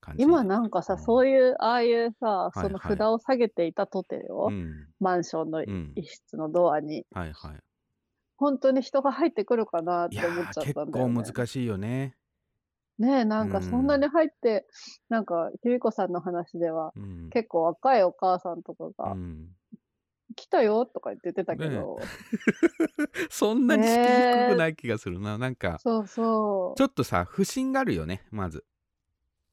[0.00, 0.26] 感じ。
[0.26, 4.88] 今なんかさ、そういう、ああいうさ、いそのはい札を下げていたとてよ、うん。
[5.00, 7.60] マンションのうん一室のドアに、はいはい。
[8.38, 11.34] 本当に人が入ってくるかなっいやて思っちゃっー結たんだよ、構ね。
[11.34, 12.18] 難しいよね。
[12.98, 14.66] ねえ、なんかそんなに入って、
[15.08, 17.30] なんか、きみこさんの話では、うん。
[17.30, 19.57] 結構若いお母さんとかうが、ん
[20.36, 21.96] 来たよとか言ってたけど、
[23.30, 25.38] そんなに敷居ねえ低くない気がするな。
[25.38, 28.64] なんか、そうそちょっとさ、不審があるよね、まず。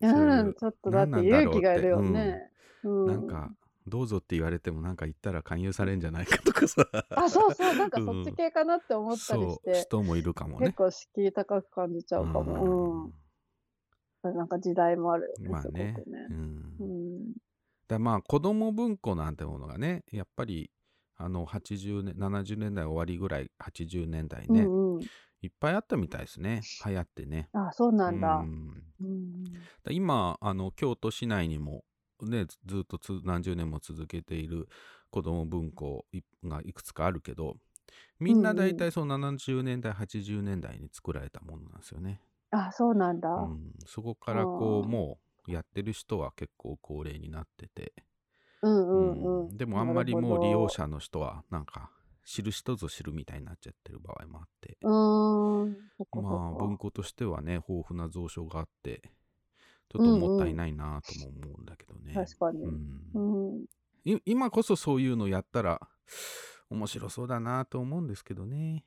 [0.01, 0.07] う。
[0.07, 2.51] ん、ちょっとだって勇気がいるよね。
[2.83, 3.05] うん。
[3.07, 3.51] なんか、
[3.87, 6.85] どうぞって言われても、なんか言ったら勧誘されるんじゃないかとかさ。
[7.11, 10.67] あ、そうそう、なんかそっうんち系かなって思ったりしそう、て、人もいるかもね。
[10.67, 13.05] 結構敷居高く感じちゃうかも。
[14.23, 14.33] うん。
[14.33, 16.27] なんか時代もあるよね、まあねね。。
[16.31, 17.44] うんうん。
[17.87, 20.71] だまあ子供文庫なんてものがねやっぱり
[21.17, 25.03] あの80年70年代終わりぐらい80年代ね、うんうん。
[25.41, 27.49] いっぱいあったみたいですね流行ってね。
[27.53, 28.35] あ、そうなんだ。
[28.37, 29.43] うんうん。
[29.83, 31.83] だ今あの京都市内にも
[32.21, 34.67] ねずずっとつ何十年も続けている
[35.09, 37.55] 子供文庫いがいくつかあるけど
[38.19, 42.21] みんな大体その70年代80年代に作られたものなんですよね。
[42.51, 43.29] あ、そうなんだ。
[43.29, 47.93] うん、そこからこうもうやってる人は結構高齢になってて。
[48.61, 49.57] うんうんうん。
[49.57, 50.83] でもあんまりもう利用者。
[50.83, 51.91] 者の人はなんか
[52.25, 59.01] 知る人ぞ知るみたいになっちゃってる場合もあってまあ文庫としてはね豊富な蔵書があって
[59.89, 62.65] ちょっともったいないなとも思うんだけどね、確かに。
[63.13, 63.65] うん
[64.25, 65.81] 今こそそういうのやったら
[66.69, 68.85] 面白そうだなと思うんですけどね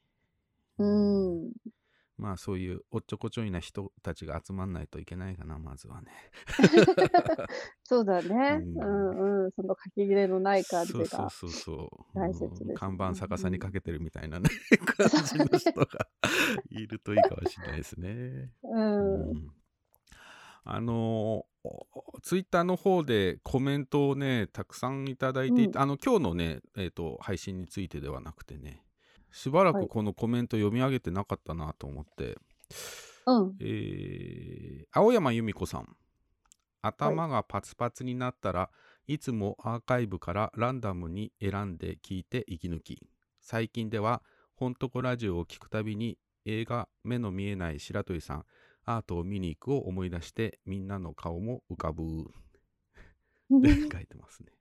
[0.78, 1.52] うん。
[2.18, 6.10] まあそういうおっちょこちょいな人たちが集まんないといけないかなまずはね
[7.84, 8.60] そうだね。
[8.60, 9.52] ううんうん。
[9.52, 11.30] その書き入れのない感じそうそうが。
[11.30, 11.72] そうそ
[12.14, 14.48] う大切ですねうん看板逆さにかけてるみたいなね、
[14.84, 15.86] 感じの人が
[16.70, 18.52] いるといいかもしれないですね。
[18.62, 19.30] うん。
[19.30, 19.52] うん
[20.70, 21.46] あの
[22.22, 28.82] ツイッターの方でコメントをねたくさんいただいていて、うんあの今日のね、えー、と配信についてではなくてね
[29.30, 29.86] しばらはい。
[29.86, 32.38] くこのコメント読み上げてなかったなと思って、
[33.26, 33.56] うん。
[33.60, 35.96] えー青山由美子さん。
[36.82, 38.70] 頭がパツパツになったら、
[39.06, 43.09] い、つもアーカイブからランダムに選んで聞いて息抜き。
[43.40, 44.22] 最近では
[44.55, 48.46] 「ほんとこラジオ」を聞くたびに映画「目の見えない白鳥さん
[48.84, 52.30] アートを見に行く」を思い出してみんなの顔も浮かぶ。
[53.90, 54.52] 書いてますね、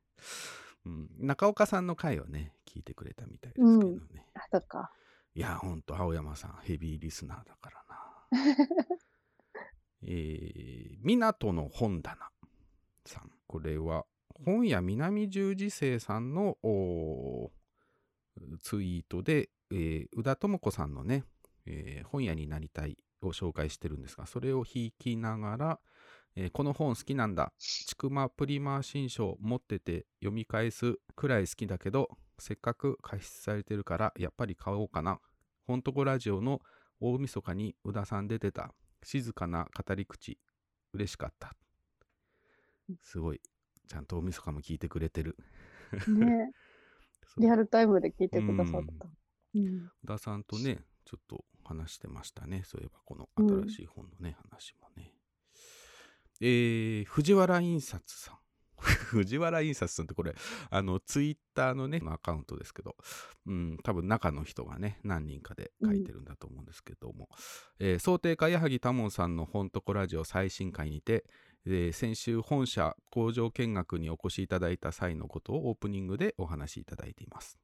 [0.88, 4.92] うん、中岡さんの回をね聞いてくれたみたいですけどね、あ、そっか。
[5.38, 7.98] いや、ほんと、青山さん、ヘビーリスナーだからな。
[10.02, 12.32] えー、港の本棚
[13.06, 13.32] さん。
[13.46, 14.08] これは、
[14.46, 16.58] 本屋南十字星さんの
[18.62, 21.24] ツイートで、えー宇田智子さんのね、
[21.68, 25.80] えー本屋になりたいを紹介してるんですが、それを引きながら、
[26.40, 27.52] えーこの本好きなんだ。
[27.58, 35.20] ちくまプリマー新書持ってて読み返すくらい好きだけど、せっかく加筆されてるからやっぱり買おうかな。
[35.66, 36.62] ほんとこラジオの
[37.00, 40.38] 大晦日に宇田さん出てた静かな語り口
[40.94, 41.56] 嬉しかった。
[43.02, 43.42] すごい。
[43.88, 45.36] ちゃんと大晦日も聞いてくれてる。
[46.08, 46.52] ね。
[47.40, 49.08] リアルタイムで聞いてくださった。
[49.56, 49.92] うん。
[50.04, 52.62] 宇田さんとね、ちょっと話してましたね。
[52.64, 55.17] そういえばこの新しい本のね、話もね。
[56.42, 58.38] えー、藤原印刷さん。
[59.10, 60.36] 藤原印刷さんってこれ、
[60.70, 62.96] あの、ツイッターのね、アカウントですけど、
[63.46, 67.30] うん、多分中の人がね、何人かで書いてるんだと思うんですけども、
[67.80, 71.26] えー想定家矢作多門さんの本とこラジオ最新回にて、
[71.66, 77.58] えー先週本社工場見学にお越しいただいた際のことをオープニングでお話しいただいています。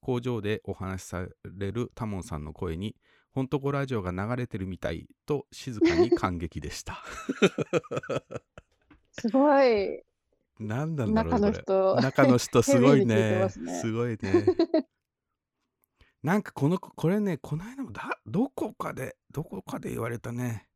[0.00, 2.96] 工場でお話しされるタモンさんの声に、
[3.32, 7.02] ほんとこラジオが流れてるみたいと静かに感激でした。
[9.18, 10.02] すごい。
[10.58, 11.96] 何なんだろう中の人。
[11.96, 13.38] 中の人すごいね。
[13.40, 13.80] ますね。
[13.80, 14.46] すごいね。
[16.22, 20.68] なんかこのこれねこの間もだどこかでどこかで言われたね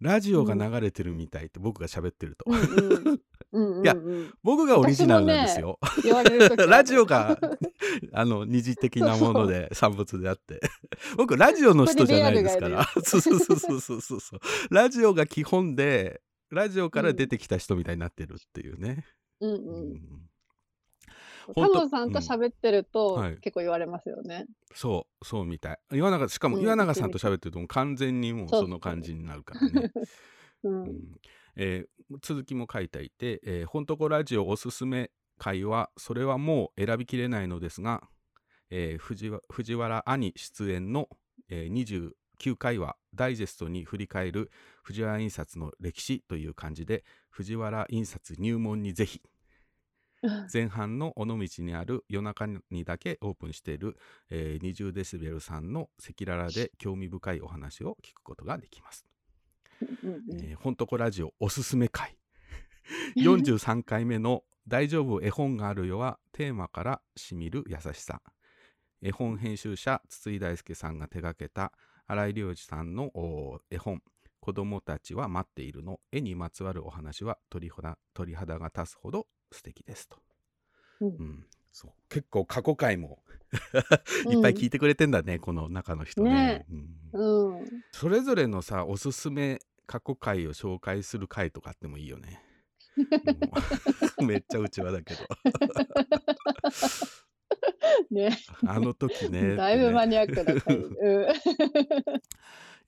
[0.00, 4.34] ラジオが流れてるみたいって僕が喋ってると、いやうん。
[4.42, 6.66] 僕がオリジナルなんですよ、言われる時ある。
[6.68, 7.38] ラジオが
[8.12, 10.60] あの二次的なもので産物であって。
[11.16, 12.84] 僕ラジオの人じゃないですから。
[13.04, 14.40] そうそうそうそうそうそう
[14.70, 19.04] ラジオが基本でラジオから出てきた人みたいになってるっていうね、
[19.40, 19.92] うんううん。
[19.94, 20.29] んタほん
[21.54, 23.36] とモさんと喋ってると、はい。
[23.38, 24.46] 結構言われますよね。
[24.74, 25.78] そうそうみたい。
[25.92, 26.62] 岩永しかもうん。
[26.62, 29.92] 岩永さんと喋ってるともう完全にもうその感じになるからね、
[30.64, 30.82] うん。
[30.84, 31.20] うん。
[31.56, 31.88] えー
[32.22, 38.02] 続きも書いていて、えーほんとこラジオおすすめ回はそれはもう選びきれないのですが、
[38.70, 41.08] えー藤わ藤原兄出演の、
[41.48, 44.50] えー29回はダイジェストに振り返る
[44.82, 49.22] 藤原印刷の歴史という感じで藤原印刷入門にぜひ
[50.52, 53.96] 前半の尾道にある夜中にだけオープンしている、
[54.28, 59.06] えー20デシベルさんの赤裸々で興味深いお話を聞くことができます。
[60.56, 62.16] ほんとこラジオおすすめ会。
[63.16, 68.22] 43回目の「大丈夫絵本があるよ」はテーマからしみる優しさ。
[69.00, 71.72] 絵本編集者筒井大輔さんが手掛けた
[72.06, 74.02] 新井良二さんのお絵本
[74.50, 80.18] 「子供たちは待っているの」絵にまつわるお話は鳥肌鳥肌が立つほど素敵ですと、
[81.00, 81.08] うん。
[81.08, 81.46] うん。
[81.70, 81.92] そう。
[82.08, 83.22] 結構過去回も
[84.28, 86.30] いっぱい聞いてくれてんだね、この中の人ね。
[86.30, 86.66] ね。
[87.12, 87.54] うん。
[87.58, 87.66] うん。
[87.92, 92.42] それぞれのさおすすめ過去回を紹介する回とかあってもいいよね。
[94.26, 95.20] めっちゃうちわだけど。
[98.10, 98.36] ね。
[98.66, 99.54] あの時ね。
[99.54, 100.76] だいぶマニアックな回。
[100.76, 101.26] うん。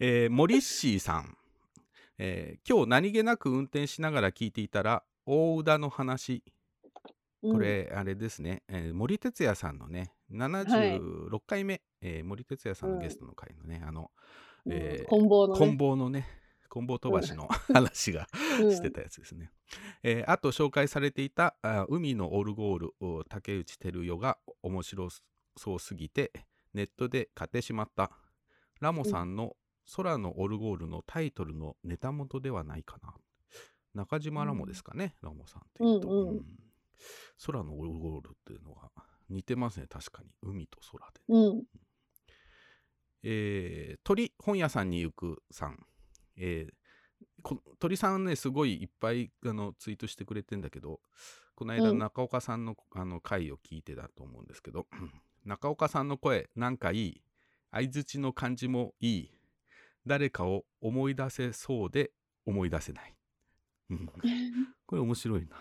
[0.00, 1.36] えー、モリッシーさん、
[2.18, 6.42] えー今日何気なく運転しながら聞いていたら大宇田の話。
[7.42, 14.10] これ、あれですね、えー森哲也さんのね76回目、えー森哲也さんのゲストの回のね、あの、
[14.64, 15.58] うん、えー棍棒のね。
[15.58, 16.26] 棍棒のね
[16.68, 18.28] 棍棒飛ばしの 話が
[18.60, 18.72] うん。
[18.72, 19.50] してたやつですね。
[20.04, 25.08] えーあと紹介されていたあ海のオルゴールお竹内照代が面白
[25.56, 26.32] そうすぎて
[26.74, 28.10] ネットで買ってしまった。
[28.80, 29.56] ラモさんの
[29.96, 33.14] 空のオルゴールのタイトルのネタ元ではないかな。
[33.94, 36.28] 中島ラモですかね、ラモさんっていうと、うんうん。
[36.36, 36.44] うん。
[37.44, 38.90] 空のオルゴールっていうのが
[39.28, 40.30] 似てますね確かに。
[40.42, 41.20] 海と空で。
[41.28, 41.62] うん。
[43.24, 45.78] えー鳥本屋さんに行くさん、
[46.36, 46.74] えー
[47.42, 51.00] こ鳥さんねすごいいっぱいあのツイートしてくれてんだけど
[51.56, 51.98] この間うん。
[51.98, 54.86] 中岡さんの,、あの回を聞いてたと思うんですけど
[55.44, 57.22] 中岡さんの声なんかいい。
[57.72, 59.30] 相づちの感じもいい
[60.06, 62.12] 誰かを思い出せそうで
[62.46, 63.14] 思い出せない、
[63.90, 64.06] うん
[64.86, 65.56] これ面白いな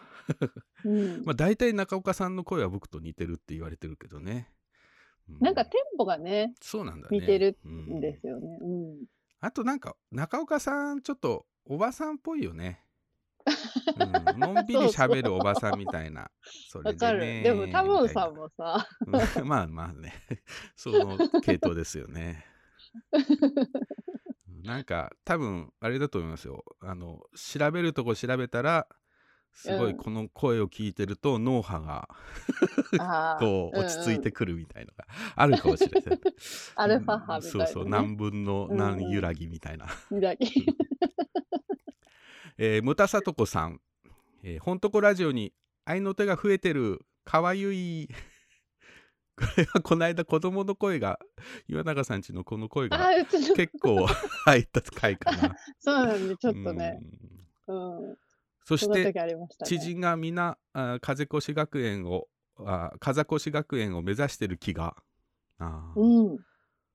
[0.85, 1.23] うん。
[1.25, 4.51] まあ大体中岡さんの声は僕と似てるって言われてるけどね、
[5.29, 8.57] うなんかテンポがね、そうなんだね似てるうんんですよね。
[8.61, 9.05] うん。
[9.39, 12.85] あとなんか中岡さんちょっとおばさんっぽいよね。
[13.97, 16.29] うん、のんびり喋るおばさんみたいな。
[16.69, 17.43] それわかでねる。
[17.43, 18.87] でも、タモンさんみもさ、
[19.43, 20.13] まあまあね。
[20.75, 22.45] その系統ですよね。
[24.63, 26.63] なんか多分あれだと思いますよ。
[26.81, 28.87] あの調べるとこ調べたら
[29.53, 29.97] すごいうん。
[29.97, 32.09] この声を聞いてると脳波が
[33.39, 35.05] こううん落ち着いてくるみたいのが
[35.35, 36.19] あるかもしれない。
[36.75, 39.87] アルファ波みたいなねそうそう何分の何揺らぎみたいな。
[40.09, 40.19] うん。
[40.19, 40.47] だけ
[42.57, 43.81] えー、むたさとこさん、
[44.43, 46.99] えー、ほんとこラジオに愛の手が増えてる。
[47.23, 48.09] かわゆい
[49.37, 51.19] これはこの間子供の声が
[51.67, 55.55] 岩永さんちのこの声があ、うちの、結構入った回かな。
[55.79, 56.99] そうなんで、ちょっとね、
[57.67, 57.97] うん。
[58.07, 58.17] うん。
[58.63, 59.13] そして。
[59.65, 62.27] 知人が皆あー風越学園を
[62.57, 64.95] あー風越学園を目指してる気が。
[65.59, 65.99] あー。
[65.99, 66.37] うん。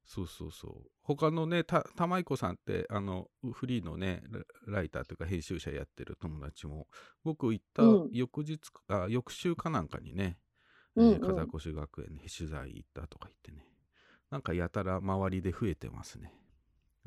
[0.05, 0.91] そうそうそう。
[1.03, 4.23] 他のねた玉井子さんってあのフリーのね
[4.67, 6.87] ラライターというか編集者やってる友達も
[7.25, 8.09] 僕行ったうん。
[8.13, 10.39] 翌日か、あ翌週かなんかにね、
[10.97, 11.15] うんうん。
[11.15, 13.67] えー風越学園に取材行ったとか言ってね。
[14.31, 16.33] なんかやたら周りで増えてますね。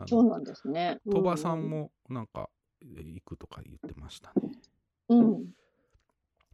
[0.08, 1.00] そうなんですね。
[1.12, 2.50] 鳥羽さんもなんか
[2.82, 4.52] えー行くとか言ってましたね。
[5.10, 5.20] うん。
[5.20, 5.46] うん。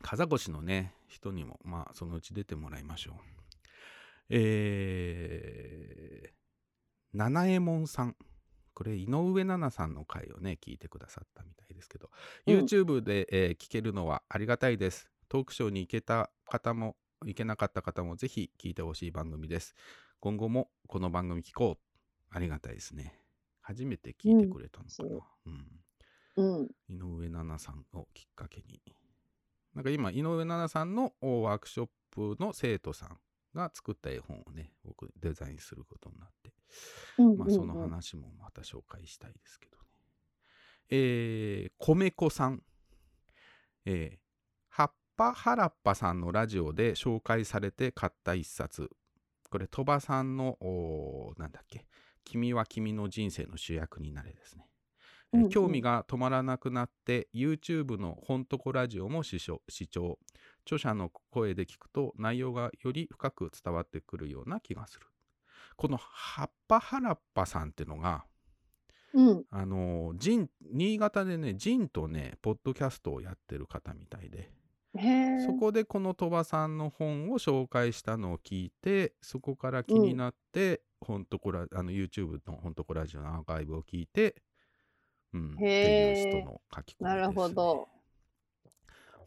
[0.02, 3.16] 風越のね人にもまあそのうち出てもらいましょう。
[4.30, 6.30] えー、
[7.14, 8.16] 七右衛門さん。
[8.74, 12.10] これ井上奈々さんの回をね聞いてくださったみたいですけど、
[12.48, 12.57] うん。
[12.60, 15.10] YouTube で、えー聞けるのはありがたいです。
[15.30, 19.76] トークショーに行けた方も行けなかった方もぜひ聞いてほしい番組です。
[20.20, 21.86] 今後もこの番組聞こう。
[22.36, 23.18] ありがたいですね。
[23.62, 25.22] 初めて聞いてくれたのかな、
[26.38, 26.60] うん。
[26.60, 26.64] う。
[26.64, 26.68] ん。
[26.90, 28.82] 井上奈々さんをきっかけに。
[29.74, 33.18] なんか今井上奈々さんのおワークショップの生徒さん
[33.54, 36.54] が作った絵本をね僕デザインすることになって、
[37.18, 37.38] うん。
[37.38, 39.84] まあ、その話もまた紹介したいですけどね。
[40.90, 42.62] えー、米子さん。
[43.86, 44.25] えー、
[45.18, 48.90] 葉っぱ原っぱさんのラジオで紹介されて買った一冊。
[49.50, 50.58] これ鳥羽さんの
[51.38, 51.86] なんだっけ。
[52.26, 54.68] 君は君の人生の主役になれですね。
[55.32, 55.50] えーうんうん。
[55.50, 60.20] 興味が止まらなくなって YouTube の「ほんとこラジオ」も視聴視聴。
[60.66, 65.08] 著者の声で聞くと内容がより深く伝わってくるような気がする。
[65.78, 68.26] この葉っぱ原っぱさんってのが
[69.14, 69.46] うん。
[69.50, 74.52] あの新潟でねジンとねポッドキャストをやってる方みたいで。
[75.46, 84.36] そこでこの鳥羽さんの本を紹介したのを聞いてそこから気になって、ほんとこらあの YouTube の「ほんとこラジオ」のアーカイブを聞いて、
[85.34, 87.90] うん、っていう人の書き込みです、ね、なるほど。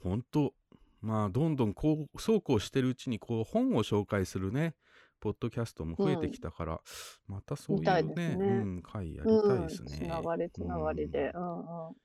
[0.02, 0.54] 本当
[1.00, 4.74] まあどんどんこうそうこうしてるうちにこう本を紹介するね
[5.20, 6.80] ポッドキャストも増えてきたから、
[7.26, 9.98] またそういうねねうん、回やりたいですね。
[9.98, 11.32] つながりつながりで。
[11.34, 11.96] うんうん。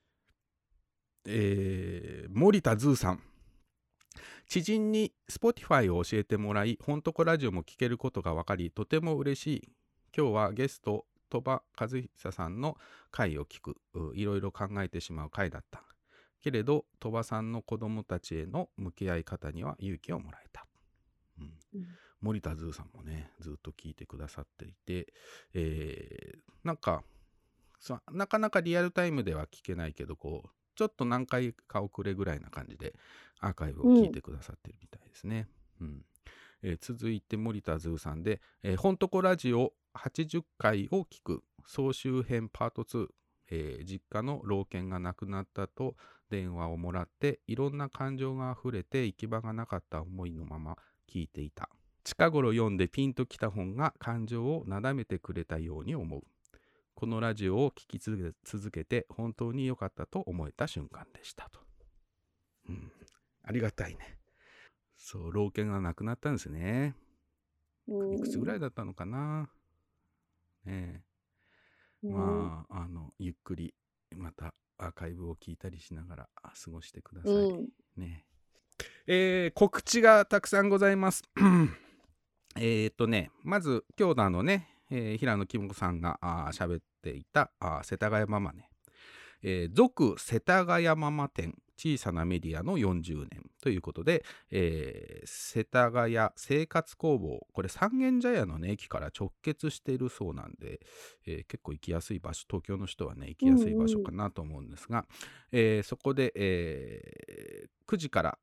[1.26, 3.22] えー森田ズーさん
[4.48, 9.68] 知人に Spotify を教えてもらい本とこラジオも聞けることが分かりとても嬉しい。
[10.16, 12.76] 今日はゲスト鳥羽和久さんの
[13.10, 13.76] 回を聞く。
[13.94, 15.82] ういろいろ考えてしまう回だった。
[16.40, 20.66] けれど鳥羽さんの子供たちへの向き合い方には勇気をもらえた、
[21.38, 21.44] うん。
[21.74, 21.86] うん。
[22.20, 25.12] 森田ズーさんもねずっと聞いてくださっていて、
[25.54, 27.02] えーなんか
[27.78, 32.94] さなかなかリアルタイムでは聞けないけどこうちょっと何回か遅れぐらいな感じで
[33.40, 35.48] アーカイブを聞いてくださってるみたいですね。
[35.80, 36.04] うん。
[36.62, 43.08] えー続いて森田ズーさんで「えー、ほんとこラジオ80回を聞く総集編パート2」
[43.50, 45.96] えー実家の老犬が亡くなったと
[46.30, 51.68] 電話をもらっていろんな感情があふれて行き場がなかった思いのまま聞いていた。
[52.02, 56.22] 近頃読んでピンときた本が感情をなだめてくれたように思う
[56.94, 61.60] このラジオを聴き続けて本当に良かったと思えた瞬間でしたと。
[62.68, 62.92] うん、
[63.42, 64.18] ありがたいね。
[64.96, 66.94] そう、老犬が亡くなったんですね。
[67.88, 69.50] うんいくつぐらいだったのかな。
[70.64, 71.04] ね
[72.02, 72.08] え。
[72.08, 73.74] まあ、あの、ゆっくり
[74.16, 77.32] またアーカイブを聞いたりしながらあ過ごしてください。
[77.32, 78.24] うんね
[79.06, 81.22] えー告知がたくさんございます。
[82.56, 86.18] えーっとね、まず、京田のね、えー平野き子さんが
[86.52, 87.50] 喋っていた
[87.82, 88.68] 世田谷ママね、
[89.42, 100.80] えー続世田谷ママ店小さなメディアの40年ということで、えー世田谷生活工房これ三軒茶屋の、ね、駅から直結しているそうなんで、
[101.26, 105.06] えー結構行きやすい場所東京の人はね行きやすい場所かなと思うんですが、
[105.52, 108.38] えーそこで、えー9時から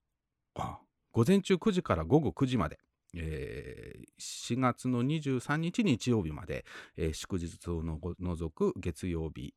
[0.55, 0.79] あ
[1.11, 2.79] 午前中9時から午後9時まで、
[3.13, 6.65] えー4月の23日日曜日まで、
[6.97, 7.81] えー祝日を
[8.19, 9.53] 除く月曜日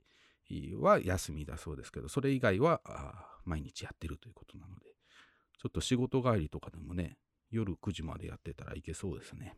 [0.80, 2.80] は休みだそうですけどそれ以外は
[3.44, 4.86] 毎日やってるということなので
[5.60, 7.16] ちょっと仕事帰りとかでもね
[7.50, 9.56] 夜9時までやってたらいけそうですね。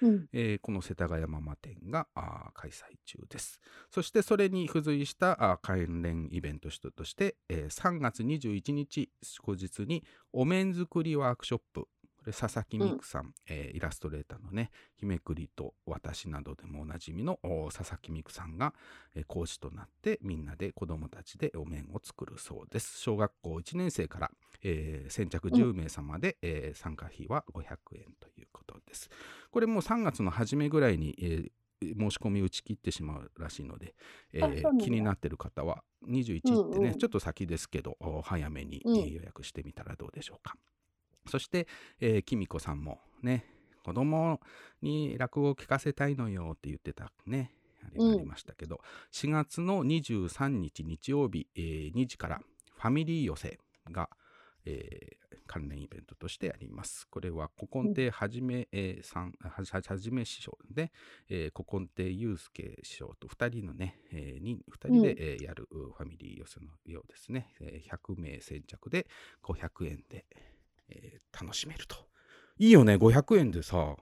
[0.00, 2.08] うんえーこの世田谷ママ店が
[2.54, 3.60] 開催中です。
[3.90, 11.86] そしてそれに付随した関連イベントとして、えー3月21日祝日にお面作りワークショップ
[12.22, 18.74] これ佐々木美久さん、えーイラストレーターのね日めくりと私などでもおなじみのお佐々木美久さんが、
[19.14, 22.98] えー講師となってみんなで子どもたちでお面を作るそうです。
[23.00, 24.30] 小学校1年生から、
[24.62, 27.62] えー先着10名様で、えー参加費は500
[27.96, 29.10] 円ということです。
[29.50, 31.50] これもう3月の初めぐらいに、えー
[31.98, 33.96] 申し込み打ち切ってしまうらしいので、
[34.32, 38.80] えー気になってる方は21ってね、うんうんちょっと先ですけどお早めに、
[39.12, 40.54] 予約してみたらどうでしょうか。
[41.26, 41.66] そして、
[42.00, 43.44] えー、きみこさんもね
[43.84, 44.40] 子供
[44.80, 47.52] に落語を聞かせたいのよって言ってたね
[47.84, 48.80] あれがありましたけど、
[49.12, 52.40] 4月の23日日曜日、えー2時から
[52.76, 53.58] ファミリー寄せ
[53.90, 54.08] が、
[54.64, 57.06] えー関連イベントとしてあります。
[57.08, 60.92] これは古今亭はじめ、えーさんはじめ師匠で、
[61.28, 67.52] えー古今亭祐介師匠と2人のね、えー、に2人で、うんえーやるうファミリー寄せのようですね。
[67.60, 69.08] えー100名先着で
[69.42, 70.24] 500円で、
[70.94, 71.96] えー楽しめると。
[72.58, 73.96] いいよね、500円でさ、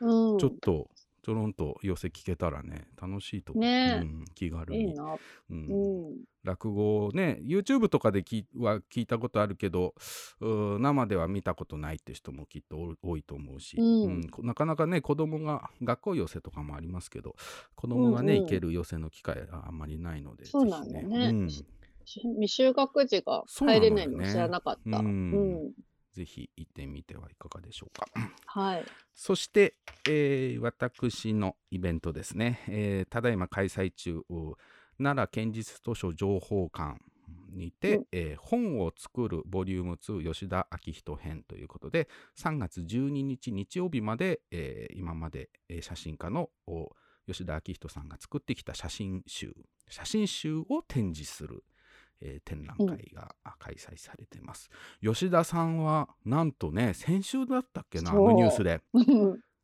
[0.00, 0.88] うんちょっと
[1.22, 3.64] ちょろんと寄せ聞けたらね、楽しいと思う。
[3.64, 4.94] ねえうん、気軽に。
[4.94, 6.16] うんうん。
[6.42, 9.94] 落語をね YouTube とかで聞いは聞いたことあるけど
[10.40, 17.36] 生では見たことないって人もきっとお多いと思うし、うんこなかなかね子供が学校寄せとかもありますけど
[17.74, 21.48] 子供がね、うんうん行ける寄せの機会はあんまりないのでそうなんだね
[22.06, 24.98] 未就学児がそうなのよね入れないの知らなかった。
[24.98, 25.72] ううんん。
[26.12, 28.06] ぜひ行ってみてはいかがでしょうか。
[28.46, 28.84] はい。
[29.14, 29.74] そして、
[30.08, 34.54] えー私のイベントですね、えーただいま開催中、う
[34.98, 36.98] 奈良県立図書情報館
[37.52, 42.08] にて、うんえー本を作るボリューム2吉田昭人編ということで、
[42.38, 46.90] 3月12日日曜日まで、えー今まで、えー写真家のお
[47.26, 49.54] 吉田昭人さんが作ってきた写真集、
[49.88, 51.62] 写真集を展示する、
[52.20, 54.70] えー展覧会があ開催されています。
[55.02, 58.80] 吉田さんはなんとね、先週だったっけな、あのニュースで。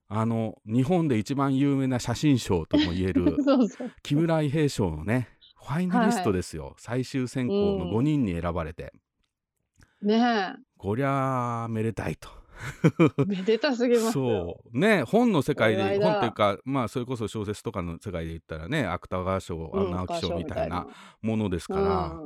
[0.09, 3.37] あの日本で一番有名な写真賞とも言える。
[4.03, 8.93] 木村伊兵衛賞のねファイナリストですよ、最終選考のうん5人に選ばれて、
[10.01, 12.29] ねこりゃあめでたいと。
[13.19, 13.25] え。
[13.27, 14.13] めでたすぎますよ。
[14.13, 20.87] そうね本の世界で本っていうかまあそれこそ小説とかの世界で言ったらね芥川賞うん直木賞みたいな
[21.23, 22.21] ものですから、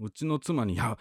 [0.00, 0.96] うちの妻に「いや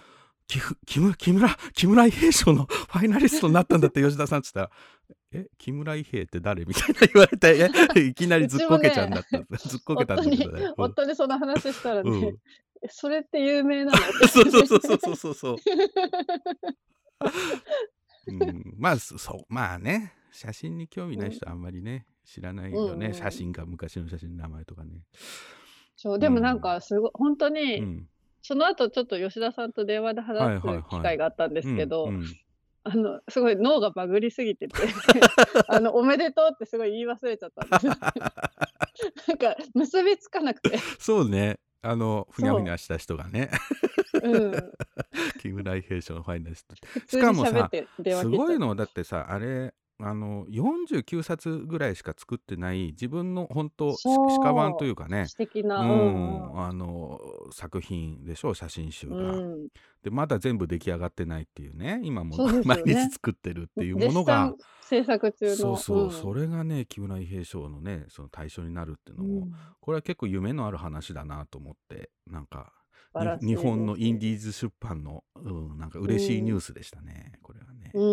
[0.86, 4.72] 木村木村木村伊兵賞の ファイナリストになったんだって吉田さんっつったら
[5.32, 10.64] 「え木村伊兵って誰?」みたいな言われてえ いきなりずっこけちゃうんだった、ずっこけたんだけどね。
[10.64, 12.38] うん夫にその話したらね、うん
[12.82, 13.98] えそれって有名なの？
[14.28, 15.56] そうそうそうそうそうそう。
[18.28, 20.14] うん、 まあそそうまあね。
[20.32, 23.14] 写真に興味ない人はあんまりね知らないよね、うんうん。
[23.14, 25.02] 写真か昔の写真の名前とかね。
[25.96, 28.08] そうでもなんかすごい本当うに、ん、
[28.42, 32.26] その後ちょっと吉田さんと電話ではい話す機会があったんですけど、うんうん
[32.84, 34.74] あのすごい脳がバグりすぎてて
[35.68, 37.86] あのおめでとうってすごい言い忘れちゃったんです。
[39.28, 43.50] なんか結びつかなくて、そうねあのふにゃふにゃした人がね。
[44.22, 44.74] うん、
[45.42, 48.76] 木村伊兵賞のファイナリストしかもさすごいの。
[48.76, 53.94] だってさあれあの49冊ぐらいしか作ってない自分の本当
[54.42, 55.28] 鹿版というかね。
[55.28, 57.20] 素敵な、ううんん、あの
[57.52, 59.68] 作品でしょ写真集うが、ん、
[60.02, 65.56] でまだ全部出来上がってないっていうね今もそうですよ 毎ね日作ってるっていうもの絶が賛制作中の。
[65.56, 66.12] そうそう、ん。
[66.12, 69.52] それがね木村伊兵賞のねその対象になるっていうのも、うん。
[69.82, 72.72] これは結構夢のある話だなと思ってなんか
[73.42, 77.92] 日本のインディーズ出版の、うん、なんか嬉しいニュースでしたね、これはね。
[77.94, 78.04] う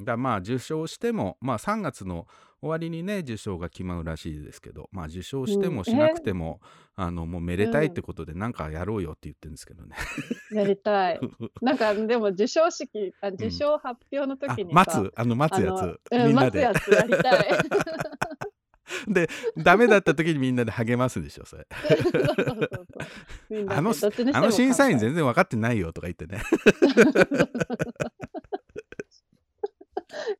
[0.00, 0.04] ん。
[0.04, 2.26] だまあ受賞してもまあ3月の
[2.60, 6.60] 終わりにね受賞が決まるらしいですけどまあ受賞してもしなくても、
[6.94, 9.96] あのもうめでたいってことでなんかやろうよって言ってるんですけどね。
[10.52, 11.20] やりたい。
[11.62, 17.48] なんかでも授賞式あ受賞発表のあ時にさ、待つあの待つやつ、みんなで待つやつやりたい。
[19.08, 21.66] でダメだった時にみんなで励ますんでしょそれ。
[23.68, 23.94] あの
[24.34, 26.42] あの審査員全然分かってないよとか言ってね。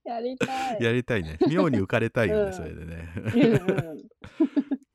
[0.04, 0.82] やりたい。
[0.82, 1.38] やりたいね。
[1.48, 2.52] 妙に浮かれたいよね、うん。
[2.52, 3.12] それでね。
[3.16, 3.44] うんう
[3.94, 4.08] ん。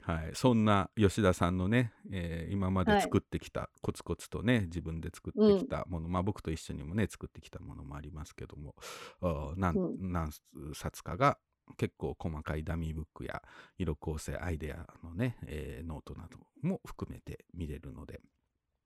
[0.01, 3.01] はい、そんな吉田さんのね、えー今まではい。
[3.01, 8.75] 作ってきた、コツコツとね自分で作ってきたもの、まあ僕と一緒にもね作ってきたものもありますけども
[9.21, 10.11] うん。
[10.11, 10.29] 何
[10.73, 11.39] 冊かが
[11.77, 13.41] 結構細かいダミーブックや
[13.77, 18.21] 色構成アイデアのね、えーノートなども含めて見れるので、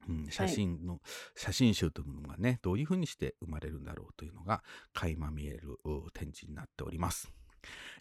[0.08, 1.00] うん、写真の、
[1.36, 4.64] 写真集というものがねどういうふうにして生まれるんだろうというのが
[4.94, 7.32] 垣間見えるう展示になっております。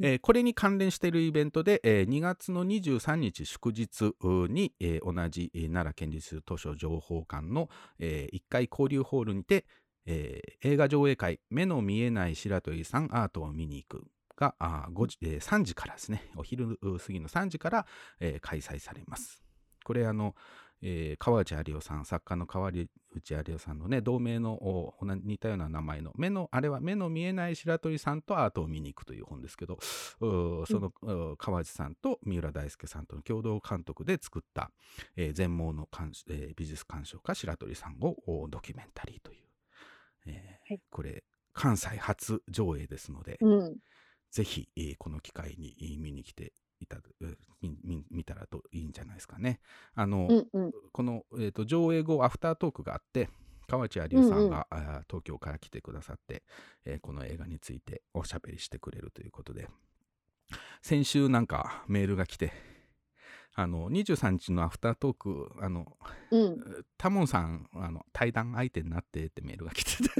[0.00, 9.64] えーこれに関連しているイベントで、えー2月の23日祝日うに、えー同じ、えー奈良県立図書情報館の、え1階交流ホールにて、
[10.06, 14.06] えー映画上映会「目の見えない白鳥さんアートを見に行く」
[14.36, 16.22] があー5時、えー3時からですね。
[16.36, 17.86] お昼う過ぎの3時から、
[18.20, 19.42] えー開催されます。
[19.84, 20.34] これあの、
[20.82, 24.94] えー川内有夫さん作家の川内有夫さんのね同名の
[25.24, 34.70] 似たような名前の目のあれは目の見えない白鳥さんとアートを見に行くという本ですけどその、うー川内さんと三浦大輔さんとの共同監督で作った、
[35.16, 39.44] えー全盲の鑑えー美術鑑賞家白鳥さんをおドキュメンタリーという、
[40.26, 40.80] えーはい。
[40.90, 43.76] これ関西初上映ですので、うん
[44.36, 46.98] ぜひ、えーこの機会にえー見に来ていた
[47.62, 49.60] 見見見たらといいんじゃないですかね。
[49.94, 50.72] あの、うんうん。
[50.92, 53.30] この、えー、と上映後アフタートークがあって
[53.66, 54.78] 川内有夫さんが、うん。
[54.78, 56.42] あー東京から来てくださって、
[56.84, 59.68] えーこの映画についておしゃべりしてくれるということで。
[60.82, 62.52] 先週なんかメールが来て
[63.58, 65.86] あの23日のアフタートークあの
[66.30, 66.84] うん。
[66.98, 70.10] タモンさんあの対談相手になってってメールが来てて。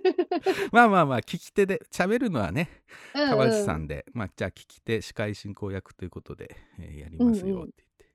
[0.72, 2.82] まあまあまあ聞き手で喋るのはね
[3.12, 8.14] 川内さんで、まあ、じゃあ聞き手司会進行役ということで、えーやりますよって言って、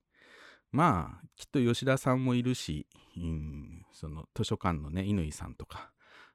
[0.71, 2.87] まあきっと吉田さんもいるし、
[3.17, 5.91] うん、その図書館のね乾さんとか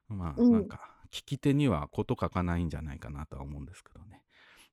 [0.07, 0.51] まあうん。
[0.53, 0.79] なんか
[1.11, 4.23] 聞き手にはこと書かないんじゃないかなとは思うんですけどね、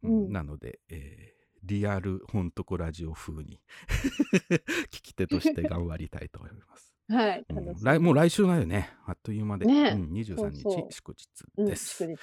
[0.04, 0.32] うんうん。
[0.32, 3.60] なので、えーリアル本とこラジオ風に。
[4.90, 6.94] 聞き手として頑張りたいと思います。
[7.08, 8.90] はいうん来もう来週だよね。
[9.06, 9.90] あっという間で、ね。
[9.90, 11.26] うん、23日祝日
[11.56, 12.04] うんです。
[12.04, 12.18] 祝日。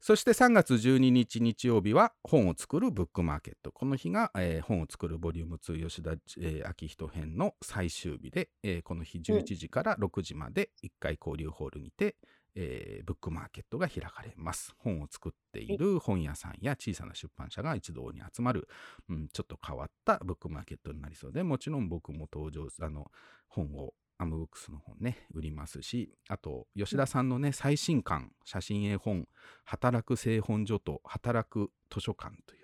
[0.00, 3.72] そして3月12日日曜日は本を作るブックマーケット。
[3.72, 12.14] この日が、えー本を作るボリューム2吉田、えー昭人編の最終日で、えーこの日11時から6時まで1回交流ホールにて、
[12.54, 14.74] えーブックマーケットが開かれます。
[14.78, 18.68] 本を作っている本屋さんや小さな出版社が一堂に集まる、
[19.08, 23.10] うん、ちょっと変わったブックマーケットになりそうで、もちろん僕も登場、あの、
[23.48, 29.26] 本をアムブックスの本ね、売りますし、あと、吉田さんのね、最新刊、写真絵本、
[29.64, 32.63] 働く製本所と働く図書館という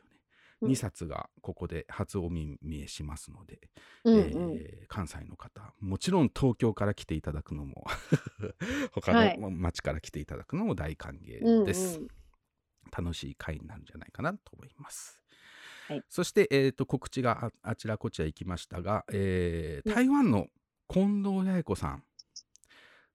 [0.63, 3.61] 2冊がここで初お目見えしますので、
[4.05, 7.85] うんえうんー関西の方、もちろん東京から来ていただくのも、
[8.93, 11.21] 他はいの町から来ていただくのも大歓うん
[11.63, 11.99] 迎です。
[11.99, 12.09] うん
[12.97, 15.23] 楽しい会になるんじゃないかなと思います。
[15.87, 20.49] はいそして、えーと告知がああちらこちら行きましたが、えーうん台湾の
[20.89, 22.05] 近藤八重子さん、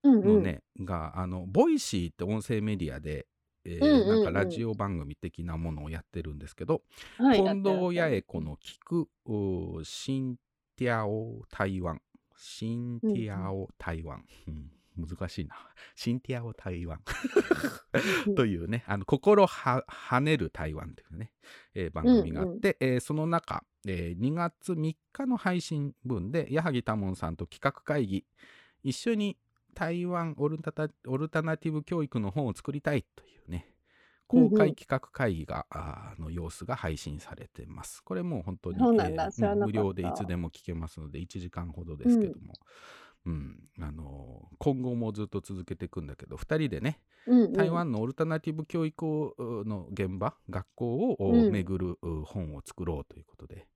[0.03, 0.23] うんうん。
[0.35, 3.27] のね、があの Voicy って音声メディアで、
[4.31, 6.83] ラジオ番組的なものをやってるんですけど、
[7.17, 7.37] はい。
[7.43, 10.35] 近藤弥生子の聞くシン
[10.77, 12.01] ティアオ台湾
[12.37, 15.55] シンティアオ台湾、うん難しいな。
[15.93, 17.01] シンティアオ台湾
[18.37, 21.33] というねあの心は跳ねる台湾というね、
[21.73, 28.25] えー番組があって、えーその中、えー2月3日の配信分で矢萩多聞さんと企画会議
[28.83, 29.37] 一緒に
[29.75, 33.67] 台湾オルタタオルタナティブ教育の本を作りたいというね
[34.27, 38.01] 公開企画会議が、あーの様子が配信されてます。
[38.03, 42.53] これもう本当に、えー無料でいつでも聞けますので1時間ほどですけども、
[43.27, 43.59] うん。
[43.79, 47.53] あのー今後もずっと続けていくんだけど2人でねうんうん。
[47.53, 51.51] 台湾のオルタナティブ教育をの現場学校をうん。
[51.51, 53.67] 巡るう本を作ろうということで、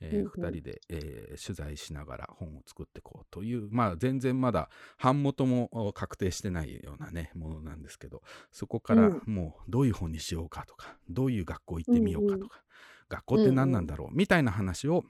[0.00, 0.30] えうんうん。
[0.30, 4.70] 2人で、えー取材しながら本を作っていこうというまあ全然まだ
[5.00, 8.22] 版元もお確定してないようなねものなんですけど
[8.52, 9.22] そこからうん。
[9.26, 12.62] もうどういう本にしようかとかどういう学校行ってみようかとか、
[13.08, 15.04] 学校って何なんだろうみたいな話を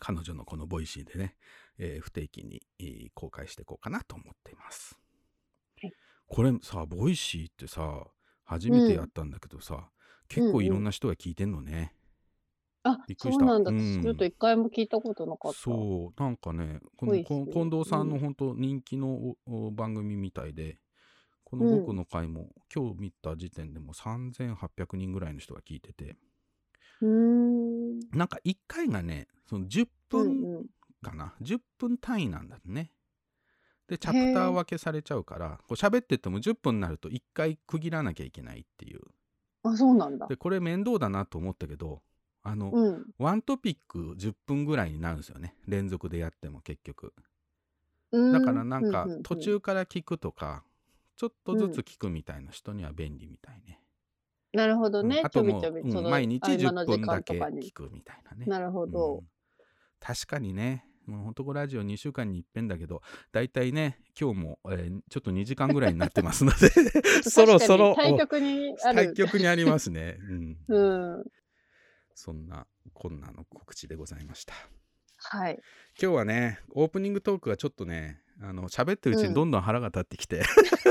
[0.00, 1.36] 彼女のこの Voicy でね、
[1.78, 4.98] えー不定期に、えー公開していこうかなと思っています。
[5.82, 5.92] はい。
[6.26, 8.06] これさ Voicy ってさ
[8.44, 9.90] 初めてやったんだけどさ、
[10.28, 11.95] 結構いろんな人が聞いてんのね。
[12.88, 13.70] あびっ、くりしたそうなんだ。
[13.70, 15.58] うんちょっと一回も聞いたことなかった。
[15.58, 19.08] そうなんかねこの近藤さんのうん本当人気の
[19.46, 20.78] おお番組みたいで
[21.44, 26.16] このうん僕の回も、今日見た時点でも3800人ぐらいの人が聞いてて
[27.00, 28.00] うーん。
[28.12, 30.66] なんか1回がねその10うん分うん。
[31.02, 32.90] かな、10分単位なんだね。
[33.86, 39.00] でチャプター分けされちゃうからこう喋ってても10分になると1回区切らなきゃいけないっていう
[39.62, 40.34] あ、そうなんだで。
[40.36, 42.02] これ面倒だなと思ったけど
[42.48, 43.06] あの、うん。
[43.18, 47.12] ワントピック10分ぐらいになるんですよね連続でやっても結局
[48.12, 50.62] だからなんかうんうんうん途中から聞くとか
[51.16, 53.80] ちょっとずつ聞くみたいな人には便利みたいね、
[54.52, 55.18] なるほどね。
[55.18, 57.72] うんあともう毎日10合間の時分だけ聞。
[57.72, 59.24] くみたいなねなるほうんど。
[59.98, 63.00] 確かにねもうほんとこラジオ2週間に一遍だけど
[63.32, 66.68] だいたいね今日も、えーちょっと2時間ぐらいになってますので
[67.22, 69.14] そろそろ対局にあ対る。
[69.14, 71.24] 局にありますね、うんうん。
[72.16, 74.54] そんなこんなの告知でございました。
[75.18, 75.60] はい。
[76.00, 79.28] 今日はねオープニングトークがちょっとねあの喋ってるうちうん。
[79.28, 80.42] にどんどん腹が立ってきて、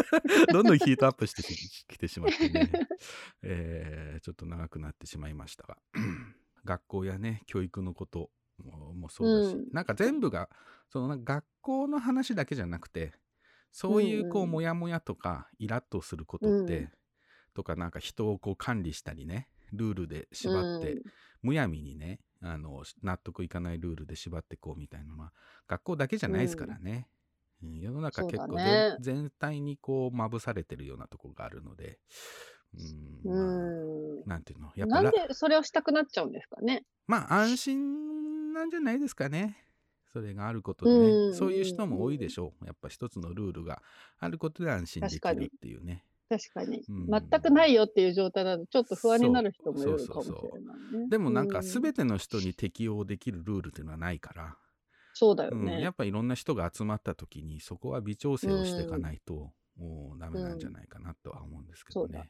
[0.54, 1.56] どんどんヒートアップしてき
[1.88, 2.72] きてしまってね、
[3.42, 5.78] えーちょっと長くなってしまいましたが
[6.64, 8.30] 学校やね教育のこと
[8.60, 9.68] ももそうだし、うん。
[9.72, 10.48] なんか全部が
[10.90, 13.14] その学校の話だけじゃなくて
[13.72, 16.92] そういうこううんうんモヤモヤとかイラッとすることって、うん。
[17.56, 21.02] とかなんか人をこう管理したりねルールで縛って、うん。
[21.44, 25.32] むやみにねあの納得いかないルールで縛ってこうみたいなのは
[25.68, 27.08] 学校だけじゃないですからね、
[27.62, 28.96] うん世の中結構ね。
[29.00, 32.00] 全,、全体にこうまぶされてるようなところがあるので
[33.24, 34.24] うん。
[34.26, 36.84] なんていうのやっぱらなんでそれをしたくなっちゃうんですかね？
[37.08, 39.58] まあ安心なんじゃないですかね。
[40.12, 41.34] それがあることでね、うん。
[41.34, 42.66] そういう人も多いでしょう。
[42.66, 43.82] やっぱ一つのルールが
[44.20, 46.84] あることで安心できるっていうね確かに。
[46.88, 51.10] うん全くないよっていう状態だと、ちょっと不安になる人もいるかもしれそうそうないね。
[51.10, 54.58] でもなんかう全ての人に適用できるルールっていうのはないから、
[55.14, 55.94] そうだようん、やねっ。
[55.94, 62.26] ぱいろんな人が集まった時にそこは微調整をしていかないと、もうダメなんじゃないかなとは思うんですけどね。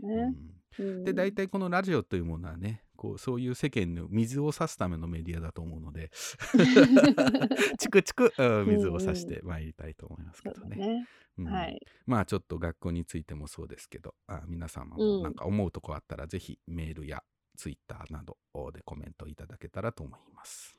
[1.03, 6.09] で大体このラジオというものはねこうそういう世間の水を差すためのメディアだと思うので
[7.77, 10.61] チクチクうん水を差してまいりたいと思いますけどね。
[10.61, 11.07] そうだね。
[11.37, 11.79] うんはい。
[12.05, 17.23] まあちょっと学校についてもそうですけどあ皆様うんもなんか思うとこあったらぜひメールや
[17.57, 18.37] ツイッターなど
[18.71, 20.77] でコメントいただけたらと思います。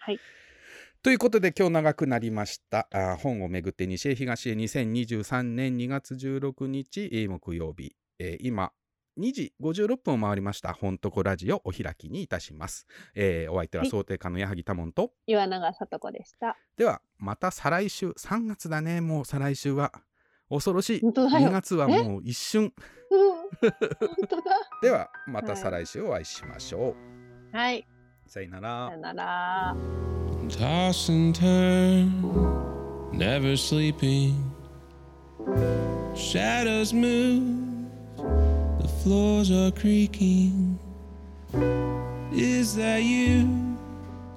[0.00, 0.18] はい。
[1.02, 2.88] ということで今日長くなりました。
[2.92, 8.72] あ本をめぐって西へ東へ2023年2月16日えー木曜日、えー今
[9.18, 12.86] 2時56分を回りました本とこラジオお開きにいたします。
[13.14, 16.56] えーお相手ははい想定家の矢作多門と、岩永聡子でした。
[16.76, 19.92] ではまた再来週3月だねもう再来週は
[20.48, 22.72] 恐ろしい本当だよ2月はもう一瞬
[23.10, 23.32] うん。
[23.60, 23.72] 本
[24.28, 24.42] 当だ。
[24.82, 26.96] ではまた再来週お会いしましょ
[27.52, 27.86] う、はい。
[28.26, 29.76] さよならさよなら。
[30.48, 32.10] Toss and turn,
[33.12, 34.34] never sleeping.
[36.14, 37.63] Shadows move,
[39.04, 40.78] floors are creaking.
[42.32, 43.76] Is that you,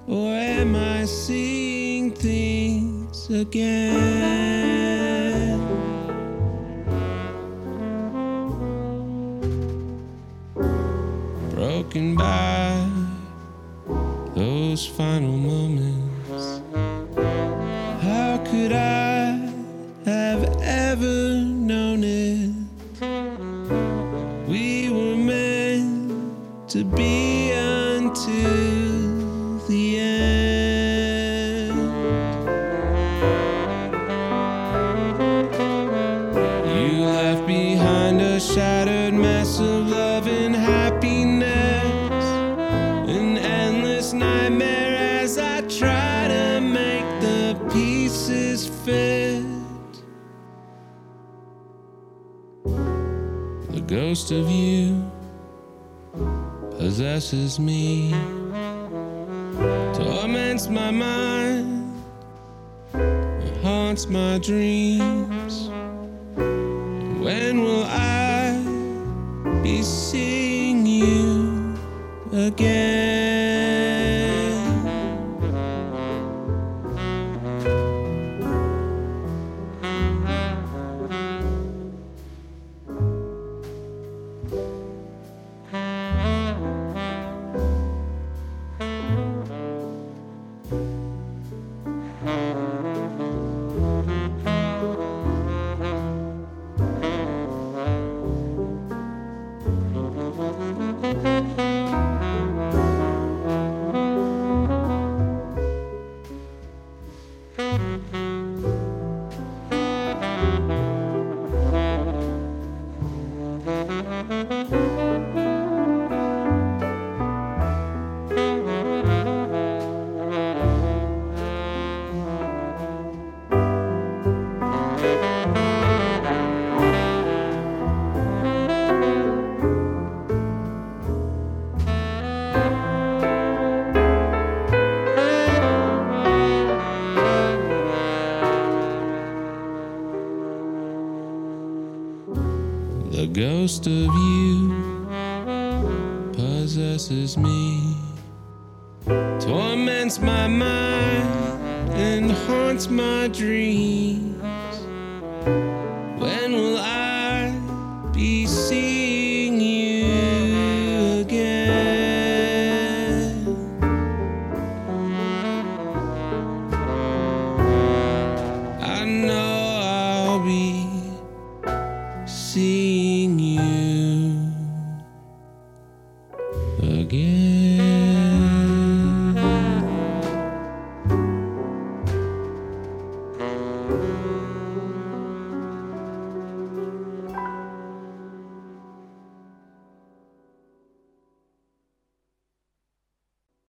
[0.05, 3.57] or am I seeing things again?
[11.55, 12.89] Broken by
[14.35, 15.96] those final moments.
[26.77, 28.37] To be until
[29.67, 31.73] the end.
[36.69, 42.25] You left behind a shattered mess of love and happiness,
[43.09, 49.43] an endless nightmare as I try to make the pieces fit.
[53.73, 54.96] The ghost of you
[56.97, 58.09] possesses me,
[59.93, 61.93] torments my mind,
[63.61, 65.69] haunts my dreams.
[67.23, 68.63] When will I
[69.61, 71.75] be seeing you
[72.33, 73.06] again?